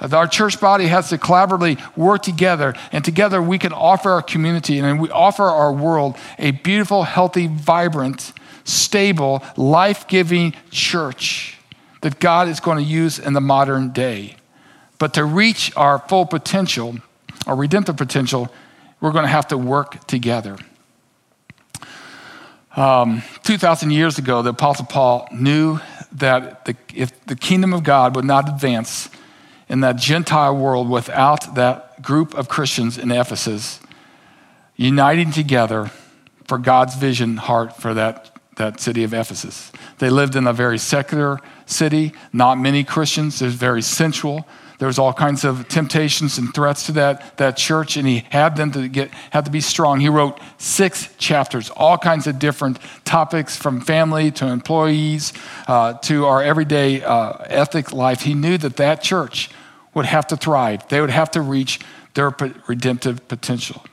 Our 0.00 0.28
church 0.28 0.60
body 0.60 0.86
has 0.86 1.08
to 1.10 1.18
collaboratively 1.18 1.96
work 1.96 2.22
together, 2.22 2.74
and 2.92 3.04
together 3.04 3.42
we 3.42 3.58
can 3.58 3.72
offer 3.72 4.10
our 4.10 4.22
community 4.22 4.78
and 4.78 5.00
we 5.00 5.10
offer 5.10 5.44
our 5.44 5.72
world 5.72 6.16
a 6.38 6.52
beautiful, 6.52 7.02
healthy, 7.02 7.48
vibrant, 7.48 8.32
stable, 8.64 9.42
life 9.56 10.06
giving 10.06 10.54
church 10.70 11.58
that 12.02 12.20
God 12.20 12.48
is 12.48 12.60
going 12.60 12.78
to 12.78 12.84
use 12.84 13.18
in 13.18 13.32
the 13.32 13.40
modern 13.40 13.90
day. 13.90 14.36
But 14.98 15.14
to 15.14 15.24
reach 15.24 15.72
our 15.76 15.98
full 15.98 16.26
potential, 16.26 16.98
our 17.46 17.56
redemptive 17.56 17.96
potential, 17.96 18.52
we're 19.00 19.12
going 19.12 19.24
to 19.24 19.30
have 19.30 19.48
to 19.48 19.58
work 19.58 20.06
together. 20.06 20.56
Um, 22.76 23.22
2,000 23.42 23.90
years 23.90 24.18
ago, 24.18 24.42
the 24.42 24.50
Apostle 24.50 24.86
Paul 24.86 25.28
knew 25.32 25.80
that 26.12 26.64
the, 26.64 26.76
if 26.94 27.24
the 27.26 27.34
kingdom 27.34 27.72
of 27.72 27.82
God 27.82 28.14
would 28.14 28.24
not 28.24 28.48
advance 28.48 29.10
in 29.68 29.80
that 29.80 29.96
Gentile 29.96 30.56
world 30.56 30.88
without 30.88 31.54
that 31.54 32.02
group 32.02 32.34
of 32.34 32.48
Christians 32.48 32.98
in 32.98 33.10
Ephesus 33.10 33.80
uniting 34.76 35.32
together 35.32 35.90
for 36.44 36.56
God's 36.56 36.94
vision 36.94 37.36
heart 37.36 37.76
for 37.76 37.92
that, 37.92 38.30
that 38.56 38.80
city 38.80 39.04
of 39.04 39.12
Ephesus. 39.12 39.70
They 39.98 40.08
lived 40.08 40.36
in 40.36 40.46
a 40.46 40.52
very 40.52 40.78
secular 40.78 41.40
city, 41.66 42.12
not 42.32 42.58
many 42.58 42.84
Christians, 42.84 43.42
it 43.42 43.46
was 43.46 43.54
very 43.54 43.82
sensual. 43.82 44.46
There 44.78 44.86
was 44.86 44.98
all 44.98 45.12
kinds 45.12 45.44
of 45.44 45.66
temptations 45.66 46.38
and 46.38 46.54
threats 46.54 46.86
to 46.86 46.92
that, 46.92 47.36
that 47.38 47.56
church, 47.56 47.96
and 47.96 48.06
he 48.06 48.24
had 48.30 48.54
them 48.54 48.70
to 48.70 48.86
get 48.86 49.10
had 49.30 49.44
to 49.44 49.50
be 49.50 49.60
strong. 49.60 49.98
He 49.98 50.08
wrote 50.08 50.38
six 50.56 51.12
chapters, 51.18 51.68
all 51.70 51.98
kinds 51.98 52.28
of 52.28 52.38
different 52.38 52.78
topics 53.04 53.56
from 53.56 53.80
family 53.80 54.30
to 54.30 54.46
employees 54.46 55.32
uh, 55.66 55.94
to 55.94 56.26
our 56.26 56.40
everyday 56.40 57.02
uh, 57.02 57.32
ethic 57.46 57.92
life. 57.92 58.20
He 58.20 58.34
knew 58.34 58.56
that 58.58 58.76
that 58.76 59.02
church 59.02 59.50
would 59.98 60.06
have 60.06 60.26
to 60.28 60.36
thrive. 60.36 60.88
They 60.88 61.02
would 61.02 61.10
have 61.10 61.30
to 61.32 61.42
reach 61.42 61.80
their 62.14 62.34
redemptive 62.66 63.28
potential. 63.28 63.84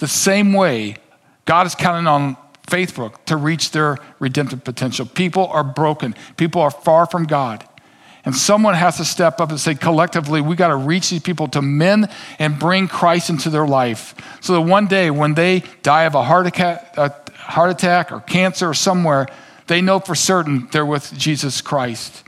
The 0.00 0.08
same 0.08 0.52
way, 0.52 0.96
God 1.44 1.66
is 1.66 1.76
counting 1.76 2.08
on 2.08 2.36
Faithbrook 2.66 3.24
to 3.26 3.36
reach 3.36 3.70
their 3.70 3.98
redemptive 4.18 4.64
potential. 4.64 5.06
People 5.06 5.46
are 5.46 5.62
broken. 5.62 6.14
People 6.36 6.60
are 6.60 6.70
far 6.70 7.06
from 7.06 7.24
God. 7.24 7.64
And 8.24 8.36
someone 8.36 8.74
has 8.74 8.98
to 8.98 9.04
step 9.04 9.40
up 9.40 9.50
and 9.50 9.58
say, 9.58 9.74
collectively, 9.74 10.40
we 10.40 10.54
got 10.54 10.68
to 10.68 10.76
reach 10.76 11.10
these 11.10 11.22
people 11.22 11.48
to 11.48 11.62
mend 11.62 12.08
and 12.38 12.58
bring 12.58 12.86
Christ 12.86 13.30
into 13.30 13.50
their 13.50 13.66
life. 13.66 14.14
So 14.40 14.54
that 14.54 14.60
one 14.60 14.86
day, 14.86 15.10
when 15.10 15.34
they 15.34 15.64
die 15.82 16.04
of 16.04 16.14
a 16.14 16.22
heart 16.22 16.46
attack, 16.46 16.96
a 16.96 17.14
heart 17.36 17.70
attack 17.70 18.12
or 18.12 18.20
cancer 18.20 18.68
or 18.68 18.74
somewhere, 18.74 19.26
they 19.66 19.80
know 19.80 19.98
for 19.98 20.14
certain 20.14 20.68
they're 20.70 20.86
with 20.86 21.12
Jesus 21.18 21.60
Christ. 21.60 22.22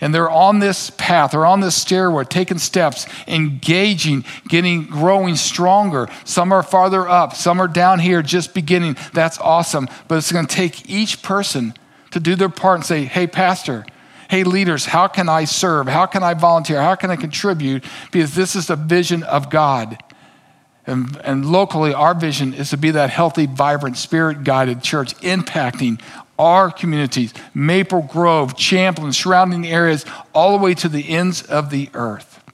And 0.00 0.14
they're 0.14 0.30
on 0.30 0.58
this 0.58 0.90
path, 0.90 1.30
they're 1.30 1.46
on 1.46 1.60
this 1.60 1.74
stairway, 1.74 2.24
taking 2.24 2.58
steps, 2.58 3.06
engaging, 3.26 4.24
getting, 4.48 4.84
growing 4.84 5.36
stronger. 5.36 6.08
Some 6.24 6.52
are 6.52 6.62
farther 6.62 7.08
up, 7.08 7.34
some 7.34 7.60
are 7.60 7.68
down 7.68 7.98
here 7.98 8.22
just 8.22 8.52
beginning. 8.52 8.96
That's 9.12 9.38
awesome. 9.38 9.88
But 10.08 10.18
it's 10.18 10.32
going 10.32 10.46
to 10.46 10.54
take 10.54 10.90
each 10.90 11.22
person 11.22 11.74
to 12.10 12.20
do 12.20 12.34
their 12.34 12.48
part 12.48 12.76
and 12.76 12.84
say, 12.84 13.04
hey, 13.04 13.26
Pastor, 13.26 13.86
hey, 14.28 14.44
leaders, 14.44 14.86
how 14.86 15.08
can 15.08 15.28
I 15.28 15.44
serve? 15.44 15.88
How 15.88 16.06
can 16.06 16.22
I 16.22 16.34
volunteer? 16.34 16.80
How 16.80 16.94
can 16.94 17.10
I 17.10 17.16
contribute? 17.16 17.84
Because 18.10 18.34
this 18.34 18.56
is 18.56 18.66
the 18.66 18.76
vision 18.76 19.22
of 19.22 19.50
God. 19.50 19.98
And, 20.86 21.16
and 21.24 21.44
locally, 21.46 21.92
our 21.92 22.14
vision 22.14 22.54
is 22.54 22.70
to 22.70 22.76
be 22.76 22.92
that 22.92 23.10
healthy, 23.10 23.46
vibrant, 23.46 23.96
spirit 23.96 24.44
guided 24.44 24.82
church 24.82 25.16
impacting 25.16 26.00
our 26.38 26.70
communities, 26.70 27.32
Maple 27.56 28.02
Grove, 28.02 28.54
Champlin, 28.54 29.14
surrounding 29.14 29.66
areas, 29.66 30.04
all 30.34 30.58
the 30.58 30.62
way 30.62 30.74
to 30.74 30.90
the 30.90 31.08
ends 31.08 31.40
of 31.40 31.70
the 31.70 31.88
earth. 31.94 32.44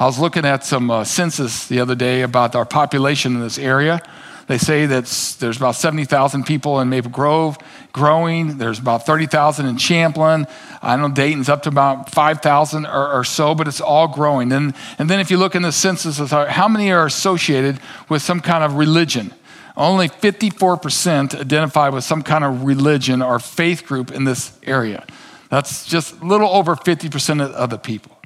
I 0.00 0.04
was 0.04 0.18
looking 0.18 0.44
at 0.44 0.64
some 0.64 0.90
uh, 0.90 1.04
census 1.04 1.68
the 1.68 1.78
other 1.78 1.94
day 1.94 2.22
about 2.22 2.56
our 2.56 2.64
population 2.64 3.36
in 3.36 3.40
this 3.40 3.58
area. 3.58 4.02
They 4.48 4.58
say 4.58 4.86
that 4.86 5.04
there's 5.38 5.58
about 5.58 5.76
70,000 5.76 6.42
people 6.44 6.80
in 6.80 6.88
Maple 6.88 7.12
Grove 7.12 7.56
growing. 7.92 8.58
There's 8.58 8.80
about 8.80 9.06
30,000 9.06 9.66
in 9.66 9.76
Champlin. 9.78 10.48
I 10.82 10.96
know 10.96 11.08
Dayton's 11.08 11.48
up 11.48 11.62
to 11.62 11.68
about 11.68 12.10
5,000 12.10 12.84
or, 12.84 13.12
or, 13.12 13.22
so, 13.22 13.54
but 13.54 13.68
it's 13.68 13.80
all 13.80 14.08
growing. 14.08 14.50
And, 14.50 14.74
and 14.98 15.08
then 15.08 15.20
if 15.20 15.30
you 15.30 15.36
look 15.36 15.54
in 15.54 15.62
the 15.62 15.70
census, 15.70 16.18
how 16.32 16.66
many 16.66 16.90
are 16.90 17.06
associated 17.06 17.78
with 18.08 18.22
some 18.22 18.40
kind 18.40 18.64
of 18.64 18.74
religion? 18.74 19.32
Only 19.76 20.08
54% 20.08 21.40
identify 21.40 21.88
with 21.88 22.04
some 22.04 22.22
kind 22.22 22.44
of 22.44 22.64
religion 22.64 23.22
or 23.22 23.38
faith 23.38 23.86
group 23.86 24.10
in 24.10 24.24
this 24.24 24.52
area. 24.64 25.04
That's 25.48 25.86
just 25.86 26.20
a 26.20 26.24
little 26.24 26.48
over 26.48 26.76
50% 26.76 27.40
of 27.52 27.70
the 27.70 27.78
people. 27.78 28.18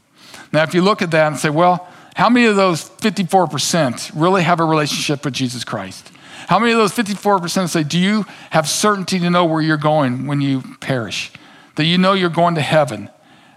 Now, 0.52 0.62
if 0.62 0.74
you 0.74 0.82
look 0.82 1.02
at 1.02 1.10
that 1.12 1.26
and 1.28 1.36
say, 1.36 1.50
well, 1.50 1.88
how 2.14 2.30
many 2.30 2.46
of 2.46 2.56
those 2.56 2.88
54% 2.88 4.12
really 4.14 4.42
have 4.42 4.60
a 4.60 4.64
relationship 4.64 5.24
with 5.24 5.34
Jesus 5.34 5.64
Christ? 5.64 6.10
How 6.48 6.58
many 6.58 6.72
of 6.72 6.78
those 6.78 6.92
54% 6.92 7.68
say, 7.68 7.82
do 7.82 7.98
you 7.98 8.24
have 8.50 8.68
certainty 8.68 9.18
to 9.18 9.30
know 9.30 9.44
where 9.44 9.60
you're 9.60 9.76
going 9.76 10.26
when 10.26 10.40
you 10.40 10.62
perish? 10.80 11.32
That 11.74 11.84
you 11.84 11.98
know 11.98 12.12
you're 12.12 12.30
going 12.30 12.54
to 12.54 12.60
heaven? 12.60 13.10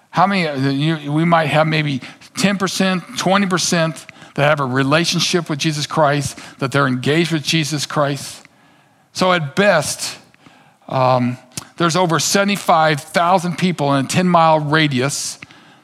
How 0.09 0.25
many, 0.25 0.73
you, 0.73 1.11
we 1.11 1.23
might 1.23 1.47
have 1.47 1.67
maybe 1.67 1.99
10%, 1.99 2.99
20% 2.99 4.07
that 4.35 4.43
have 4.43 4.59
a 4.59 4.65
relationship 4.65 5.49
with 5.49 5.59
Jesus 5.59 5.85
Christ, 5.87 6.39
that 6.59 6.71
they're 6.71 6.87
engaged 6.87 7.31
with 7.31 7.43
Jesus 7.43 7.85
Christ. 7.85 8.45
So 9.13 9.31
at 9.33 9.55
best, 9.55 10.19
um, 10.87 11.37
there's 11.77 11.95
over 11.95 12.19
75,000 12.19 13.57
people 13.57 13.93
in 13.95 14.05
a 14.05 14.07
10 14.07 14.27
mile 14.27 14.59
radius 14.59 15.39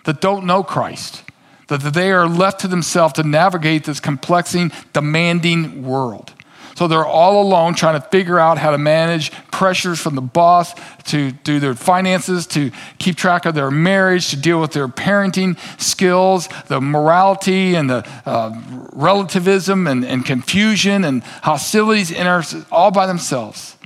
that 0.05 0.21
don't 0.21 0.45
know 0.45 0.63
Christ, 0.63 1.23
that 1.67 1.81
they 1.81 2.11
are 2.11 2.27
left 2.27 2.61
to 2.61 2.67
themselves 2.67 3.13
to 3.13 3.23
navigate 3.23 3.85
this 3.85 3.99
complexing, 3.99 4.71
demanding 4.93 5.83
world. 5.83 6.34
So 6.75 6.89
they're 6.89 7.05
all 7.05 7.41
alone 7.41 7.73
trying 7.73 7.99
to 7.99 8.07
figure 8.09 8.37
out 8.37 8.57
how 8.57 8.71
to 8.71 8.77
manage 8.77 9.31
pressures 9.49 9.99
from 9.99 10.15
the 10.15 10.21
boss 10.21 10.73
to 11.05 11.31
do 11.31 11.59
their 11.61 11.73
finances, 11.73 12.45
to 12.47 12.69
keep 12.97 13.15
track 13.15 13.45
of 13.45 13.55
their 13.55 13.71
marriage, 13.71 14.29
to 14.31 14.35
deal 14.35 14.59
with 14.59 14.73
their 14.73 14.89
parenting 14.89 15.57
skills, 15.81 16.49
the 16.67 16.81
morality 16.81 17.75
and 17.75 17.89
the 17.89 18.05
uh, 18.25 18.51
relativism 18.91 19.87
and, 19.87 20.03
and 20.03 20.25
confusion 20.25 21.05
and 21.05 21.23
hostilities 21.43 22.11
in 22.11 22.27
our, 22.27 22.43
all 22.71 22.91
by 22.91 23.07
themselves. 23.07 23.77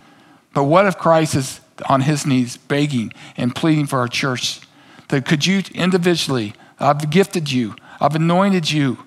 But 0.55 0.63
what 0.63 0.87
if 0.87 0.97
Christ 0.97 1.35
is 1.35 1.61
on 1.87 2.01
his 2.01 2.25
knees 2.25 2.57
begging 2.57 3.13
and 3.37 3.55
pleading 3.55 3.85
for 3.85 3.99
our 3.99 4.07
church 4.07 4.61
that 5.09 5.25
could 5.25 5.45
you 5.45 5.61
individually, 5.75 6.53
I've 6.79 7.11
gifted 7.11 7.51
you, 7.51 7.75
I've 8.01 8.15
anointed 8.15 8.71
you, 8.71 8.97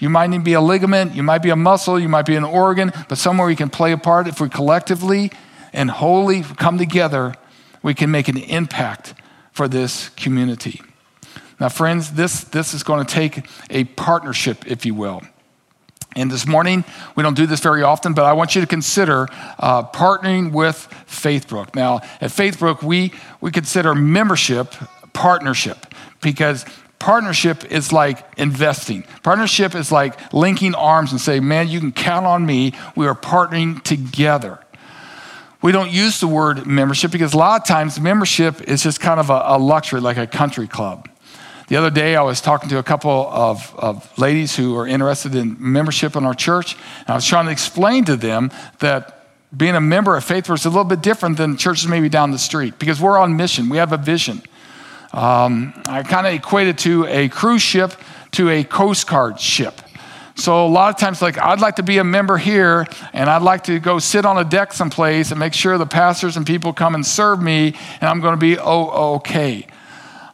you 0.00 0.08
might 0.08 0.36
be 0.42 0.54
a 0.54 0.60
ligament, 0.60 1.14
you 1.14 1.22
might 1.22 1.42
be 1.42 1.50
a 1.50 1.56
muscle, 1.56 2.00
you 2.00 2.08
might 2.08 2.26
be 2.26 2.34
an 2.34 2.44
organ, 2.44 2.92
but 3.08 3.18
somewhere 3.18 3.46
we 3.46 3.54
can 3.54 3.70
play 3.70 3.92
a 3.92 3.98
part. 3.98 4.26
If 4.26 4.40
we 4.40 4.48
collectively 4.48 5.30
and 5.72 5.90
wholly 5.90 6.42
come 6.42 6.78
together, 6.78 7.34
we 7.82 7.94
can 7.94 8.10
make 8.10 8.28
an 8.28 8.36
impact 8.36 9.14
for 9.52 9.68
this 9.68 10.08
community. 10.10 10.80
Now, 11.60 11.68
friends, 11.68 12.12
this, 12.12 12.44
this 12.44 12.72
is 12.72 12.82
going 12.82 13.04
to 13.04 13.14
take 13.14 13.46
a 13.68 13.84
partnership, 13.84 14.66
if 14.66 14.86
you 14.86 14.94
will. 14.94 15.22
And 16.16 16.30
this 16.30 16.46
morning, 16.46 16.84
we 17.14 17.22
don't 17.22 17.36
do 17.36 17.46
this 17.46 17.60
very 17.60 17.82
often, 17.82 18.14
but 18.14 18.24
I 18.24 18.32
want 18.32 18.54
you 18.54 18.60
to 18.62 18.66
consider 18.66 19.28
uh, 19.58 19.84
partnering 19.84 20.50
with 20.50 20.88
Faithbrook. 21.06 21.74
Now, 21.74 22.00
at 22.20 22.30
Faithbrook, 22.30 22.82
we, 22.82 23.12
we 23.40 23.52
consider 23.52 23.94
membership 23.94 24.74
partnership 25.12 25.86
because 26.20 26.64
Partnership 27.00 27.64
is 27.72 27.92
like 27.92 28.24
investing. 28.38 29.04
Partnership 29.22 29.74
is 29.74 29.90
like 29.90 30.32
linking 30.34 30.74
arms 30.74 31.12
and 31.12 31.20
say, 31.20 31.40
man, 31.40 31.66
you 31.66 31.80
can 31.80 31.92
count 31.92 32.26
on 32.26 32.44
me. 32.44 32.74
We 32.94 33.06
are 33.06 33.14
partnering 33.14 33.82
together. 33.82 34.60
we 35.62 35.72
don't 35.72 35.90
use 35.90 36.20
the 36.20 36.28
word 36.28 36.66
membership 36.66 37.10
because 37.10 37.32
a 37.34 37.38
lot 37.38 37.62
of 37.62 37.66
times 37.66 37.98
membership 37.98 38.60
is 38.68 38.82
just 38.82 39.00
kind 39.00 39.18
of 39.18 39.30
a, 39.30 39.42
a 39.46 39.58
luxury, 39.58 40.00
like 40.00 40.18
a 40.18 40.26
country 40.26 40.68
club. 40.68 41.08
The 41.68 41.76
other 41.76 41.90
day, 41.90 42.16
I 42.16 42.22
was 42.22 42.40
talking 42.40 42.68
to 42.70 42.78
a 42.78 42.82
couple 42.82 43.28
of, 43.30 43.74
of 43.78 44.18
ladies 44.18 44.56
who 44.56 44.76
are 44.76 44.86
interested 44.86 45.34
in 45.34 45.56
membership 45.58 46.16
in 46.16 46.26
our 46.26 46.34
church, 46.34 46.74
and 47.00 47.10
I 47.10 47.14
was 47.14 47.26
trying 47.26 47.46
to 47.46 47.52
explain 47.52 48.04
to 48.06 48.16
them 48.16 48.50
that 48.80 49.28
being 49.56 49.74
a 49.74 49.80
member 49.80 50.16
of 50.16 50.24
Faith 50.24 50.50
is 50.50 50.66
a 50.66 50.68
little 50.68 50.84
bit 50.84 51.00
different 51.00 51.38
than 51.38 51.56
churches 51.56 51.88
maybe 51.88 52.08
down 52.08 52.30
the 52.30 52.38
street 52.38 52.78
because 52.78 53.00
we're 53.00 53.16
on 53.16 53.36
mission. 53.36 53.68
We 53.68 53.78
have 53.78 53.92
a 53.92 53.96
vision. 53.96 54.42
Um, 55.12 55.74
I 55.86 56.02
kind 56.02 56.26
of 56.26 56.34
equate 56.34 56.68
it 56.68 56.78
to 56.78 57.06
a 57.06 57.28
cruise 57.28 57.62
ship 57.62 57.92
to 58.32 58.48
a 58.48 58.64
Coast 58.64 59.08
Guard 59.08 59.40
ship. 59.40 59.80
So 60.36 60.64
a 60.64 60.68
lot 60.68 60.94
of 60.94 60.98
times, 60.98 61.20
like 61.20 61.36
I'd 61.36 61.60
like 61.60 61.76
to 61.76 61.82
be 61.82 61.98
a 61.98 62.04
member 62.04 62.38
here, 62.38 62.86
and 63.12 63.28
I'd 63.28 63.42
like 63.42 63.64
to 63.64 63.78
go 63.78 63.98
sit 63.98 64.24
on 64.24 64.38
a 64.38 64.44
deck 64.44 64.72
someplace 64.72 65.32
and 65.32 65.40
make 65.40 65.52
sure 65.52 65.76
the 65.76 65.86
pastors 65.86 66.36
and 66.36 66.46
people 66.46 66.72
come 66.72 66.94
and 66.94 67.04
serve 67.04 67.42
me, 67.42 67.74
and 68.00 68.08
I'm 68.08 68.20
going 68.20 68.34
to 68.34 68.40
be 68.40 68.58
oh 68.58 69.16
okay. 69.16 69.66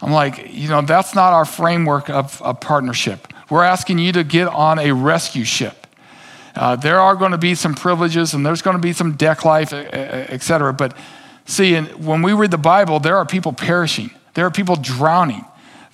I'm 0.01 0.12
like, 0.12 0.53
you 0.53 0.68
know, 0.68 0.83
that's 0.83 1.14
not 1.14 1.33
our 1.33 1.47
framework 1.47 2.11
of, 2.11 2.41
a 2.45 2.53
partnership. 2.53 3.27
We're 3.49 3.64
asking 3.64 3.99
you 3.99 4.12
to 4.12 4.24
get 4.24 4.47
on 4.47 4.79
a 4.79 4.93
rescue 4.93 5.45
ship. 5.45 5.87
Uh, 6.55 6.77
there 6.77 7.01
are 7.01 7.16
going 7.16 7.33
to 7.33 7.39
be 7.39 7.55
some 7.55 7.74
privileges 7.74 8.35
and 8.35 8.45
there's 8.45 8.62
going 8.62 8.77
to 8.77 8.81
be 8.81 8.93
some 8.93 9.12
deck 9.12 9.45
life, 9.45 9.72
et 9.72 10.43
cetera. 10.43 10.72
But 10.72 10.97
see, 11.47 11.81
when 11.81 12.22
we 12.22 12.33
read 12.35 12.51
the 12.51 12.59
Bible, 12.59 13.01
there 13.01 13.16
are 13.16 13.24
people 13.24 13.53
perishing, 13.53 14.11
there 14.37 14.47
are 14.47 14.51
people 14.51 14.76
drowning 14.76 15.45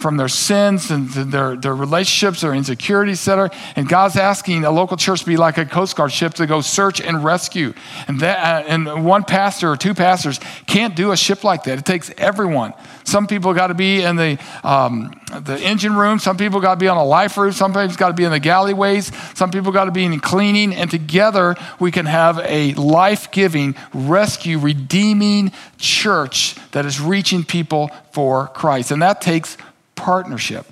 from 0.03 0.17
their 0.17 0.29
sins 0.29 0.91
and 0.91 1.09
their, 1.11 1.57
their 1.57 1.75
relationships, 1.75 2.41
their 2.41 2.53
insecurities, 2.53 3.21
etc. 3.21 3.51
And 3.77 3.89
God's 3.89 4.17
asking 4.17 4.65
a 4.65 4.71
local 4.71 4.97
church 4.97 5.21
to 5.21 5.27
be 5.27 5.37
like 5.37 5.57
a 5.57 5.65
Coast 5.65 5.97
Guard 5.97 6.13
ship 6.13 6.35
to 6.35 6.47
go 6.47 6.61
search 6.61 7.01
and 7.01 7.25
rescue. 7.25 7.73
And, 8.09 8.21
that, 8.21 8.39
uh, 8.39 8.69
and 8.69 9.05
one 9.05 9.23
pastor 9.23 9.71
or 9.71 9.77
two 9.77 9.95
pastors 9.95 10.41
can't 10.67 10.97
do 10.97 11.13
a 11.13 11.17
ship 11.17 11.45
like 11.45 11.65
that. 11.65 11.79
It 11.79 11.87
takes 11.87 12.11
everyone. 12.19 12.75
Some 13.05 13.27
people 13.27 13.55
got 13.55 13.69
to 13.69 13.75
be 13.75 14.03
in 14.03 14.17
the, 14.17 14.39
um, 14.65 15.13
the 15.41 15.59
engine 15.61 15.95
room. 15.95 16.19
Some 16.19 16.37
people 16.37 16.61
got 16.61 16.75
to 16.75 16.81
be 16.81 16.89
on 16.89 16.97
a 16.97 17.05
life 17.05 17.37
roof. 17.37 17.55
Some 17.55 17.73
people 17.73 17.95
got 17.97 18.09
to 18.09 18.15
be 18.15 18.25
in 18.25 18.33
the 18.33 18.41
galleyways. 18.41 19.37
Some 19.37 19.51
people 19.51 19.71
got 19.71 19.85
to 19.85 19.93
be 19.93 20.05
in 20.05 20.19
cleaning. 20.19 20.75
And 20.75 20.91
together 20.91 21.55
we 21.79 21.93
can 21.93 22.07
have 22.07 22.41
a 22.41 22.75
life 22.75 23.31
giving, 23.31 23.77
rescue, 23.95 24.59
redeeming 24.59 25.53
church 25.79 26.57
that 26.73 26.87
is 26.87 27.01
reaching 27.01 27.45
people 27.45 27.91
for 28.11 28.49
Christ. 28.49 28.91
And 28.91 29.01
that 29.03 29.21
takes 29.21 29.57
partnership. 30.03 30.67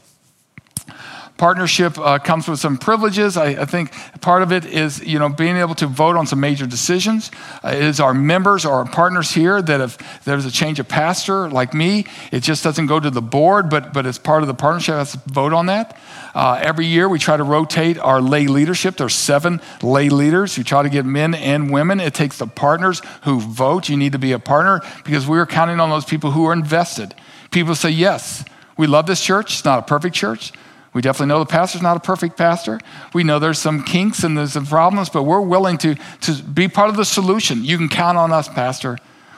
Partnership 1.39 1.97
uh, 1.99 2.19
comes 2.19 2.49
with 2.49 2.59
some 2.59 2.77
privileges. 2.77 3.37
I, 3.37 3.63
I, 3.63 3.65
think 3.65 3.93
part 4.21 4.43
of 4.43 4.51
it 4.53 4.67
is, 4.67 5.03
you 5.03 5.21
know, 5.21 5.29
being 5.29 5.57
able 5.57 5.77
to 5.77 5.87
vote 5.87 6.17
on 6.17 6.27
some 6.27 6.41
major 6.41 6.67
decisions. 6.67 7.31
Uh, 7.65 7.69
it 7.69 7.83
is 7.83 8.01
our 8.01 8.13
members 8.13 8.67
or 8.67 8.73
our 8.73 8.85
partners 8.85 9.31
here 9.31 9.63
that 9.63 9.81
if 9.81 10.25
there's 10.25 10.45
a 10.45 10.51
change 10.51 10.81
of 10.81 10.89
pastor, 10.89 11.49
like 11.49 11.73
me, 11.73 12.07
it 12.33 12.41
just 12.41 12.65
doesn't 12.65 12.89
go 12.89 12.99
to 12.99 13.09
the 13.09 13.23
board, 13.23 13.71
but 13.71 13.95
but 13.95 14.05
as 14.05 14.19
part 14.19 14.43
of 14.43 14.49
the 14.49 14.55
partnership, 14.55 14.97
has 14.97 15.13
to 15.13 15.21
vote 15.29 15.53
on 15.53 15.67
that. 15.67 15.97
Uh, 16.35 16.61
every 16.61 16.87
year, 16.87 17.09
we 17.09 17.19
try 17.21 17.37
to 17.37 17.45
rotate 17.45 17.99
our 17.99 18.21
lay 18.21 18.49
leadership. 18.49 18.97
There's 18.97 19.15
seven 19.15 19.61
lay 19.81 20.09
leaders. 20.09 20.59
We 20.59 20.65
try 20.65 20.83
to 20.83 20.91
get 20.91 21.07
men 21.07 21.35
and 21.35 21.71
women. 21.71 22.01
It 22.01 22.15
takes 22.15 22.39
the 22.39 22.49
partners 22.49 23.01
who 23.23 23.41
vote. 23.41 23.89
You 23.89 23.97
need 23.97 24.13
to 24.13 24.19
be 24.19 24.33
a 24.33 24.41
partner 24.41 24.83
because 25.05 25.27
we 25.27 25.39
are 25.39 25.47
counting 25.47 25.79
on 25.79 25.89
those 25.89 26.05
people 26.05 26.33
who 26.33 26.45
are 26.47 26.53
invested. 26.53 27.15
People 27.51 27.75
say 27.75 27.91
yes. 27.91 28.45
We 28.81 28.87
love 28.87 29.05
this 29.05 29.23
church. 29.23 29.53
It's 29.53 29.65
not 29.67 29.81
a 29.81 29.83
perfect 29.83 30.17
church. 30.17 30.53
We 30.95 31.03
definitely 31.03 31.27
know 31.27 31.39
the 31.39 31.45
pastor's 31.45 31.83
not 31.83 31.99
a 31.99 32.01
perfect 32.01 32.39
pastor. 32.39 32.81
We 33.13 33.25
know 33.25 33.39
there's 33.39 33.59
some 33.59 33.85
kinks 33.85 34.25
and 34.25 34.39
there's 34.39 34.55
some 34.55 34.65
problems, 34.65 35.11
but 35.11 35.25
we're 35.25 35.43
willing 35.43 35.77
to, 35.79 35.97
to 36.23 36.43
be 36.43 36.67
part 36.67 36.89
of 36.89 36.97
the 36.97 37.05
solution. 37.05 37.63
You 37.63 37.77
can 37.77 37.91
count 37.91 38.17
on 38.17 38.33
us, 38.33 38.49
Pastor. 38.49 38.97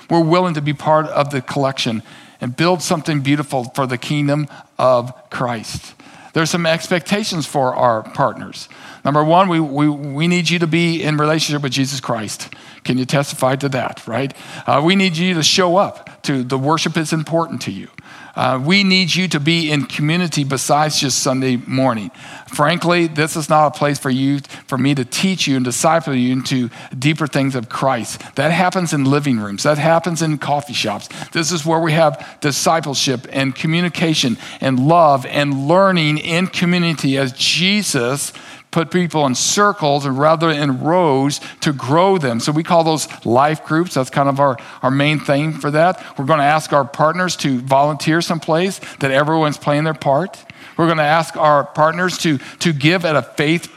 We're 0.09 0.23
willing 0.23 0.55
to 0.55 0.63
be 0.63 0.73
part 0.73 1.07
of 1.07 1.31
the 1.31 1.43
collection 1.43 2.05
and 2.41 2.57
build 2.57 2.83
something 2.83 3.21
beautiful 3.21 3.65
for 3.65 3.85
the 3.85 3.99
kingdom 3.99 4.47
of 4.79 5.13
Christ. 5.29 5.95
There's 6.35 6.49
some 6.49 6.65
expectations 6.65 7.45
for 7.45 7.75
our 7.75 8.05
partners. 8.05 8.69
Number 9.05 9.25
one, 9.25 9.49
we, 9.49 9.59
we, 9.59 9.89
we 9.89 10.29
need 10.29 10.49
you 10.49 10.61
to 10.61 10.69
be 10.69 11.03
in 11.03 11.17
relationship 11.17 11.65
with 11.65 11.73
Jesus 11.73 12.01
Christ. 12.01 12.55
Can 12.85 12.97
you 12.97 13.07
testify 13.07 13.57
to 13.57 13.69
that, 13.71 14.07
right? 14.07 14.33
Uh, 14.69 14.81
we 14.85 14.95
need 14.95 15.17
you 15.17 15.35
to 15.35 15.43
show 15.43 15.77
up 15.79 16.23
to 16.23 16.45
the 16.45 16.57
worship 16.57 16.97
is 16.97 17.13
important 17.13 17.63
to 17.63 17.73
you. 17.73 17.89
Uh, 18.35 18.61
we 18.65 18.83
need 18.83 19.15
you 19.15 19.29
to 19.29 19.39
be 19.39 19.71
in 19.71 19.85
community 19.85 20.45
besides 20.45 21.01
just 21.01 21.19
Sunday 21.19 21.57
morning. 21.67 22.11
Frankly, 22.49 23.07
this 23.07 23.37
is 23.37 23.49
not 23.49 23.67
a 23.67 23.79
place 23.79 23.99
for 23.99 24.11
you, 24.11 24.41
for 24.67 24.79
me 24.79 24.95
to 24.95 25.05
teach 25.05 25.47
you 25.47 25.57
and 25.57 25.65
disciple 25.65 26.15
you 26.15 26.33
into 26.33 26.71
deeper 26.99 27.27
things 27.27 27.55
of 27.55 27.69
Christ. 27.69 28.23
That 28.37 28.51
happens 28.51 28.93
in 28.93 29.05
living 29.05 29.39
rooms. 29.39 29.63
That 29.65 29.79
happens 29.79 30.23
in 30.23 30.39
coffee 30.39 30.73
shops. 30.73 31.09
This 31.33 31.53
is 31.53 31.67
where 31.67 31.81
we 31.81 31.93
have 31.93 32.39
discipleship 32.41 33.27
and 33.31 33.55
communication 33.55 34.39
and 34.61 34.81
love 34.81 35.27
and 35.27 35.69
learning 35.69 36.19
in 36.19 36.47
community 36.47 37.19
as 37.19 37.33
Jesus 37.33 38.33
put 38.73 38.91
people 38.91 39.25
in 39.27 39.35
circles 39.37 40.05
and 40.05 40.19
rather 40.19 40.51
in 40.51 40.81
rows 40.83 41.41
to 41.61 41.73
grow 41.73 42.19
them. 42.19 42.41
So 42.41 42.51
we 42.51 42.65
call 42.65 42.83
those 42.83 43.07
life 43.25 43.65
groups. 43.65 43.95
That's 43.95 44.11
kind 44.11 44.29
of 44.29 44.41
our, 44.41 44.57
our 44.83 44.91
main 44.91 45.21
thing 45.21 45.53
for 45.53 45.71
that. 45.71 46.05
We're 46.19 46.25
going 46.25 46.41
to 46.41 46.45
ask 46.45 46.73
our 46.73 46.85
partners 46.85 47.37
to 47.37 47.61
volunteer 47.61 48.21
someplace 48.21 48.81
that 48.97 49.13
everyone's 49.13 49.59
playing 49.59 49.85
their 49.85 49.95
part. 49.95 50.45
We're 50.77 50.87
going 50.87 50.99
to 50.99 51.05
ask 51.05 51.37
our 51.37 51.65
partners 51.65 52.19
to, 52.19 52.39
to 52.61 52.73
give 52.73 53.05
at 53.05 53.17
a 53.17 53.23
faith, 53.23 53.71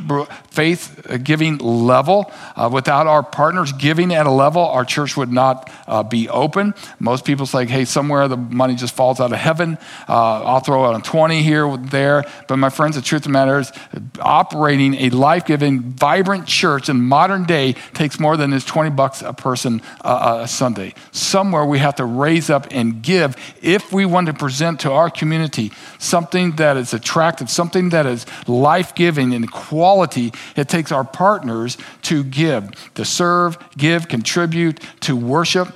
faith 0.49 1.21
giving 1.23 1.57
level. 1.57 2.31
Uh, 2.55 2.69
without 2.71 3.07
our 3.07 3.23
partners 3.23 3.71
giving 3.73 4.13
at 4.13 4.25
a 4.25 4.31
level, 4.31 4.61
our 4.63 4.85
church 4.85 5.17
would 5.17 5.31
not 5.31 5.71
uh, 5.87 6.03
be 6.03 6.29
open. 6.29 6.73
Most 6.99 7.25
people 7.25 7.45
say, 7.45 7.65
hey, 7.65 7.85
somewhere 7.85 8.27
the 8.27 8.37
money 8.37 8.75
just 8.75 8.95
falls 8.95 9.19
out 9.19 9.31
of 9.31 9.37
heaven. 9.37 9.77
Uh, 10.07 10.43
I'll 10.43 10.59
throw 10.59 10.85
out 10.85 10.99
a 10.99 11.03
20 11.03 11.41
here, 11.41 11.75
there. 11.77 12.25
But 12.47 12.57
my 12.57 12.69
friends, 12.69 12.95
the 12.95 13.01
truth 13.01 13.21
of 13.21 13.23
the 13.25 13.29
matter 13.29 13.59
is, 13.59 13.71
operating 14.19 14.95
a 14.95 15.09
life 15.09 15.45
giving, 15.45 15.81
vibrant 15.81 16.47
church 16.47 16.89
in 16.89 17.01
modern 17.01 17.43
day 17.43 17.73
takes 17.93 18.19
more 18.19 18.37
than 18.37 18.51
this 18.51 18.65
20 18.65 18.91
bucks 18.91 19.21
a 19.21 19.33
person 19.33 19.81
uh, 20.01 20.39
a 20.43 20.47
Sunday. 20.47 20.93
Somewhere 21.11 21.65
we 21.65 21.79
have 21.79 21.95
to 21.95 22.05
raise 22.05 22.49
up 22.49 22.67
and 22.71 23.01
give 23.01 23.35
if 23.61 23.91
we 23.91 24.05
want 24.05 24.27
to 24.27 24.33
present 24.33 24.79
to 24.81 24.91
our 24.91 25.09
community 25.09 25.71
something 25.97 26.55
that 26.57 26.77
is 26.77 26.84
is 26.85 26.93
attractive, 26.93 27.49
something 27.49 27.89
that 27.89 28.05
is 28.05 28.25
life 28.47 28.95
giving 28.95 29.33
and 29.33 29.51
quality, 29.51 30.31
it 30.55 30.69
takes 30.69 30.91
our 30.91 31.03
partners 31.03 31.77
to 32.03 32.23
give, 32.23 32.71
to 32.93 33.03
serve, 33.05 33.57
give, 33.77 34.07
contribute, 34.07 34.79
to 35.01 35.15
worship. 35.15 35.73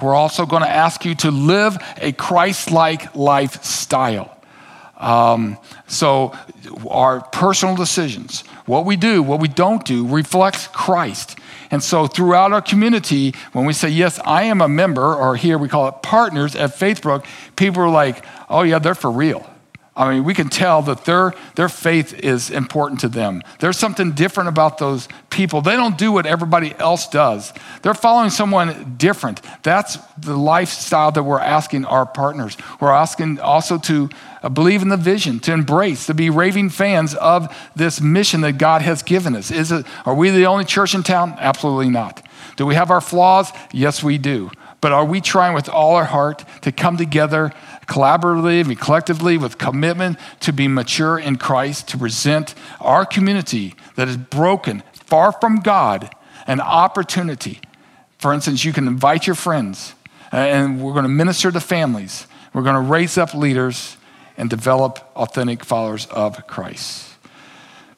We're 0.00 0.14
also 0.14 0.46
going 0.46 0.62
to 0.62 0.70
ask 0.70 1.04
you 1.04 1.14
to 1.16 1.30
live 1.30 1.76
a 1.98 2.12
Christ 2.12 2.70
like 2.70 3.14
lifestyle. 3.14 4.36
Um, 4.96 5.58
so, 5.88 6.32
our 6.88 7.20
personal 7.20 7.74
decisions, 7.74 8.42
what 8.66 8.84
we 8.84 8.96
do, 8.96 9.20
what 9.20 9.40
we 9.40 9.48
don't 9.48 9.84
do, 9.84 10.06
reflects 10.06 10.68
Christ. 10.68 11.38
And 11.72 11.82
so, 11.82 12.06
throughout 12.06 12.52
our 12.52 12.62
community, 12.62 13.34
when 13.52 13.64
we 13.64 13.72
say, 13.72 13.88
Yes, 13.88 14.20
I 14.24 14.44
am 14.44 14.60
a 14.60 14.68
member, 14.68 15.14
or 15.14 15.34
here 15.34 15.58
we 15.58 15.68
call 15.68 15.88
it 15.88 16.02
partners 16.02 16.54
at 16.54 16.70
Faithbrook, 16.70 17.24
people 17.56 17.82
are 17.82 17.90
like, 17.90 18.24
Oh, 18.48 18.62
yeah, 18.62 18.78
they're 18.78 18.94
for 18.94 19.10
real. 19.10 19.51
I 19.94 20.14
mean, 20.14 20.24
we 20.24 20.32
can 20.32 20.48
tell 20.48 20.80
that 20.82 21.04
their, 21.04 21.34
their 21.54 21.68
faith 21.68 22.14
is 22.14 22.50
important 22.50 23.00
to 23.00 23.08
them. 23.08 23.42
There's 23.58 23.78
something 23.78 24.12
different 24.12 24.48
about 24.48 24.78
those 24.78 25.06
people. 25.28 25.60
They 25.60 25.76
don't 25.76 25.98
do 25.98 26.10
what 26.12 26.24
everybody 26.24 26.74
else 26.78 27.08
does, 27.08 27.52
they're 27.82 27.92
following 27.92 28.30
someone 28.30 28.94
different. 28.96 29.42
That's 29.62 29.98
the 30.16 30.36
lifestyle 30.36 31.12
that 31.12 31.22
we're 31.22 31.40
asking 31.40 31.84
our 31.84 32.06
partners. 32.06 32.56
We're 32.80 32.92
asking 32.92 33.40
also 33.40 33.76
to 33.78 34.08
uh, 34.42 34.48
believe 34.48 34.80
in 34.80 34.88
the 34.88 34.96
vision, 34.96 35.40
to 35.40 35.52
embrace, 35.52 36.06
to 36.06 36.14
be 36.14 36.30
raving 36.30 36.70
fans 36.70 37.14
of 37.14 37.54
this 37.76 38.00
mission 38.00 38.40
that 38.40 38.58
God 38.58 38.82
has 38.82 39.02
given 39.02 39.36
us. 39.36 39.50
Is 39.50 39.72
it, 39.72 39.86
are 40.06 40.14
we 40.14 40.30
the 40.30 40.46
only 40.46 40.64
church 40.64 40.94
in 40.94 41.02
town? 41.02 41.34
Absolutely 41.38 41.90
not. 41.90 42.24
Do 42.56 42.66
we 42.66 42.74
have 42.74 42.90
our 42.90 43.00
flaws? 43.00 43.52
Yes, 43.72 44.02
we 44.02 44.18
do. 44.18 44.50
But 44.80 44.90
are 44.90 45.04
we 45.04 45.20
trying 45.20 45.54
with 45.54 45.68
all 45.68 45.94
our 45.94 46.04
heart 46.04 46.44
to 46.62 46.72
come 46.72 46.96
together 46.96 47.52
collaboratively 47.86 48.60
and 48.60 48.78
collectively 48.78 49.36
with 49.36 49.58
commitment 49.58 50.18
to 50.40 50.52
be 50.52 50.68
mature 50.68 51.18
in 51.18 51.36
Christ, 51.36 51.88
to 51.88 51.98
present 51.98 52.54
our 52.80 53.04
community 53.04 53.74
that 53.96 54.08
is 54.08 54.16
broken, 54.16 54.82
far 54.92 55.32
from 55.32 55.60
God, 55.60 56.14
an 56.46 56.60
opportunity? 56.60 57.60
For 58.18 58.32
instance, 58.32 58.64
you 58.64 58.72
can 58.72 58.86
invite 58.86 59.26
your 59.26 59.36
friends, 59.36 59.94
and 60.30 60.80
we're 60.82 60.92
going 60.92 61.04
to 61.04 61.08
minister 61.08 61.50
to 61.50 61.60
families. 61.60 62.26
We're 62.54 62.62
going 62.62 62.74
to 62.74 62.90
raise 62.90 63.18
up 63.18 63.34
leaders 63.34 63.96
and 64.36 64.48
develop 64.48 64.98
authentic 65.16 65.64
followers 65.64 66.06
of 66.06 66.46
Christ. 66.46 67.08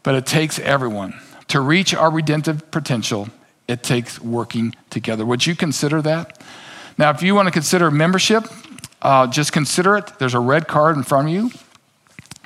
But 0.03 0.15
it 0.15 0.27
takes 0.27 0.59
everyone. 0.59 1.21
To 1.49 1.61
reach 1.61 1.95
our 1.95 2.11
redemptive 2.11 2.71
potential, 2.71 3.29
it 3.69 3.83
takes 3.83 4.21
working 4.21 4.75
together. 4.91 5.25
Would 5.25 5.47
you 5.47 5.55
consider 5.55 6.03
that? 6.03 6.43
Now, 6.99 7.11
if 7.11 7.23
you 7.23 7.35
want 7.35 7.49
to 7.49 7.53
consider 7.53 7.91
membership, 7.91 8.45
uh, 9.05 9.27
just 9.29 9.53
consider 9.53 9.97
it. 9.97 10.19
There's 10.19 10.35
a 10.35 10.41
red 10.41 10.67
card 10.67 10.97
in 10.97 11.03
front 11.05 11.29
of 11.29 11.35
you. 11.35 11.51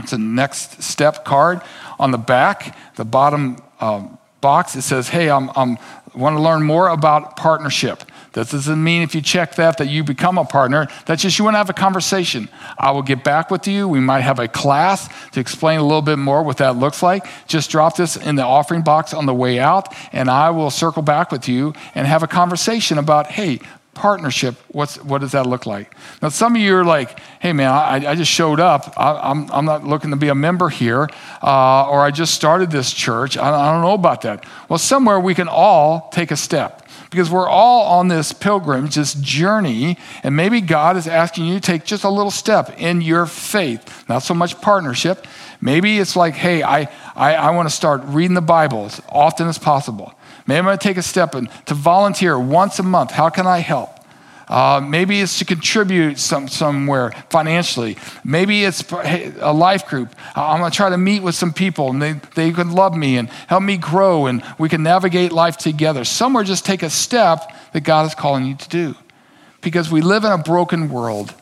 It's 0.00 0.12
a 0.12 0.18
next 0.18 0.82
step 0.82 1.24
card. 1.24 1.62
On 1.98 2.10
the 2.10 2.18
back, 2.18 2.76
the 2.96 3.04
bottom 3.04 3.62
uh, 3.80 4.06
box, 4.40 4.76
it 4.76 4.82
says, 4.82 5.08
Hey, 5.08 5.30
I'm, 5.30 5.50
I'm 5.56 5.78
want 6.18 6.36
to 6.36 6.42
learn 6.42 6.62
more 6.62 6.88
about 6.88 7.36
partnership. 7.36 8.02
That 8.32 8.50
doesn't 8.50 8.82
mean 8.82 9.02
if 9.02 9.14
you 9.14 9.20
check 9.20 9.54
that 9.54 9.78
that 9.78 9.88
you 9.88 10.04
become 10.04 10.36
a 10.36 10.44
partner. 10.44 10.88
That's 11.06 11.22
just 11.22 11.38
you 11.38 11.44
want 11.44 11.54
to 11.54 11.58
have 11.58 11.70
a 11.70 11.74
conversation. 11.74 12.48
I 12.78 12.90
will 12.90 13.02
get 13.02 13.24
back 13.24 13.50
with 13.50 13.66
you. 13.66 13.88
We 13.88 14.00
might 14.00 14.20
have 14.20 14.38
a 14.38 14.48
class 14.48 15.08
to 15.30 15.40
explain 15.40 15.80
a 15.80 15.82
little 15.82 16.02
bit 16.02 16.18
more 16.18 16.42
what 16.42 16.58
that 16.58 16.76
looks 16.76 17.02
like. 17.02 17.26
Just 17.46 17.70
drop 17.70 17.96
this 17.96 18.16
in 18.16 18.36
the 18.36 18.44
offering 18.44 18.82
box 18.82 19.14
on 19.14 19.26
the 19.26 19.34
way 19.34 19.58
out, 19.58 19.94
and 20.12 20.30
I 20.30 20.50
will 20.50 20.70
circle 20.70 21.02
back 21.02 21.32
with 21.32 21.48
you 21.48 21.72
and 21.94 22.06
have 22.06 22.22
a 22.22 22.28
conversation 22.28 22.98
about, 22.98 23.28
hey, 23.28 23.60
partnership, 23.98 24.54
what's, 24.68 25.02
what 25.02 25.20
does 25.20 25.32
that 25.32 25.46
look 25.46 25.66
like? 25.66 25.94
Now, 26.22 26.28
some 26.28 26.54
of 26.54 26.62
you 26.62 26.76
are 26.76 26.84
like, 26.84 27.18
hey, 27.40 27.52
man, 27.52 27.70
I, 27.70 28.10
I 28.10 28.14
just 28.14 28.30
showed 28.30 28.60
up. 28.60 28.94
I, 28.96 29.30
am 29.30 29.42
I'm, 29.42 29.50
I'm 29.50 29.64
not 29.64 29.84
looking 29.84 30.10
to 30.10 30.16
be 30.16 30.28
a 30.28 30.34
member 30.34 30.68
here, 30.68 31.08
uh, 31.42 31.90
or 31.90 32.00
I 32.00 32.12
just 32.12 32.34
started 32.34 32.70
this 32.70 32.92
church. 32.92 33.36
I, 33.36 33.48
I 33.48 33.72
don't 33.72 33.82
know 33.82 33.94
about 33.94 34.22
that. 34.22 34.46
Well, 34.68 34.78
somewhere 34.78 35.18
we 35.18 35.34
can 35.34 35.48
all 35.48 36.10
take 36.10 36.30
a 36.30 36.36
step 36.36 36.88
because 37.10 37.30
we're 37.30 37.48
all 37.48 37.98
on 37.98 38.08
this 38.08 38.32
pilgrimage, 38.32 38.94
this 38.94 39.14
journey, 39.14 39.98
and 40.22 40.36
maybe 40.36 40.60
God 40.60 40.96
is 40.96 41.08
asking 41.08 41.46
you 41.46 41.54
to 41.54 41.60
take 41.60 41.84
just 41.84 42.04
a 42.04 42.10
little 42.10 42.30
step 42.30 42.78
in 42.78 43.00
your 43.00 43.26
faith, 43.26 44.08
not 44.08 44.22
so 44.22 44.34
much 44.34 44.60
partnership. 44.60 45.26
Maybe 45.60 45.98
it's 45.98 46.14
like, 46.14 46.34
hey, 46.34 46.62
I, 46.62 46.88
I, 47.16 47.34
I 47.34 47.50
want 47.50 47.68
to 47.68 47.74
start 47.74 48.02
reading 48.04 48.34
the 48.34 48.40
Bible 48.40 48.86
as 48.86 49.02
often 49.08 49.48
as 49.48 49.58
possible. 49.58 50.14
Maybe 50.48 50.60
I'm 50.60 50.64
going 50.64 50.78
to 50.78 50.82
take 50.82 50.96
a 50.96 51.02
step 51.02 51.34
and 51.34 51.50
to 51.66 51.74
volunteer 51.74 52.38
once 52.40 52.78
a 52.78 52.82
month. 52.82 53.10
How 53.10 53.28
can 53.28 53.46
I 53.46 53.58
help? 53.58 53.90
Uh, 54.48 54.80
maybe 54.82 55.20
it's 55.20 55.40
to 55.40 55.44
contribute 55.44 56.18
some, 56.18 56.48
somewhere 56.48 57.10
financially. 57.28 57.98
Maybe 58.24 58.64
it's 58.64 58.82
a 58.90 59.52
life 59.52 59.86
group. 59.86 60.16
I'm 60.34 60.60
going 60.60 60.70
to 60.70 60.74
try 60.74 60.88
to 60.88 60.96
meet 60.96 61.22
with 61.22 61.34
some 61.34 61.52
people 61.52 61.90
and 61.90 62.00
they, 62.00 62.14
they 62.34 62.50
can 62.50 62.72
love 62.72 62.96
me 62.96 63.18
and 63.18 63.28
help 63.28 63.62
me 63.62 63.76
grow 63.76 64.24
and 64.24 64.42
we 64.58 64.70
can 64.70 64.82
navigate 64.82 65.32
life 65.32 65.58
together. 65.58 66.02
Somewhere, 66.02 66.44
just 66.44 66.64
take 66.64 66.82
a 66.82 66.88
step 66.88 67.52
that 67.74 67.82
God 67.82 68.06
is 68.06 68.14
calling 68.14 68.46
you 68.46 68.54
to 68.54 68.68
do. 68.70 68.94
Because 69.60 69.90
we 69.90 70.00
live 70.00 70.24
in 70.24 70.32
a 70.32 70.38
broken 70.38 70.88
world 70.88 71.34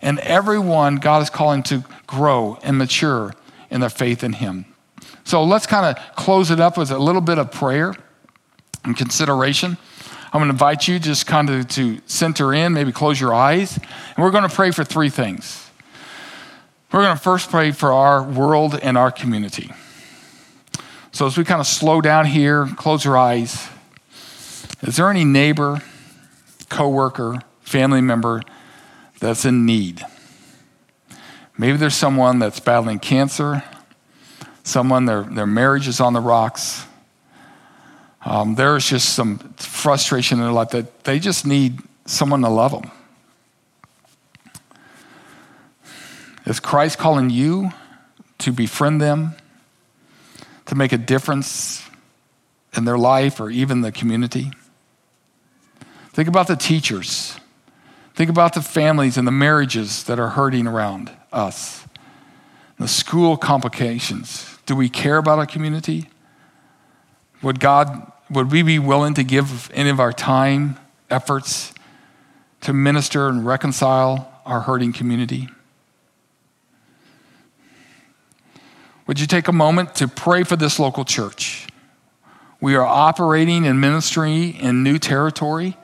and 0.00 0.18
everyone 0.20 0.96
God 0.96 1.22
is 1.22 1.28
calling 1.28 1.62
to 1.64 1.84
grow 2.06 2.58
and 2.62 2.78
mature 2.78 3.34
in 3.68 3.82
their 3.82 3.90
faith 3.90 4.24
in 4.24 4.32
Him. 4.32 4.64
So 5.24 5.44
let's 5.44 5.66
kind 5.66 5.84
of 5.84 6.16
close 6.16 6.50
it 6.50 6.60
up 6.60 6.78
with 6.78 6.90
a 6.90 6.98
little 6.98 7.20
bit 7.20 7.38
of 7.38 7.52
prayer 7.52 7.94
and 8.84 8.96
consideration. 8.96 9.76
I'm 10.32 10.40
going 10.40 10.48
to 10.48 10.54
invite 10.54 10.88
you 10.88 10.98
just 10.98 11.26
kind 11.26 11.48
of 11.48 11.68
to 11.68 12.00
center 12.06 12.52
in, 12.52 12.72
maybe 12.72 12.92
close 12.92 13.20
your 13.20 13.32
eyes, 13.32 13.76
and 13.76 14.24
we're 14.24 14.30
going 14.32 14.48
to 14.48 14.54
pray 14.54 14.70
for 14.72 14.84
three 14.84 15.08
things. 15.08 15.70
We're 16.92 17.02
going 17.02 17.16
to 17.16 17.22
first 17.22 17.50
pray 17.50 17.70
for 17.70 17.92
our 17.92 18.22
world 18.22 18.78
and 18.80 18.96
our 18.98 19.10
community. 19.10 19.70
So 21.12 21.26
as 21.26 21.38
we 21.38 21.44
kind 21.44 21.60
of 21.60 21.66
slow 21.66 22.00
down 22.00 22.26
here, 22.26 22.66
close 22.76 23.04
your 23.04 23.16
eyes. 23.16 23.68
Is 24.82 24.96
there 24.96 25.08
any 25.08 25.24
neighbor, 25.24 25.82
coworker, 26.68 27.42
family 27.60 28.00
member 28.00 28.42
that's 29.20 29.44
in 29.44 29.64
need? 29.64 30.04
Maybe 31.56 31.76
there's 31.76 31.94
someone 31.94 32.40
that's 32.40 32.58
battling 32.58 32.98
cancer, 32.98 33.62
someone 34.64 35.04
their, 35.04 35.22
their 35.22 35.46
marriage 35.46 35.86
is 35.86 36.00
on 36.00 36.12
the 36.12 36.20
rocks, 36.20 36.84
um, 38.24 38.54
there's 38.54 38.88
just 38.88 39.10
some 39.10 39.38
frustration 39.56 40.38
in 40.38 40.44
their 40.44 40.52
life 40.52 40.70
that 40.70 41.04
they 41.04 41.18
just 41.18 41.46
need 41.46 41.78
someone 42.06 42.40
to 42.40 42.48
love 42.48 42.72
them. 42.72 42.90
Is 46.46 46.60
Christ 46.60 46.98
calling 46.98 47.30
you 47.30 47.70
to 48.38 48.52
befriend 48.52 49.00
them, 49.00 49.34
to 50.66 50.74
make 50.74 50.92
a 50.92 50.98
difference 50.98 51.82
in 52.76 52.84
their 52.84 52.98
life 52.98 53.40
or 53.40 53.50
even 53.50 53.80
the 53.80 53.92
community? 53.92 54.52
Think 56.12 56.28
about 56.28 56.46
the 56.46 56.56
teachers. 56.56 57.38
Think 58.14 58.30
about 58.30 58.54
the 58.54 58.62
families 58.62 59.16
and 59.16 59.26
the 59.26 59.32
marriages 59.32 60.04
that 60.04 60.18
are 60.18 60.28
hurting 60.28 60.66
around 60.66 61.10
us. 61.32 61.84
The 62.78 62.88
school 62.88 63.36
complications. 63.36 64.58
Do 64.66 64.76
we 64.76 64.88
care 64.88 65.16
about 65.16 65.38
our 65.38 65.46
community? 65.46 66.08
Would 67.42 67.60
God 67.60 68.12
would 68.30 68.50
we 68.50 68.62
be 68.62 68.78
willing 68.78 69.14
to 69.14 69.24
give 69.24 69.70
any 69.74 69.90
of 69.90 70.00
our 70.00 70.12
time, 70.12 70.78
efforts 71.10 71.72
to 72.62 72.72
minister 72.72 73.28
and 73.28 73.46
reconcile 73.46 74.32
our 74.46 74.60
hurting 74.60 74.92
community? 74.92 75.48
Would 79.06 79.20
you 79.20 79.26
take 79.26 79.48
a 79.48 79.52
moment 79.52 79.94
to 79.96 80.08
pray 80.08 80.44
for 80.44 80.56
this 80.56 80.78
local 80.78 81.04
church? 81.04 81.66
We 82.60 82.74
are 82.74 82.84
operating 82.84 83.66
in 83.66 83.78
ministry 83.78 84.48
in 84.48 84.82
new 84.82 84.98
territory, 84.98 85.76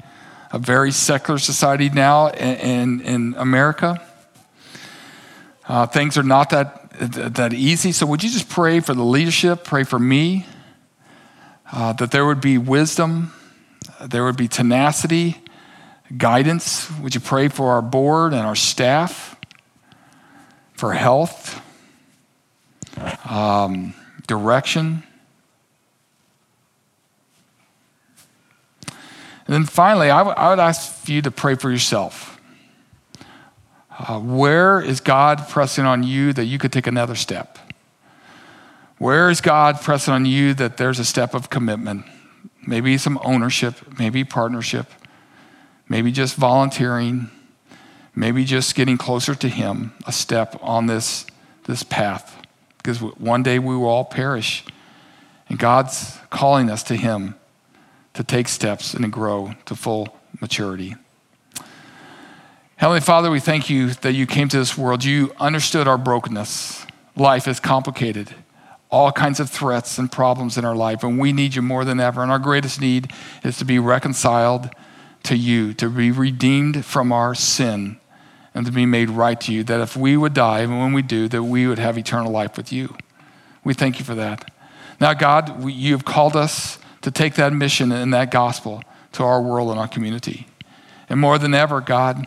a 0.51 0.59
very 0.59 0.91
secular 0.91 1.39
society 1.39 1.91
now 1.91 2.29
in, 2.29 2.57
in, 2.57 3.01
in 3.03 3.35
America. 3.37 4.03
Uh, 5.69 5.87
things 5.87 6.17
are 6.17 6.23
not 6.23 6.49
that, 6.51 6.91
that 7.35 7.53
easy. 7.53 7.93
So, 7.93 8.07
would 8.07 8.25
you 8.25 8.31
just 8.31 8.49
pray 8.49 8.81
for 8.81 8.95
the 8.95 9.05
leadership, 9.05 9.65
pray 9.65 9.85
for 9.85 9.99
me? 9.99 10.47
Uh, 11.73 11.93
that 11.95 12.11
there 12.11 12.27
would 12.27 12.41
be 12.41 12.59
wisdom, 12.59 13.33
there 14.01 14.25
would 14.25 14.37
be 14.37 14.49
tenacity, 14.49 15.39
guidance. 16.17 16.91
Would 17.01 17.15
you 17.15 17.21
pray 17.21 17.49
for 17.49 17.71
our 17.73 17.83
board 17.83 18.33
and 18.33 18.43
our 18.43 18.57
staff, 18.57 19.37
for 20.73 20.93
health, 20.93 21.61
um, 23.29 23.95
direction? 24.27 25.03
And 29.47 29.55
then 29.55 29.65
finally, 29.65 30.11
I, 30.11 30.19
w- 30.19 30.37
I 30.37 30.51
would 30.51 30.61
ask 30.61 31.09
you 31.09 31.23
to 31.23 31.31
pray 31.31 31.55
for 31.57 31.71
yourself. 31.71 32.41
Uh, 33.91 34.19
where 34.19 34.81
is 34.81 35.01
God 35.01 35.49
pressing 35.49 35.85
on 35.85 36.03
you 36.03 36.33
that 36.33 36.47
you 36.47 36.59
could 36.59 36.73
take 36.73 36.87
another 36.87 37.15
step? 37.15 37.59
Where 39.01 39.31
is 39.31 39.41
God 39.41 39.81
pressing 39.81 40.13
on 40.13 40.27
you 40.27 40.53
that 40.53 40.77
there's 40.77 40.99
a 40.99 41.07
step 41.07 41.33
of 41.33 41.49
commitment? 41.49 42.05
Maybe 42.67 42.99
some 42.99 43.19
ownership, 43.25 43.99
maybe 43.99 44.25
partnership, 44.25 44.89
maybe 45.89 46.13
just 46.13 46.37
volunteering, 46.37 47.31
maybe 48.15 48.45
just 48.45 48.75
getting 48.75 48.99
closer 48.99 49.35
to 49.35 49.49
Him, 49.49 49.95
a 50.07 50.13
step 50.13 50.55
on 50.61 50.85
this, 50.85 51.25
this 51.65 51.83
path. 51.83 52.47
Because 52.77 52.99
one 53.01 53.43
day 53.43 53.59
we 53.59 53.75
will 53.75 53.87
all 53.87 54.05
perish. 54.05 54.67
And 55.49 55.59
God's 55.59 56.19
calling 56.29 56.69
us 56.69 56.83
to 56.83 56.95
Him 56.95 57.37
to 58.13 58.23
take 58.23 58.49
steps 58.49 58.93
and 58.93 59.03
to 59.03 59.11
grow 59.11 59.55
to 59.65 59.75
full 59.75 60.15
maturity. 60.43 60.95
Heavenly 62.77 63.01
Father, 63.01 63.31
we 63.31 63.41
thank 63.41 63.71
you 63.71 63.95
that 63.95 64.13
you 64.13 64.27
came 64.27 64.51
to 64.51 64.59
this 64.59 64.77
world. 64.77 65.05
You 65.05 65.33
understood 65.41 65.89
our 65.89 65.97
brokenness. 65.97 66.85
Life 67.17 67.49
is 67.49 67.61
complicated 67.61 68.35
all 68.91 69.13
kinds 69.13 69.39
of 69.39 69.49
threats 69.49 69.99
and 69.99 70.11
problems 70.11 70.59
in 70.59 70.65
our 70.65 70.75
life, 70.75 71.03
and 71.05 71.19
we 71.19 71.33
need 71.33 71.55
you 71.55 71.63
more 71.63 71.85
than 71.85 72.01
ever. 72.01 72.23
And 72.23 72.31
our 72.31 72.39
greatest 72.39 72.81
need 72.81 73.13
is 73.45 73.57
to 73.59 73.65
be 73.65 73.79
reconciled 73.79 74.71
to 75.23 75.37
you, 75.37 75.73
to 75.75 75.89
be 75.89 76.11
redeemed 76.11 76.85
from 76.85 77.13
our 77.13 77.35
sin, 77.35 77.99
and 78.53 78.67
to 78.67 78.73
be 78.73 78.87
made 78.87 79.11
right 79.11 79.41
to 79.43 79.53
you. 79.53 79.63
That 79.63 79.81
if 79.81 79.97
we 79.97 80.17
would 80.17 80.35
die, 80.35 80.61
and 80.61 80.79
when 80.79 80.93
we 80.93 81.03
do, 81.03 81.29
that 81.29 81.45
we 81.45 81.67
would 81.67 81.79
have 81.79 81.97
eternal 81.97 82.33
life 82.33 82.57
with 82.57 82.73
you. 82.73 82.97
We 83.63 83.75
thank 83.75 83.99
you 83.99 84.05
for 84.05 84.15
that. 84.17 84.51
Now, 85.01 85.15
God, 85.15 85.63
we, 85.63 85.73
you 85.73 85.93
have 85.93 86.05
called 86.05 86.35
us 86.35 86.79
to 87.03 87.11
take 87.11 87.35
that 87.35 87.53
mission 87.53 87.93
and 87.93 88.13
that 88.13 88.31
gospel 88.31 88.83
to 89.13 89.23
our 89.23 89.41
world 89.41 89.71
and 89.71 89.79
our 89.79 89.89
community. 89.89 90.47
And 91.09 91.21
more 91.21 91.39
than 91.39 91.55
ever, 91.55 91.81
God, 91.81 92.27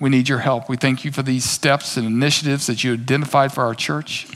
we 0.00 0.10
need 0.10 0.28
your 0.28 0.38
help. 0.38 0.68
We 0.68 0.76
thank 0.76 1.04
you 1.04 1.12
for 1.12 1.22
these 1.22 1.44
steps 1.44 1.96
and 1.96 2.06
initiatives 2.06 2.66
that 2.66 2.82
you 2.84 2.94
identified 2.94 3.52
for 3.52 3.64
our 3.64 3.74
church. 3.74 4.26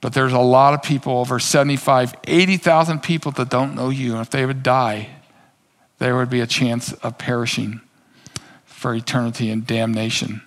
But 0.00 0.12
there's 0.12 0.32
a 0.32 0.38
lot 0.38 0.74
of 0.74 0.82
people, 0.82 1.18
over 1.18 1.38
75, 1.38 2.14
80,000 2.24 3.02
people 3.02 3.32
that 3.32 3.48
don't 3.48 3.74
know 3.74 3.88
you. 3.88 4.12
And 4.12 4.20
if 4.20 4.30
they 4.30 4.46
would 4.46 4.62
die, 4.62 5.08
there 5.98 6.16
would 6.16 6.30
be 6.30 6.40
a 6.40 6.46
chance 6.46 6.92
of 6.92 7.18
perishing 7.18 7.80
for 8.64 8.94
eternity 8.94 9.50
and 9.50 9.66
damnation. 9.66 10.42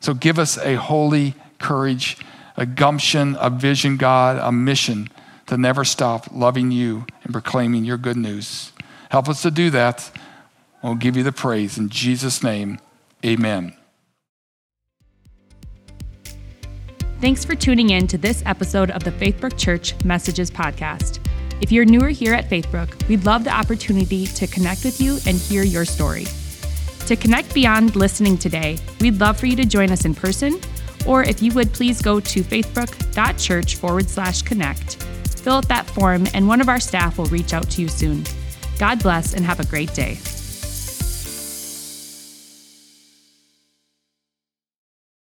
So 0.00 0.14
give 0.14 0.38
us 0.38 0.56
a 0.58 0.76
holy 0.76 1.34
courage, 1.58 2.16
a 2.56 2.64
gumption, 2.64 3.36
a 3.38 3.50
vision, 3.50 3.96
God, 3.96 4.38
a 4.38 4.50
mission 4.50 5.10
to 5.46 5.58
never 5.58 5.84
stop 5.84 6.28
loving 6.32 6.70
you 6.70 7.06
and 7.22 7.32
proclaiming 7.32 7.84
your 7.84 7.98
good 7.98 8.16
news. 8.16 8.72
Help 9.10 9.28
us 9.28 9.42
to 9.42 9.50
do 9.50 9.68
that. 9.70 10.10
We'll 10.82 10.94
give 10.94 11.16
you 11.16 11.22
the 11.22 11.32
praise. 11.32 11.78
In 11.78 11.88
Jesus' 11.90 12.42
name, 12.42 12.78
amen. 13.24 13.76
Thanks 17.24 17.42
for 17.42 17.54
tuning 17.54 17.88
in 17.88 18.06
to 18.08 18.18
this 18.18 18.42
episode 18.44 18.90
of 18.90 19.02
the 19.02 19.10
Faithbrook 19.10 19.56
Church 19.56 19.94
Messages 20.04 20.50
Podcast. 20.50 21.26
If 21.62 21.72
you're 21.72 21.86
newer 21.86 22.10
here 22.10 22.34
at 22.34 22.50
Faithbrook, 22.50 23.08
we'd 23.08 23.24
love 23.24 23.44
the 23.44 23.50
opportunity 23.50 24.26
to 24.26 24.46
connect 24.46 24.84
with 24.84 25.00
you 25.00 25.16
and 25.26 25.38
hear 25.38 25.62
your 25.62 25.86
story. 25.86 26.26
To 27.06 27.16
connect 27.16 27.54
beyond 27.54 27.96
listening 27.96 28.36
today, 28.36 28.76
we'd 29.00 29.20
love 29.20 29.38
for 29.40 29.46
you 29.46 29.56
to 29.56 29.64
join 29.64 29.90
us 29.90 30.04
in 30.04 30.14
person, 30.14 30.60
or 31.06 31.22
if 31.22 31.40
you 31.40 31.54
would 31.54 31.72
please 31.72 32.02
go 32.02 32.20
to 32.20 32.42
faithbrook.church 32.42 33.76
forward 33.76 34.10
slash 34.10 34.42
connect, 34.42 35.02
fill 35.38 35.54
out 35.54 35.68
that 35.68 35.88
form, 35.88 36.26
and 36.34 36.46
one 36.46 36.60
of 36.60 36.68
our 36.68 36.78
staff 36.78 37.16
will 37.16 37.24
reach 37.26 37.54
out 37.54 37.70
to 37.70 37.80
you 37.80 37.88
soon. 37.88 38.22
God 38.78 39.02
bless 39.02 39.32
and 39.32 39.46
have 39.46 39.60
a 39.60 39.66
great 39.66 39.94
day. 39.94 40.18